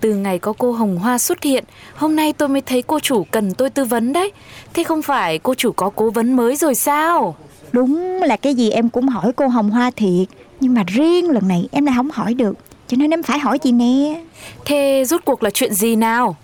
Từ 0.00 0.14
ngày 0.14 0.38
có 0.38 0.52
cô 0.58 0.72
Hồng 0.72 0.96
Hoa 0.98 1.18
xuất 1.18 1.42
hiện 1.42 1.64
Hôm 1.94 2.16
nay 2.16 2.32
tôi 2.32 2.48
mới 2.48 2.60
thấy 2.60 2.82
cô 2.82 3.00
chủ 3.00 3.24
cần 3.30 3.54
tôi 3.54 3.70
tư 3.70 3.84
vấn 3.84 4.12
đấy. 4.12 4.32
Thế 4.74 4.84
không 4.84 5.02
phải 5.02 5.38
cô 5.38 5.54
chủ 5.54 5.72
có 5.72 5.90
cố 5.90 6.10
vấn 6.10 6.36
mới 6.36 6.56
rồi 6.56 6.74
sao? 6.74 7.36
Đúng 7.72 8.22
là 8.22 8.36
cái 8.36 8.54
gì 8.54 8.70
em 8.70 8.88
cũng 8.88 9.08
hỏi 9.08 9.32
cô 9.36 9.48
Hồng 9.48 9.70
Hoa 9.70 9.90
thiệt 9.96 10.28
Nhưng 10.60 10.74
mà 10.74 10.84
riêng 10.86 11.30
lần 11.30 11.48
này 11.48 11.68
em 11.72 11.86
lại 11.86 11.94
không 11.96 12.10
hỏi 12.10 12.34
được 12.34 12.56
Cho 12.92 12.96
nên 12.98 13.10
em 13.10 13.22
phải 13.22 13.38
hỏi 13.38 13.58
chị 13.58 13.72
nè. 13.72 14.20
Thế 14.64 15.04
rốt 15.06 15.20
cuộc 15.24 15.42
là 15.42 15.50
chuyện 15.50 15.74
gì 15.74 15.96
nào? 15.96 16.36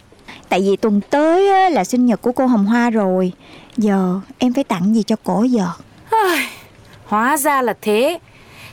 Tại 0.49 0.61
vì 0.61 0.77
tuần 0.77 1.01
tới 1.11 1.71
là 1.71 1.85
sinh 1.85 2.07
nhật 2.07 2.23
của 2.23 2.33
cô 2.33 2.47
Hồng 2.47 2.65
Hoa 2.65 2.91
rồi. 2.91 3.33
Giờ 3.77 4.21
em 4.39 4.53
phải 4.53 4.65
tặng 4.65 4.95
gì 4.95 5.03
cho 5.03 5.17
cổ 5.25 5.43
giờ? 5.43 5.67
Hóa 7.07 7.37
ra 7.37 7.63
là 7.63 7.75
thế. 7.83 8.19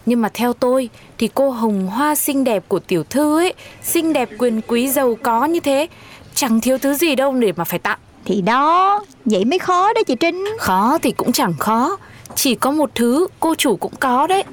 Nhưng 0.05 0.21
mà 0.21 0.29
theo 0.33 0.53
tôi 0.53 0.89
Thì 1.17 1.29
cô 1.33 1.49
hồng 1.49 1.87
hoa 1.87 2.15
xinh 2.15 2.43
đẹp 2.43 2.63
của 2.67 2.79
tiểu 2.79 3.03
thư 3.03 3.39
ấy 3.39 3.53
Xinh 3.83 4.13
đẹp 4.13 4.29
quyền 4.37 4.61
quý 4.67 4.89
giàu 4.89 5.17
có 5.23 5.45
như 5.45 5.59
thế 5.59 5.87
Chẳng 6.35 6.61
thiếu 6.61 6.77
thứ 6.77 6.93
gì 6.93 7.15
đâu 7.15 7.33
để 7.33 7.51
mà 7.55 7.63
phải 7.63 7.79
tặng. 7.79 7.99
Thì 8.25 8.41
đó 8.41 9.03
Vậy 9.25 9.45
mới 9.45 9.59
khó 9.59 9.93
đó 9.93 10.01
chị 10.07 10.15
Trinh. 10.15 10.45
Khó 10.59 10.97
thì 11.01 11.11
cũng 11.11 11.31
chẳng 11.31 11.53
khó 11.59 11.97
Chỉ 12.35 12.55
có 12.55 12.71
một 12.71 12.89
thứ 12.95 13.27
cô 13.39 13.55
chủ 13.55 13.75
cũng 13.75 13.93
có 13.99 14.27
đấy 14.27 14.43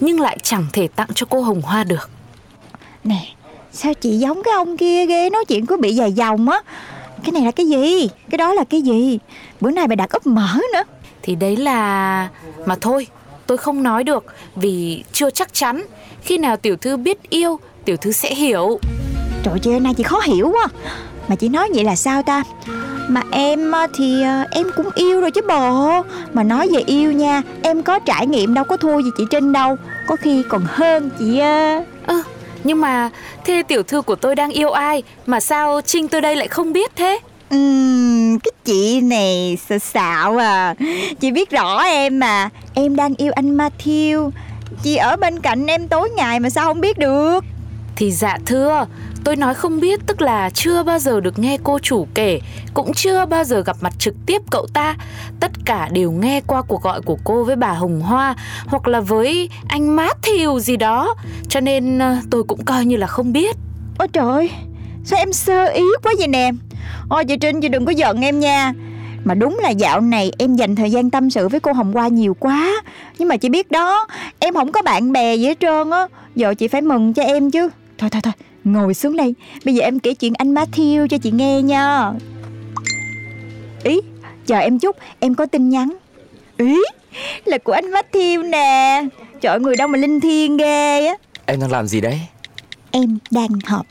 Nhưng 0.00 0.20
lại 0.20 0.38
chẳng 0.42 0.66
thể 0.72 0.88
tặng 0.88 1.08
cho 1.14 1.26
cô 1.30 1.40
hồng 1.40 1.62
hoa 1.62 1.84
được 1.84 2.10
Nè 3.08 3.26
Sao 3.72 3.94
chị 3.94 4.18
giống 4.18 4.42
cái 4.42 4.54
ông 4.54 4.76
kia 4.76 5.06
ghê? 5.06 5.30
Nói 5.30 5.44
chuyện 5.44 5.66
cứ 5.66 5.76
bị 5.76 5.94
dài 5.94 6.12
dòng 6.12 6.48
á. 6.48 6.60
Cái 7.24 7.32
này 7.32 7.42
là 7.42 7.50
cái 7.50 7.66
gì? 7.66 8.08
Cái 8.30 8.38
đó 8.38 8.54
là 8.54 8.64
cái 8.64 8.82
gì? 8.82 9.18
Bữa 9.60 9.70
nay 9.70 9.86
bà 9.86 9.94
đặt 9.94 10.10
úp 10.12 10.26
mỡ 10.26 10.54
nữa. 10.72 10.82
Thì 11.22 11.34
đấy 11.34 11.56
là... 11.56 12.28
Mà 12.66 12.76
thôi, 12.80 13.06
tôi 13.46 13.58
không 13.58 13.82
nói 13.82 14.04
được 14.04 14.24
Vì 14.56 15.04
chưa 15.12 15.30
chắc 15.30 15.54
chắn. 15.54 15.84
Khi 16.22 16.38
nào 16.38 16.56
tiểu 16.56 16.76
thư 16.76 16.96
biết 16.96 17.30
yêu 17.30 17.60
Tiểu 17.84 17.96
thư 17.96 18.12
sẽ 18.12 18.34
hiểu. 18.34 18.78
Trời 19.42 19.58
ơi 19.64 19.80
nay 19.80 19.94
chị 19.94 20.02
khó 20.02 20.20
hiểu 20.20 20.50
quá. 20.52 20.66
Mà 21.28 21.36
chị 21.36 21.48
nói 21.48 21.68
vậy 21.74 21.84
là 21.84 21.96
sao 21.96 22.22
ta? 22.22 22.42
Mà 23.08 23.22
em 23.30 23.72
á, 23.72 23.86
thì 23.94 24.22
ờ, 24.22 24.44
em 24.50 24.66
cũng 24.76 24.90
yêu 24.94 25.20
rồi 25.20 25.30
chứ 25.30 25.40
bộ. 25.48 26.02
Mà 26.32 26.42
nói 26.42 26.68
về 26.72 26.80
yêu 26.86 27.12
nha 27.12 27.42
Em 27.62 27.82
có 27.82 27.98
trải 27.98 28.26
nghiệm 28.26 28.54
đâu 28.54 28.64
có 28.64 28.76
thua 28.76 28.98
gì 28.98 29.10
chị 29.16 29.24
Trinh 29.30 29.52
đâu. 29.52 29.76
Có 30.06 30.16
khi 30.16 30.42
còn 30.48 30.62
hơn 30.66 31.10
chị 31.18 31.38
ờ. 31.38 31.84
Ơ, 32.06 32.22
nhưng 32.64 32.80
mà 32.80 33.10
thế 33.44 33.62
tiểu 33.68 33.82
thư 33.82 34.02
của 34.02 34.14
tôi 34.14 34.34
đang 34.34 34.50
yêu 34.50 34.70
ai 34.70 35.02
Mà 35.26 35.40
sao 35.40 35.80
Trinh 35.86 36.08
tôi 36.08 36.20
đây 36.20 36.36
lại 36.36 36.48
không 36.48 36.72
biết 36.72 36.90
thế? 36.96 37.18
Ừm, 37.50 38.38
cái 38.38 38.52
chị 38.64 39.00
này 39.00 39.58
sợ 39.68 39.78
xạo 39.78 40.36
à. 40.36 40.74
Chị 41.20 41.30
biết 41.30 41.50
rõ 41.50 41.82
em 41.82 42.18
mà. 42.18 42.48
Em 42.74 42.96
đang 42.96 43.14
yêu 43.14 43.32
anh 43.36 43.56
Matthew. 43.56 44.30
Chị 44.82 44.96
ở 44.96 45.16
bên 45.16 45.40
cạnh 45.40 45.66
em 45.66 45.88
tối 45.88 46.10
ngày 46.16 46.40
mà 46.40 46.50
sao 46.50 46.66
không 46.66 46.80
biết 46.80 46.98
được? 46.98 47.44
Thì 47.96 48.12
dạ 48.12 48.38
thưa 48.46 48.86
Tôi 49.24 49.36
nói 49.36 49.54
không 49.54 49.80
biết 49.80 50.00
tức 50.06 50.20
là 50.20 50.50
chưa 50.50 50.82
bao 50.82 50.98
giờ 50.98 51.20
được 51.20 51.38
nghe 51.38 51.58
cô 51.64 51.78
chủ 51.78 52.06
kể, 52.14 52.40
cũng 52.74 52.92
chưa 52.94 53.26
bao 53.26 53.44
giờ 53.44 53.62
gặp 53.66 53.76
mặt 53.80 53.92
trực 53.98 54.14
tiếp 54.26 54.42
cậu 54.50 54.66
ta. 54.66 54.96
Tất 55.40 55.52
cả 55.64 55.88
đều 55.92 56.10
nghe 56.10 56.40
qua 56.46 56.62
cuộc 56.62 56.82
gọi 56.82 57.00
của 57.02 57.18
cô 57.24 57.44
với 57.44 57.56
bà 57.56 57.72
Hồng 57.72 58.00
Hoa 58.00 58.34
hoặc 58.66 58.88
là 58.88 59.00
với 59.00 59.50
anh 59.68 59.96
Matthew 59.96 60.58
gì 60.58 60.76
đó. 60.76 61.14
Cho 61.48 61.60
nên 61.60 61.98
ờ, 61.98 62.16
tôi 62.30 62.42
cũng 62.42 62.64
coi 62.64 62.84
như 62.84 62.96
là 62.96 63.06
không 63.06 63.32
biết. 63.32 63.56
Ôi 63.98 64.08
trời 64.08 64.30
ơi, 64.30 64.50
sao 65.04 65.18
em 65.18 65.32
sơ 65.32 65.66
ý 65.66 65.84
quá 66.02 66.12
vậy 66.18 66.28
nè 66.28 66.50
Ôi 67.08 67.24
chị 67.24 67.36
Trinh 67.36 67.60
chị 67.60 67.68
đừng 67.68 67.84
có 67.84 67.92
giận 67.92 68.20
em 68.20 68.40
nha 68.40 68.72
Mà 69.24 69.34
đúng 69.34 69.58
là 69.62 69.70
dạo 69.70 70.00
này 70.00 70.32
em 70.38 70.56
dành 70.56 70.76
thời 70.76 70.90
gian 70.90 71.10
tâm 71.10 71.30
sự 71.30 71.48
với 71.48 71.60
cô 71.60 71.72
Hồng 71.72 71.92
Hoa 71.92 72.08
nhiều 72.08 72.36
quá 72.40 72.82
Nhưng 73.18 73.28
mà 73.28 73.36
chị 73.36 73.48
biết 73.48 73.70
đó 73.70 74.06
Em 74.38 74.54
không 74.54 74.72
có 74.72 74.82
bạn 74.82 75.12
bè 75.12 75.34
gì 75.34 75.46
hết 75.46 75.60
trơn 75.60 75.90
á 75.90 76.06
Giờ 76.34 76.54
chị 76.54 76.68
phải 76.68 76.80
mừng 76.80 77.14
cho 77.14 77.22
em 77.22 77.50
chứ 77.50 77.68
Thôi 77.98 78.10
thôi 78.10 78.22
thôi 78.22 78.32
ngồi 78.64 78.94
xuống 78.94 79.16
đây. 79.16 79.34
Bây 79.64 79.74
giờ 79.74 79.82
em 79.82 79.98
kể 79.98 80.14
chuyện 80.14 80.32
anh 80.38 80.54
Matthew 80.54 81.06
cho 81.06 81.18
chị 81.18 81.30
nghe 81.30 81.62
nha. 81.62 82.12
Ý 83.84 84.00
chờ 84.46 84.58
em 84.58 84.78
chút 84.78 84.96
em 85.20 85.34
có 85.34 85.46
tin 85.46 85.68
nhắn. 85.68 85.96
Ý 86.56 86.82
là 87.44 87.58
của 87.58 87.72
anh 87.72 87.90
Matthew 87.90 88.50
nè. 88.50 89.02
Trời 89.40 89.52
ơi, 89.52 89.60
người 89.60 89.76
đâu 89.76 89.88
mà 89.88 89.98
linh 89.98 90.20
thiêng 90.20 90.56
ghê 90.56 91.06
á. 91.06 91.14
Em 91.46 91.60
đang 91.60 91.70
làm 91.72 91.86
gì 91.86 92.00
đấy? 92.00 92.20
Em 92.90 93.18
đang 93.30 93.48
họp. 93.64 93.86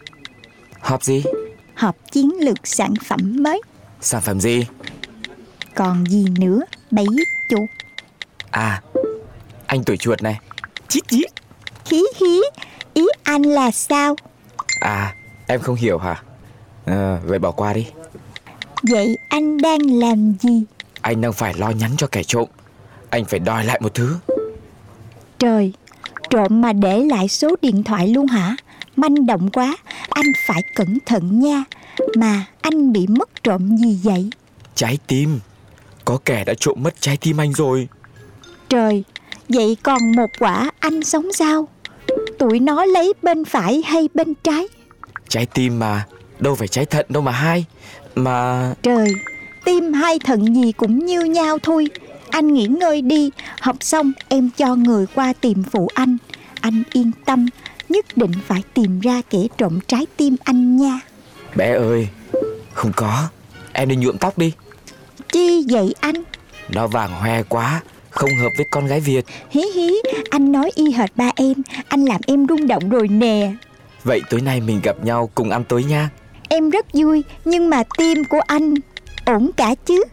Họp 0.79 1.03
gì? 1.03 1.23
Họp 1.75 1.95
chiến 2.11 2.31
lược 2.39 2.67
sản 2.67 2.93
phẩm 3.05 3.35
mới. 3.39 3.61
Sản 4.01 4.21
phẩm 4.21 4.39
gì? 4.39 4.65
Còn 5.75 6.05
gì 6.05 6.25
nữa? 6.39 6.61
Bấy 6.91 7.05
chuột 7.49 7.69
À 8.51 8.81
Anh 9.67 9.83
tuổi 9.83 9.97
chuột 9.97 10.21
này. 10.23 10.39
Chít 10.87 11.07
chít 11.07 11.31
Hí 11.85 12.03
hí. 12.15 12.41
Ý 12.93 13.05
anh 13.23 13.41
là 13.41 13.71
sao 13.71 14.15
À 14.79 15.13
em 15.47 15.59
không 15.59 15.75
hiểu 15.75 15.97
hả? 15.97 16.21
À, 16.85 17.19
Vậy 17.25 17.39
bỏ 17.39 17.51
qua 17.51 17.73
đi. 17.73 17.87
Vậy 18.83 19.17
anh 19.29 19.57
đang 19.61 19.99
làm 19.99 20.33
gì? 20.41 20.63
Anh 21.01 21.21
đang 21.21 21.33
phải 21.33 21.53
lo 21.53 21.69
nhắn 21.69 21.91
cho 21.97 22.07
kẻ 22.07 22.23
trộm. 22.23 22.47
Anh 23.09 23.25
phải 23.25 23.39
đòi 23.39 23.65
lại 23.65 23.79
một 23.83 23.93
thứ. 23.93 24.17
Trời 25.39 25.73
Trộm 26.29 26.61
mà 26.61 26.73
để 26.73 27.03
lại 27.03 27.27
số 27.27 27.55
điện 27.61 27.83
thoại 27.83 28.07
luôn 28.07 28.27
hả? 28.27 28.55
Manh 28.95 29.25
động 29.25 29.49
quá 29.49 29.77
Anh 30.09 30.25
phải 30.47 30.61
cẩn 30.75 30.97
thận 31.05 31.39
nha. 31.39 31.63
Mà 32.15 32.45
anh 32.61 32.93
bị 32.93 33.07
mất 33.07 33.43
trộm 33.43 33.77
gì 33.77 33.99
vậy? 34.03 34.29
Trái 34.75 34.97
tim. 35.07 35.39
Có 36.05 36.17
kẻ 36.25 36.43
đã 36.43 36.53
trộm 36.59 36.75
mất 36.83 36.93
trái 36.99 37.17
tim 37.17 37.41
anh 37.41 37.53
rồi. 37.53 37.87
Trời 38.69 39.03
Vậy 39.49 39.77
còn 39.83 40.11
một 40.15 40.29
quả 40.39 40.71
anh 40.79 41.03
sống 41.03 41.33
sao 41.33 41.67
Tụi 42.37 42.59
nó 42.59 42.85
lấy 42.85 43.13
bên 43.21 43.45
phải 43.45 43.81
hay 43.85 44.09
bên 44.13 44.33
trái? 44.43 44.67
Trái 45.29 45.45
tim 45.45 45.79
mà 45.79 46.05
Đâu 46.39 46.55
phải 46.55 46.67
trái 46.67 46.85
thận 46.85 47.05
đâu 47.09 47.23
mà 47.23 47.31
hai. 47.31 47.65
Mà 48.15 48.73
Trời 48.81 49.13
Tim 49.65 49.93
hay 49.93 50.19
thận 50.19 50.55
gì 50.55 50.71
cũng 50.71 51.05
như 51.05 51.21
nhau 51.21 51.57
thôi. 51.63 51.87
Anh 52.29 52.53
nghỉ 52.53 52.65
ngơi 52.65 53.01
đi 53.01 53.31
Học 53.59 53.75
xong 53.79 54.11
em 54.29 54.49
cho 54.57 54.75
người 54.75 55.05
qua 55.15 55.33
tìm 55.41 55.63
phụ 55.63 55.89
anh. 55.93 56.17
Anh 56.61 56.83
yên 56.93 57.11
tâm 57.25 57.45
Nhất 57.89 58.05
định 58.15 58.31
phải 58.47 58.63
tìm 58.73 58.99
ra 58.99 59.21
kẻ 59.29 59.39
trộm 59.57 59.79
trái 59.87 60.05
tim 60.17 60.35
anh 60.43 60.77
nha. 60.77 60.99
Bé 61.55 61.73
ơi 61.73 62.07
Không 62.73 62.91
có. 62.95 63.27
Em 63.73 63.89
đi 63.89 63.95
nhuộm 63.95 64.17
tóc 64.17 64.37
đi. 64.37 64.53
Chi 65.31 65.65
vậy 65.69 65.95
anh? 65.99 66.23
Nó 66.69 66.87
vàng 66.87 67.11
hoe 67.11 67.43
quá 67.43 67.81
Không 68.17 68.35
hợp 68.35 68.49
với 68.57 68.65
con 68.71 68.87
gái 68.87 68.99
Việt. 68.99 69.25
Hí 69.49 69.61
hí 69.75 69.93
Anh 70.29 70.51
nói 70.51 70.71
y 70.75 70.91
hệt 70.91 71.09
ba 71.15 71.31
em 71.35 71.53
Anh 71.87 72.05
làm 72.05 72.21
em 72.27 72.45
rung 72.49 72.67
động 72.67 72.89
rồi 72.89 73.07
nè. 73.07 73.51
Vậy 74.03 74.21
tối 74.29 74.41
nay 74.41 74.61
mình 74.61 74.79
gặp 74.83 74.95
nhau 75.03 75.29
cùng 75.35 75.49
ăn 75.49 75.63
tối 75.63 75.83
nha. 75.83 76.09
Em 76.49 76.69
rất 76.69 76.85
vui 76.93 77.23
Nhưng 77.45 77.69
mà 77.69 77.83
tim 77.97 78.23
của 78.23 78.39
anh 78.47 78.73
Ổn 79.25 79.51
cả 79.57 79.75
chứ. 79.85 80.03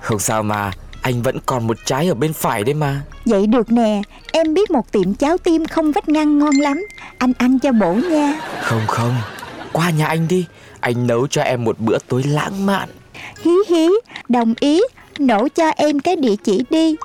Không 0.00 0.18
sao 0.18 0.42
mà 0.42 0.72
Anh 1.02 1.22
vẫn 1.22 1.38
còn 1.46 1.66
một 1.66 1.76
trái 1.84 2.08
ở 2.08 2.14
bên 2.14 2.32
phải 2.32 2.64
đấy 2.64 2.74
mà. 2.74 3.02
Vậy 3.24 3.46
được 3.46 3.72
nè 3.72 4.02
Em 4.32 4.54
biết 4.54 4.70
một 4.70 4.92
tiệm 4.92 5.14
cháo 5.14 5.38
tim 5.38 5.66
không 5.66 5.92
vách 5.92 6.08
ngăn 6.08 6.38
ngon 6.38 6.54
lắm. 6.54 6.86
Anh 7.18 7.32
ăn 7.38 7.58
cho 7.58 7.72
bổ 7.72 7.92
nha. 7.94 8.40
Không 8.62 8.86
không 8.86 9.14
Qua 9.72 9.90
nhà 9.90 10.06
anh 10.06 10.28
đi. 10.28 10.46
Anh 10.80 11.06
nấu 11.06 11.26
cho 11.26 11.42
em 11.42 11.64
một 11.64 11.78
bữa 11.78 11.98
tối 12.08 12.22
lãng 12.22 12.66
mạn. 12.66 12.88
Hí 13.44 13.52
hí 13.68 13.88
Đồng 14.28 14.54
ý 14.60 14.80
Nổ 15.18 15.48
cho 15.48 15.68
em 15.68 16.00
cái 16.00 16.16
địa 16.16 16.36
chỉ 16.44 16.62
đi 16.70 16.96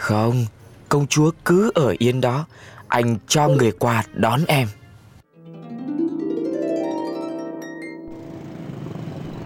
Không 0.00 0.46
Công 0.88 1.06
chúa 1.06 1.30
cứ 1.44 1.70
ở 1.74 1.94
yên 1.98 2.20
đó. 2.20 2.46
Anh 2.88 3.16
cho 3.28 3.48
người 3.48 3.72
qua 3.72 4.02
đón 4.14 4.40
em. 4.46 4.68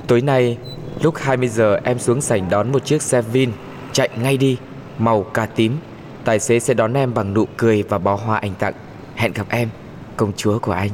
Tối 0.07 0.21
nay 0.21 0.59
Lúc 1.03 1.15
20 1.17 1.49
giờ 1.49 1.81
em 1.85 1.99
xuống 1.99 2.21
sảnh 2.21 2.51
đón 2.51 2.73
một 2.73 2.85
chiếc 2.85 3.03
xe 3.03 3.23
Vin 3.23 3.53
Chạy 3.93 4.09
ngay 4.23 4.37
đi 4.37 4.59
Màu 4.99 5.23
cà 5.23 5.47
tím. 5.47 5.79
Tài 6.25 6.39
xế 6.39 6.61
sẽ 6.61 6.75
đón 6.75 6.95
em 6.95 7.15
bằng 7.15 7.35
nụ 7.35 7.45
cười 7.57 7.83
và 7.83 7.99
bó 7.99 8.15
hoa 8.15 8.39
anh 8.39 8.55
tặng. 8.59 8.75
Hẹn 9.15 9.33
gặp 9.33 9.47
em 9.49 9.69
Công 10.17 10.33
chúa 10.37 10.59
của 10.59 10.73
anh. 10.73 10.91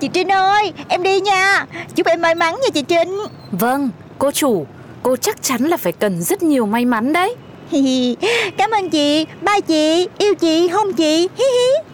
Chị 0.00 0.08
Trinh 0.08 0.32
ơi 0.32 0.72
Em 0.88 1.02
đi 1.02 1.20
nha. 1.20 1.66
Chúc 1.94 2.06
em 2.06 2.22
may 2.22 2.34
mắn 2.34 2.54
nha 2.54 2.68
chị 2.74 2.82
Trinh. 2.82 3.18
Vâng, 3.52 3.90
cô 4.18 4.30
chủ, 4.30 4.66
cô 5.02 5.16
chắc 5.16 5.42
chắn 5.42 5.62
là 5.62 5.76
phải 5.76 5.92
cần 5.92 6.22
rất 6.22 6.42
nhiều 6.42 6.66
may 6.66 6.84
mắn 6.84 7.12
đấy. 7.12 7.36
Hi 7.72 7.80
hi. 7.80 8.16
Cảm 8.58 8.70
ơn 8.70 8.90
chị. 8.90 9.26
Ba 9.42 9.60
chị. 9.60 10.08
Yêu 10.18 10.34
chị. 10.40 10.68
Không 10.72 10.92
chị. 10.92 11.28
Hi 11.38 11.44
hi. 11.44 11.92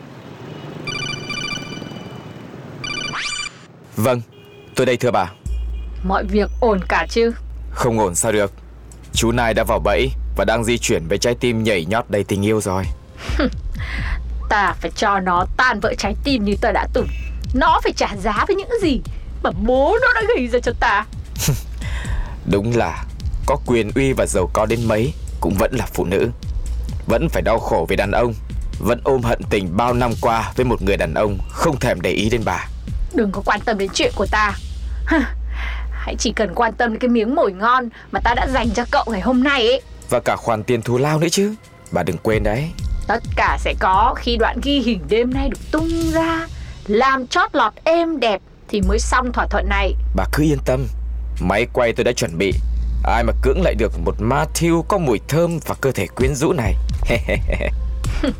Vâng. 3.96 4.20
Tôi 4.74 4.86
đây 4.86 4.96
thưa 4.96 5.10
bà. 5.10 5.32
Mọi 6.04 6.24
việc 6.24 6.50
ổn 6.60 6.80
cả 6.88 7.06
chứ? 7.10 7.32
Không 7.70 7.98
ổn 7.98 8.14
sao 8.14 8.32
được. 8.32 8.52
Chú 9.12 9.32
Nai 9.32 9.54
đã 9.54 9.64
vào 9.64 9.78
bẫy 9.78 10.10
Và 10.36 10.44
đang 10.44 10.64
di 10.64 10.78
chuyển 10.78 11.08
với 11.08 11.18
trái 11.18 11.34
tim 11.34 11.62
nhảy 11.62 11.84
nhót 11.84 12.04
đầy 12.08 12.24
tình 12.24 12.46
yêu 12.46 12.60
rồi. 12.60 12.84
Ta 14.48 14.74
phải 14.80 14.90
cho 14.96 15.20
nó 15.20 15.46
tan 15.56 15.80
vỡ 15.80 15.94
trái 15.98 16.14
tim 16.24 16.44
như 16.44 16.56
ta 16.60 16.72
đã 16.72 16.86
từng. 16.92 17.08
Nó 17.54 17.80
phải 17.82 17.92
trả 17.92 18.16
giá 18.16 18.44
với 18.48 18.56
những 18.56 18.70
gì 18.82 19.00
Mà 19.42 19.50
bố 19.50 19.98
nó 20.02 20.12
đã 20.14 20.22
gây 20.36 20.48
ra 20.48 20.58
cho 20.58 20.72
ta. 20.80 21.06
Đúng 22.46 22.76
là 22.76 23.04
Có 23.46 23.56
quyền 23.66 23.90
uy 23.94 24.12
và 24.12 24.26
giàu 24.26 24.50
có 24.52 24.66
đến 24.66 24.80
mấy 24.86 25.12
Cũng 25.40 25.54
vẫn 25.54 25.74
là 25.74 25.86
phụ 25.92 26.04
nữ. 26.04 26.30
Vẫn 27.06 27.28
phải 27.28 27.42
đau 27.42 27.58
khổ 27.58 27.86
vì 27.88 27.96
đàn 27.96 28.10
ông 28.10 28.34
Vẫn 28.78 29.00
ôm 29.04 29.22
hận 29.22 29.40
tình 29.50 29.76
bao 29.76 29.94
năm 29.94 30.10
qua 30.20 30.52
Với 30.56 30.64
một 30.64 30.82
người 30.82 30.96
đàn 30.96 31.14
ông 31.14 31.38
Không 31.50 31.78
thèm 31.80 32.00
để 32.00 32.10
ý 32.10 32.30
đến 32.30 32.42
bà. 32.44 32.66
Đừng 33.14 33.32
có 33.32 33.42
quan 33.44 33.60
tâm 33.60 33.78
đến 33.78 33.90
chuyện 33.94 34.12
của 34.16 34.26
ta. 34.30 34.52
Hãy 35.90 36.16
chỉ 36.18 36.32
cần 36.32 36.54
quan 36.54 36.72
tâm 36.72 36.90
đến 36.90 36.98
cái 36.98 37.08
miếng 37.08 37.34
mồi 37.34 37.52
ngon 37.52 37.88
Mà 38.12 38.20
ta 38.20 38.34
đã 38.34 38.46
dành 38.52 38.70
cho 38.70 38.84
cậu 38.90 39.04
ngày 39.08 39.20
hôm 39.20 39.42
nay 39.42 39.66
ấy. 39.66 39.82
Và 40.10 40.20
cả 40.20 40.36
khoản 40.36 40.62
tiền 40.62 40.82
thù 40.82 40.98
lao 40.98 41.18
nữa 41.18 41.28
chứ. 41.30 41.54
Bà 41.92 42.02
đừng 42.02 42.18
quên 42.18 42.42
đấy. 42.42 42.70
Tất 43.06 43.22
cả 43.36 43.58
sẽ 43.60 43.74
có 43.78 44.14
khi 44.18 44.36
đoạn 44.36 44.60
ghi 44.62 44.80
hình 44.80 45.00
đêm 45.08 45.34
nay 45.34 45.48
được 45.48 45.70
tung 45.70 46.10
ra. 46.12 46.46
Làm 46.86 47.26
chót 47.26 47.54
lọt 47.54 47.72
êm 47.84 48.20
đẹp 48.20 48.40
Thì 48.68 48.80
mới 48.80 48.98
xong 48.98 49.32
thỏa 49.32 49.46
thuận 49.46 49.68
này. 49.68 49.94
Bà 50.16 50.24
cứ 50.32 50.42
yên 50.42 50.58
tâm. 50.64 50.86
Máy 51.40 51.66
quay 51.72 51.92
tôi 51.92 52.04
đã 52.04 52.12
chuẩn 52.12 52.38
bị 52.38 52.52
Ai 53.08 53.24
mà 53.24 53.32
cưỡng 53.42 53.62
lại 53.62 53.74
được 53.74 53.92
một 54.04 54.14
Matthew 54.18 54.82
có 54.82 54.98
mùi 54.98 55.20
thơm 55.28 55.58
và 55.66 55.74
cơ 55.80 55.92
thể 55.92 56.06
quyến 56.06 56.34
rũ 56.34 56.52
này? 56.52 56.74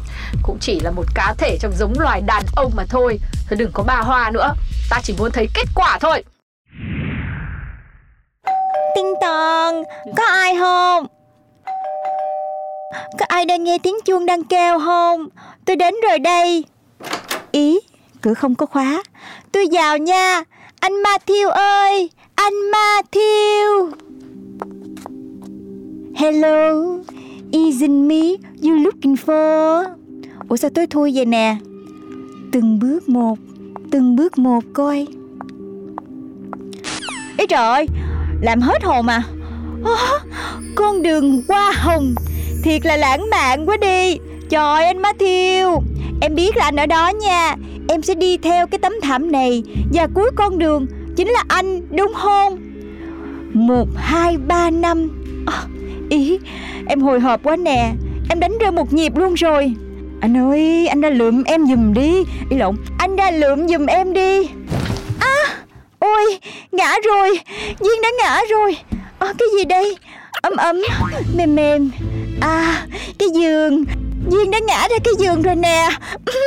Cũng 0.43 0.59
chỉ 0.61 0.81
là 0.81 0.91
một 0.91 1.05
cá 1.15 1.35
thể 1.39 1.59
trong 1.61 1.73
giống 1.79 1.95
loài 1.99 2.21
đàn 2.27 2.43
ông 2.57 2.73
mà 2.77 2.85
thôi. 2.89 3.21
Thôi 3.49 3.57
đừng 3.59 3.71
có 3.73 3.83
bà 3.87 4.01
hoa 4.01 4.31
nữa. 4.31 4.55
Ta 4.91 5.01
chỉ 5.03 5.15
muốn 5.19 5.31
thấy 5.31 5.49
kết 5.55 5.65
quả 5.75 5.99
thôi. 6.01 6.25
Tinh 8.95 9.15
tòn 9.21 9.83
Có 10.17 10.25
ai 10.25 10.57
không? 10.59 11.07
Có 13.19 13.27
ai 13.29 13.45
đang 13.45 13.65
nghe 13.65 13.79
tiếng 13.83 13.97
chuông 14.05 14.27
đang 14.27 14.45
kêu 14.45 14.79
không? 14.79 15.29
Tôi 15.65 15.77
đến 15.77 15.95
rồi 16.09 16.19
đây. 16.19 16.65
Ý 17.53 17.81
Cửa 18.21 18.35
không 18.35 18.55
có 18.55 18.67
khóa. 18.67 19.03
Tôi 19.53 19.67
vào 19.73 19.99
nha. 19.99 20.43
Anh 20.81 20.93
Matthew 20.93 21.51
ơi 21.51 22.11
Anh 22.35 22.55
Matthew 22.73 23.91
Hello 26.19 26.99
Isn't 27.53 28.09
me 28.09 28.23
you 28.63 28.75
looking 28.75 29.17
for? 29.17 29.85
Ủa 30.49 30.57
sao 30.57 30.71
tôi 30.75 30.87
thui 30.87 31.13
vậy 31.15 31.27
nè? 31.27 31.57
Từng 32.53 32.79
bước 32.79 33.09
một 33.09 33.39
Từng 33.91 34.17
bước 34.17 34.39
một 34.39 34.65
coi. 34.73 35.07
Ý 37.39 37.47
trời 37.49 37.61
ơi 37.61 37.87
Làm 38.41 38.61
hết 38.61 38.83
hồn 38.83 39.07
mà. 39.07 39.23
Oh, 39.81 40.23
Con 40.75 41.03
đường 41.03 41.43
hoa 41.49 41.73
hồng 41.77 42.15
Thiệt 42.65 42.87
là 42.87 42.97
lãng 42.97 43.31
mạn 43.31 43.67
quá 43.67 43.77
đi. 43.77 44.19
Trời 44.49 44.85
anh 44.85 45.03
Matthew 45.03 45.81
Em 46.21 46.35
biết 46.35 46.57
là 46.57 46.65
anh 46.65 46.77
ở 46.77 46.87
đó 46.87 47.13
nha. 47.21 47.57
Em 47.89 48.03
sẽ 48.03 48.15
đi 48.15 48.37
theo 48.37 48.67
cái 48.67 48.79
tấm 48.79 48.93
thảm 49.03 49.33
này 49.33 49.63
Và 49.93 50.07
cuối 50.15 50.31
con 50.37 50.59
đường 50.59 50.87
Chính 51.17 51.29
là 51.29 51.45
anh 51.49 51.97
đúng 51.97 52.13
không? 52.15 52.59
Một, 53.53 53.89
hai, 53.97 54.37
ba 54.37 54.71
năm. 54.71 55.09
Oh, 55.43 55.78
Ý 56.11 56.39
Em 56.89 57.01
hồi 57.01 57.21
hộp 57.21 57.41
quá 57.43 57.57
nè. 57.57 57.93
Em 58.31 58.41
đánh 58.41 58.59
rơi 58.59 58.71
một 58.71 58.93
nhịp 58.93 59.13
luôn 59.17 59.35
rồi. 59.35 59.73
Anh 60.21 60.37
ơi 60.37 60.87
anh 60.87 61.01
ra 61.01 61.11
lượm 61.11 61.45
em 61.45 61.67
giùm 61.67 61.95
đi. 61.95 62.13
Ý 62.51 62.57
lộn 62.57 62.77
Anh 62.99 63.17
ra 63.17 63.31
lượm 63.31 63.69
giùm 63.69 63.87
em 63.87 64.13
đi. 64.13 64.49
À 65.21 65.37
Ôi 65.99 66.39
ngã 66.73 66.95
rồi. 67.05 67.41
Duyên 67.81 68.03
đã 68.03 68.09
ngã 68.23 68.41
rồi. 68.51 68.77
À, 69.19 69.33
Cái 69.39 69.49
gì 69.59 69.65
đây? 69.65 69.97
Ấm 70.43 70.57
ấm 70.57 70.77
Mềm 71.37 71.55
mềm. 71.55 71.91
À 72.41 72.87
cái 73.19 73.29
giường. 73.35 73.85
Duyên 74.31 74.51
đã 74.51 74.59
ngã 74.59 74.89
ra 74.89 74.97
cái 75.05 75.15
giường 75.19 75.43
rồi 75.43 75.55
nè. 75.57 75.89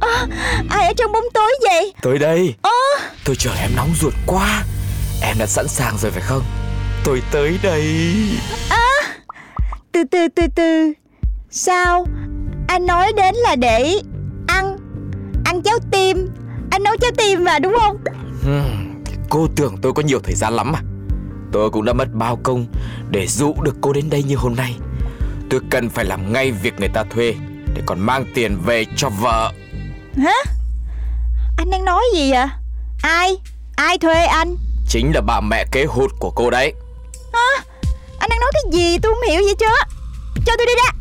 À, 0.00 0.26
Ai 0.70 0.86
ở 0.86 0.92
trong 0.96 1.12
bóng 1.12 1.24
tối 1.34 1.52
vậy? 1.62 1.92
Tới 2.02 2.18
đây. 2.18 2.54
À, 2.62 2.70
Tôi 3.24 3.36
chờ 3.36 3.50
em 3.60 3.70
nóng 3.76 3.90
ruột 4.00 4.14
quá. 4.26 4.62
Em 5.22 5.36
đã 5.38 5.46
sẵn 5.46 5.68
sàng 5.68 5.98
rồi 5.98 6.10
phải 6.10 6.22
không 6.22 6.42
Tôi 7.04 7.22
tới 7.32 7.58
đây. 7.62 7.84
À, 8.68 8.88
Từ 9.92 10.04
từ 10.10 10.28
từ 10.36 10.42
từ. 10.54 10.92
Sao? 11.50 12.06
Anh 12.68 12.86
nói 12.86 13.12
đến 13.16 13.34
là 13.34 13.56
để 13.56 14.00
Ăn. 14.46 14.76
Ăn 15.44 15.62
cháo 15.62 15.78
tim. 15.90 16.28
Anh 16.70 16.82
nấu 16.82 16.96
cháo 17.00 17.10
tim 17.18 17.44
mà 17.44 17.58
đúng 17.58 17.74
không? 17.80 17.96
Hmm, 18.42 19.02
Cô 19.30 19.48
tưởng 19.56 19.76
tôi 19.82 19.92
có 19.92 20.02
nhiều 20.02 20.20
thời 20.24 20.34
gian 20.34 20.52
lắm 20.54 20.72
à? 20.76 20.82
Tôi 21.52 21.70
cũng 21.70 21.84
đã 21.84 21.92
mất 21.92 22.08
bao 22.14 22.38
công 22.42 22.66
Để 23.10 23.26
dụ 23.26 23.54
được 23.62 23.74
cô 23.80 23.92
đến 23.92 24.10
đây 24.10 24.22
như 24.22 24.36
hôm 24.36 24.54
nay. 24.56 24.74
Tôi 25.50 25.60
cần 25.70 25.88
phải 25.90 26.04
làm 26.04 26.32
ngay 26.32 26.50
việc 26.52 26.74
người 26.80 26.88
ta 26.88 27.04
thuê 27.10 27.34
Để 27.74 27.82
còn 27.86 28.00
mang 28.00 28.24
tiền 28.34 28.58
về 28.66 28.84
cho 28.96 29.08
vợ. 29.08 29.52
Hả? 30.16 30.34
Anh 31.56 31.70
đang 31.70 31.84
nói 31.84 32.02
gì 32.14 32.30
vậy? 32.30 32.46
Ai? 33.02 33.36
Ai 33.76 33.98
thuê 33.98 34.24
anh? 34.24 34.56
Chính 34.88 35.12
là 35.14 35.20
bà 35.20 35.40
mẹ 35.40 35.64
kế 35.72 35.84
hụt 35.84 36.10
của 36.18 36.30
cô 36.30 36.50
đấy 36.50 36.74
Hả? 37.32 37.64
Anh 38.18 38.30
đang 38.30 38.40
nói 38.40 38.50
cái 38.52 38.62
gì? 38.72 38.98
Tôi 38.98 39.14
không 39.14 39.30
hiểu 39.30 39.42
gì 39.42 39.54
chứ 39.58 39.66
Cho 40.46 40.52
tôi 40.58 40.66
đi 40.66 40.72
ra 40.76 40.92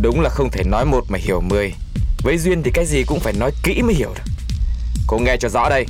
Đúng 0.00 0.20
là 0.20 0.28
không 0.30 0.50
thể 0.50 0.64
nói 0.64 0.84
một 0.84 1.04
mà 1.08 1.18
hiểu 1.22 1.40
mười. 1.40 1.74
Với 2.22 2.38
Duyên 2.38 2.62
thì 2.62 2.70
cái 2.74 2.86
gì 2.86 3.04
cũng 3.06 3.20
phải 3.20 3.32
nói 3.32 3.50
kỹ 3.62 3.82
mới 3.82 3.94
hiểu 3.94 4.14
được. 4.14 4.32
Cô 5.06 5.18
nghe 5.18 5.36
cho 5.40 5.48
rõ 5.48 5.68
đây. 5.68 5.86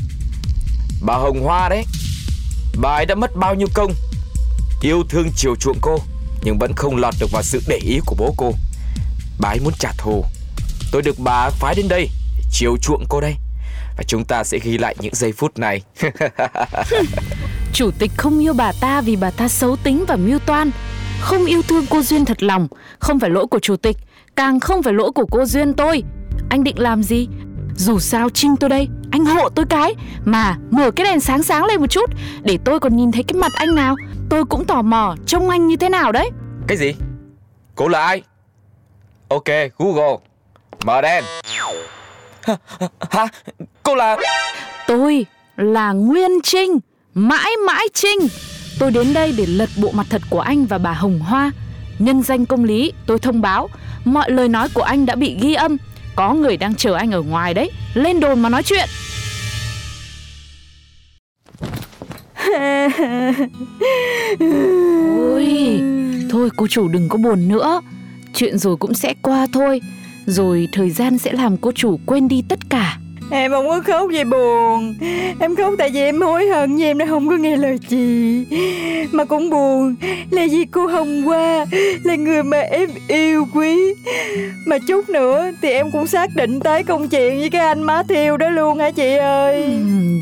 Bà 1.02 1.14
Hồng 1.14 1.40
Hoa 1.42 1.68
đấy 1.68 1.84
Bà 2.80 2.90
ấy 2.94 3.07
đã 3.07 3.14
mất 3.14 3.36
bao 3.36 3.54
nhiêu 3.54 3.68
công 3.74 3.92
Yêu 4.80 5.02
thương 5.09 5.30
chiều 5.36 5.57
chuộng 5.57 5.78
cô 5.80 5.98
Nhưng 6.42 6.59
vẫn 6.59 6.72
không 6.76 6.96
lọt 6.96 7.14
được 7.20 7.30
vào 7.32 7.42
sự 7.42 7.62
để 7.68 7.76
ý 7.76 8.00
của 8.07 8.16
bố 8.18 8.34
cô. 8.36 8.52
Bà 9.38 9.48
ấy 9.48 9.61
muốn 9.61 9.72
trả 9.78 9.92
thù. 9.98 10.24
Tôi 10.92 11.02
được 11.02 11.18
bà 11.18 11.50
phái 11.50 11.74
đến 11.74 11.88
đây 11.88 12.09
Chiều 12.50 12.76
chuộng 12.82 13.04
cô 13.09 13.20
đây. 13.20 13.34
Và 13.96 14.04
chúng 14.07 14.24
ta 14.24 14.44
sẽ 14.44 14.59
ghi 14.59 14.78
lại 14.78 14.96
những 14.98 15.14
giây 15.14 15.32
phút 15.32 15.59
này 15.59 15.82
Chủ 17.77 17.91
tịch 17.99 18.11
không 18.16 18.39
yêu 18.39 18.55
bà 18.55 18.72
ta 18.81 19.01
vì 19.01 19.16
bà 19.16 19.31
ta 19.31 19.49
xấu 19.49 19.77
tính 19.77 20.05
và 20.09 20.16
mưu 20.16 20.39
toan. 20.39 20.70
Không 21.20 21.45
yêu 21.45 21.62
thương 21.62 21.85
cô 21.91 22.03
Duyên 22.03 22.24
thật 22.24 22.43
lòng 22.43 22.68
Không 22.99 23.20
phải 23.20 23.31
lỗi 23.31 23.47
của 23.47 23.59
chủ 23.59 23.77
tịch 23.77 23.97
Càng 24.37 24.61
không 24.61 24.83
phải 24.83 24.93
lỗi 24.93 25.11
của 25.14 25.27
cô 25.31 25.45
Duyên 25.45 25.74
tôi. 25.74 26.03
Anh 26.51 26.64
định 26.64 26.79
làm 26.79 27.03
gì? 27.03 27.29
Dù 27.77 27.99
sao 27.99 28.31
Trinh 28.31 28.57
tôi 28.57 28.70
đây 28.70 28.89
Anh 29.11 29.24
hộ 29.24 29.49
tôi 29.49 29.64
cái. 29.70 29.95
Mà 30.24 30.57
mở 30.70 30.91
cái 30.91 31.05
đèn 31.05 31.20
sáng 31.20 31.43
sáng 31.43 31.64
lên 31.64 31.81
một 31.81 31.87
chút 31.87 32.11
Để 32.43 32.59
tôi 32.64 32.81
còn 32.81 32.97
nhìn 32.97 33.12
thấy 33.12 33.22
cái 33.22 33.35
mặt 33.41 33.53
anh 33.55 33.74
nào. 33.74 33.97
Tôi 34.31 34.45
cũng 34.45 34.64
tò 34.64 34.83
mò 34.83 35.14
trông 35.27 35.49
anh 35.49 35.66
như 35.66 35.77
thế 35.77 35.89
nào 35.89 36.12
đấy. 36.12 36.31
Cái 36.66 36.77
gì? 36.77 36.95
Cô 37.74 37.89
là 37.89 38.07
ai? 38.07 38.22
Ok 39.29 39.49
Google. 39.79 40.16
Mở 40.85 41.01
đèn. 41.01 41.24
Hả? 43.11 43.27
Cô 43.83 43.95
là 43.95 44.16
Tôi 44.87 45.27
là 45.57 45.93
Nguyên 45.93 46.31
Trinh 46.43 46.79
Mãi 47.19 47.51
mãi 47.67 47.87
Trinh. 47.95 48.19
Tôi 48.79 48.91
đến 48.91 49.12
đây 49.12 49.35
để 49.37 49.47
lật 49.47 49.69
bộ 49.77 49.91
mặt 49.93 50.07
thật 50.11 50.23
của 50.31 50.41
anh 50.41 50.67
và 50.67 50.79
bà 50.79 50.93
Hồng 50.93 51.19
Hoa. 51.19 51.51
Nhân 51.99 52.23
danh 52.23 52.47
công 52.47 52.64
lý 52.64 52.93
tôi 53.07 53.19
thông 53.19 53.41
báo 53.41 53.69
Mọi 54.05 54.31
lời 54.31 54.49
nói 54.49 54.69
của 54.75 54.83
anh 54.83 55.07
đã 55.07 55.14
bị 55.14 55.37
ghi 55.41 55.55
âm. 55.55 55.77
Có 56.17 56.35
người 56.35 56.57
đang 56.57 56.75
chờ 56.75 56.95
anh 56.95 57.11
ở 57.11 57.23
ngoài 57.23 57.55
đấy. 57.55 57.71
Lên 57.95 58.21
đồn 58.21 58.41
mà 58.41 58.49
nói 58.49 58.62
chuyện. 58.62 58.89
Ôi 65.19 65.81
Thôi 66.31 66.51
cô 66.57 66.67
chủ 66.67 66.89
đừng 66.89 67.09
có 67.09 67.19
buồn 67.19 67.49
nữa. 67.49 67.81
Chuyện 68.35 68.59
rồi 68.59 68.77
cũng 68.77 68.95
sẽ 68.95 69.14
qua 69.23 69.47
thôi. 69.53 69.81
Rồi 70.27 70.69
thời 70.73 70.91
gian 70.91 71.19
sẽ 71.19 71.33
làm 71.33 71.57
cô 71.57 71.73
chủ 71.73 72.01
quên 72.07 72.29
đi 72.29 72.43
tất 72.49 72.59
cả 72.71 72.99
Em 73.31 73.51
không 73.51 73.68
có 73.68 73.81
khóc 73.87 74.09
vì 74.11 74.24
buồn. 74.24 74.95
Em 75.41 75.57
khóc 75.57 75.74
tại 75.79 75.91
vì 75.91 76.01
em 76.01 76.20
hối 76.20 76.47
hận 76.49 76.77
vì 76.77 76.85
em 76.85 76.99
đã 76.99 77.07
không 77.09 77.29
có 77.29 77.37
nghe 77.37 77.57
lời 77.57 77.79
chị. 77.89 78.45
Mà 79.12 79.24
cũng 79.24 79.51
buồn 79.51 79.95
là 80.31 80.47
vì 80.51 80.64
cô 80.64 80.87
Hồng 80.87 81.22
Hoa 81.22 81.66
Là 82.05 82.14
người 82.14 82.43
mà 82.43 82.59
em 82.59 82.91
yêu 83.09 83.47
quý. 83.55 83.77
Mà 84.66 84.79
chút 84.89 85.09
nữa 85.09 85.51
thì 85.62 85.70
em 85.70 85.91
cũng 85.91 86.07
xác 86.07 86.31
định 86.37 86.61
tới 86.61 86.83
công 86.85 87.09
chuyện 87.09 87.39
với 87.39 87.51
cái 87.51 87.61
anh 87.61 87.83
má 87.83 88.03
thiêu 88.09 88.37
đó 88.37 88.49
luôn 88.49 88.79
hả 88.79 88.91
chị 88.91 89.16
ơi? 89.16 89.64
Ừ, 89.64 89.70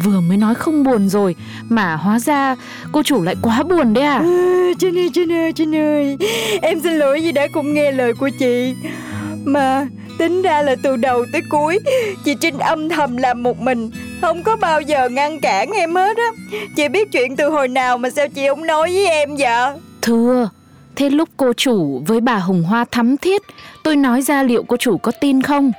Vừa 0.05 0.21
mới 0.21 0.37
nói 0.37 0.55
không 0.55 0.85
buồn 0.85 1.09
rồi 1.09 1.35
Mà 1.69 1.97
hóa 1.97 2.19
ra 2.19 2.57
cô 2.93 3.03
chủ 3.03 3.23
lại 3.23 3.35
quá 3.43 3.63
buồn 3.63 3.95
đấy 3.95 4.05
à? 4.05 4.19
À 4.19 4.71
Trinh 4.79 4.99
ơi, 4.99 5.11
Trinh 5.15 5.33
ơi, 5.33 5.53
Trinh 5.53 5.75
ơi 5.77 6.17
Em 6.63 6.81
xin 6.81 6.93
lỗi 6.93 7.21
vì 7.21 7.33
đã 7.33 7.47
không 7.55 7.75
nghe 7.75 7.93
lời 7.93 8.13
của 8.15 8.29
chị. 8.39 8.75
Mà 9.45 9.87
Tính 10.19 10.43
ra 10.43 10.63
là 10.63 10.77
từ 10.83 10.97
đầu 10.97 11.27
tới 11.33 11.43
cuối, 11.51 11.79
Chị 12.25 12.35
Trinh 12.41 12.59
âm 12.59 12.89
thầm 12.89 13.17
làm 13.17 13.43
một 13.43 13.61
mình. 13.61 13.91
Không 14.21 14.43
có 14.43 14.57
bao 14.57 14.81
giờ 14.81 15.09
ngăn 15.09 15.41
cản 15.41 15.71
em 15.71 15.95
hết 15.95 16.17
á. 16.17 16.59
Chị 16.77 16.89
biết 16.89 17.13
chuyện 17.13 17.37
từ 17.37 17.51
hồi 17.51 17.69
nào 17.69 17.99
mà 17.99 18.11
sao 18.11 18.29
chị 18.29 18.49
không 18.49 18.67
nói 18.67 18.91
với 18.93 19.07
em 19.07 19.37
vậy? 19.37 19.73
Thưa, 20.03 20.49
Thế 20.97 21.11
lúc 21.11 21.29
cô 21.37 21.53
chủ 21.53 22.03
với 22.07 22.21
bà 22.21 22.37
Hồng 22.37 22.63
Hoa 22.63 22.85
thắm 22.91 23.17
thiết, 23.17 23.43
Tôi 23.83 23.97
nói 23.97 24.23
ra 24.23 24.43
liệu 24.43 24.63
cô 24.63 24.77
chủ 24.77 24.99
có 24.99 25.13
tin 25.21 25.43
không? 25.43 25.73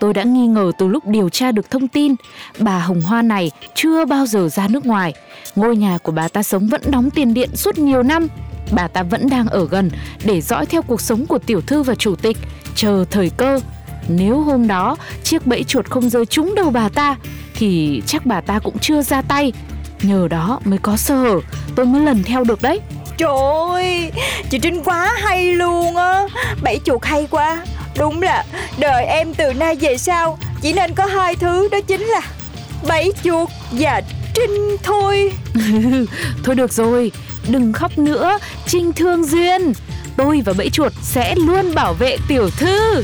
Tôi 0.00 0.14
đã 0.14 0.22
nghi 0.22 0.46
ngờ 0.46 0.72
từ 0.78 0.88
lúc 0.88 1.06
điều 1.06 1.28
tra 1.28 1.52
được 1.52 1.70
thông 1.70 1.88
tin, 1.88 2.14
Bà 2.58 2.78
Hồng 2.78 3.00
Hoa 3.00 3.22
này 3.22 3.50
chưa 3.74 4.04
bao 4.04 4.26
giờ 4.26 4.48
ra 4.48 4.68
nước 4.68 4.86
ngoài. 4.86 5.14
Ngôi 5.56 5.76
nhà 5.76 5.98
của 6.02 6.12
bà 6.12 6.28
ta 6.28 6.42
sống 6.42 6.68
vẫn 6.68 6.80
đóng 6.90 7.10
tiền 7.10 7.34
điện 7.34 7.50
suốt 7.56 7.78
nhiều 7.78 8.02
năm. 8.02 8.26
Bà 8.72 8.88
ta 8.88 9.02
vẫn 9.02 9.28
đang 9.30 9.46
ở 9.46 9.66
gần 9.70 9.90
để 10.24 10.40
dõi 10.40 10.66
theo 10.66 10.82
cuộc 10.82 11.00
sống 11.00 11.26
của 11.26 11.38
tiểu 11.38 11.60
thư 11.60 11.82
và 11.82 11.94
chủ 11.94 12.16
tịch. 12.16 12.36
Chờ 12.74 13.04
thời 13.10 13.30
cơ 13.30 13.60
nếu 14.16 14.40
hôm 14.40 14.66
đó 14.66 14.96
chiếc 15.24 15.46
bẫy 15.46 15.64
chuột 15.64 15.90
không 15.90 16.10
rơi 16.10 16.26
trúng 16.26 16.54
đầu 16.54 16.70
bà 16.70 16.88
ta 16.88 17.16
Thì 17.54 18.02
chắc 18.06 18.26
bà 18.26 18.40
ta 18.40 18.58
cũng 18.58 18.78
chưa 18.78 19.02
ra 19.02 19.22
tay. 19.22 19.52
Nhờ 20.02 20.28
đó 20.28 20.60
mới 20.64 20.78
có 20.78 20.96
sơ 20.96 21.16
hở. 21.16 21.40
Tôi 21.76 21.86
mới 21.86 22.02
lần 22.02 22.22
theo 22.22 22.44
được 22.44 22.62
đấy. 22.62 22.80
Trời 23.18 23.36
ơi 23.70 24.12
Chị 24.50 24.58
Trinh 24.58 24.82
quá 24.84 25.16
hay 25.22 25.54
luôn 25.54 25.96
á. 25.96 26.26
Bẫy 26.62 26.80
chuột 26.84 27.04
hay 27.04 27.26
quá. 27.30 27.64
Đúng 27.98 28.22
là 28.22 28.44
đời 28.78 29.04
em 29.04 29.34
từ 29.34 29.52
nay 29.52 29.76
về 29.76 29.98
sau 29.98 30.38
Chỉ 30.62 30.72
nên 30.72 30.94
có 30.94 31.06
hai 31.06 31.36
thứ 31.36 31.68
đó 31.68 31.78
chính 31.86 32.00
là 32.00 32.20
Bẫy 32.88 33.12
chuột 33.24 33.48
và 33.70 34.02
Trinh 34.34 34.76
thôi. 34.82 35.32
Thôi 36.44 36.54
được 36.54 36.72
rồi 36.72 37.12
Đừng 37.48 37.72
khóc 37.72 37.98
nữa. 37.98 38.38
Trinh 38.66 38.92
thương 38.92 39.24
duyên. 39.24 39.72
Tôi 40.16 40.42
và 40.44 40.52
bẫy 40.52 40.70
chuột 40.70 40.92
sẽ 41.02 41.34
luôn 41.34 41.74
bảo 41.74 41.92
vệ 41.94 42.16
tiểu 42.28 42.50
thư 42.50 43.02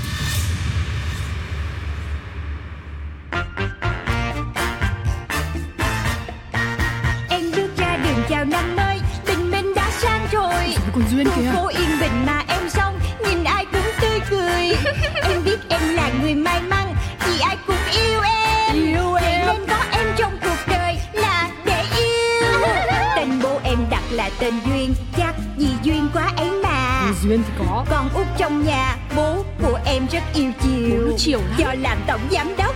còn 10.97 11.09
duyên 11.11 11.27
kìa 11.37 11.51
phố 11.55 11.67
yên 11.67 12.01
bình 12.01 12.27
mà 12.27 12.45
em 12.49 12.71
xong 12.71 12.99
nhìn 13.25 13.45
ai 13.45 13.67
cũng 13.73 13.91
tươi 14.01 14.21
cười. 14.31 14.77
Em 15.23 15.45
biết 15.45 15.59
em 15.69 15.95
là 15.95 16.11
người 16.23 16.35
may 16.35 16.63
mắn 16.63 16.95
vì 17.27 17.41
ai 17.41 17.57
cũng 17.67 17.77
yêu 17.93 18.21
em. 18.21 18.75
Yêu 18.75 19.15
em. 19.15 19.47
nên 19.47 19.67
có 19.69 19.77
em 19.93 20.07
trong 20.17 20.39
cuộc 20.43 20.57
đời 20.69 20.97
là 21.13 21.51
để 21.65 21.85
yêu. 21.99 22.61
Tên 23.17 23.29
bố 23.43 23.61
em 23.65 23.79
đặt 23.91 24.03
là 24.11 24.31
tên 24.39 24.55
duyên 24.67 24.95
chắc 25.17 25.35
vì 25.57 25.69
duyên 25.83 26.09
quá 26.15 26.33
ấy 26.37 26.51
mà. 26.51 27.13
Duyên 27.23 27.43
thì 27.47 27.53
có. 27.59 27.85
Con 27.91 28.09
út 28.15 28.27
trong 28.39 28.67
nhà 28.67 28.97
bố 29.17 29.45
của 29.63 29.79
em 29.85 30.07
rất 30.13 30.23
yêu 30.35 30.51
chiều. 30.63 31.15
Chiều 31.19 31.39
lắm. 31.39 31.57
do 31.59 31.75
làm 31.83 31.99
tổng 32.07 32.21
giám 32.31 32.57
đốc 32.59 32.76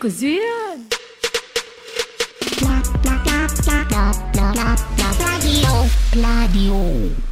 chuyện 0.00 0.02
của 0.02 0.08
duyên 0.08 0.88
Radio. 5.18 5.86
Radio. 6.14 7.29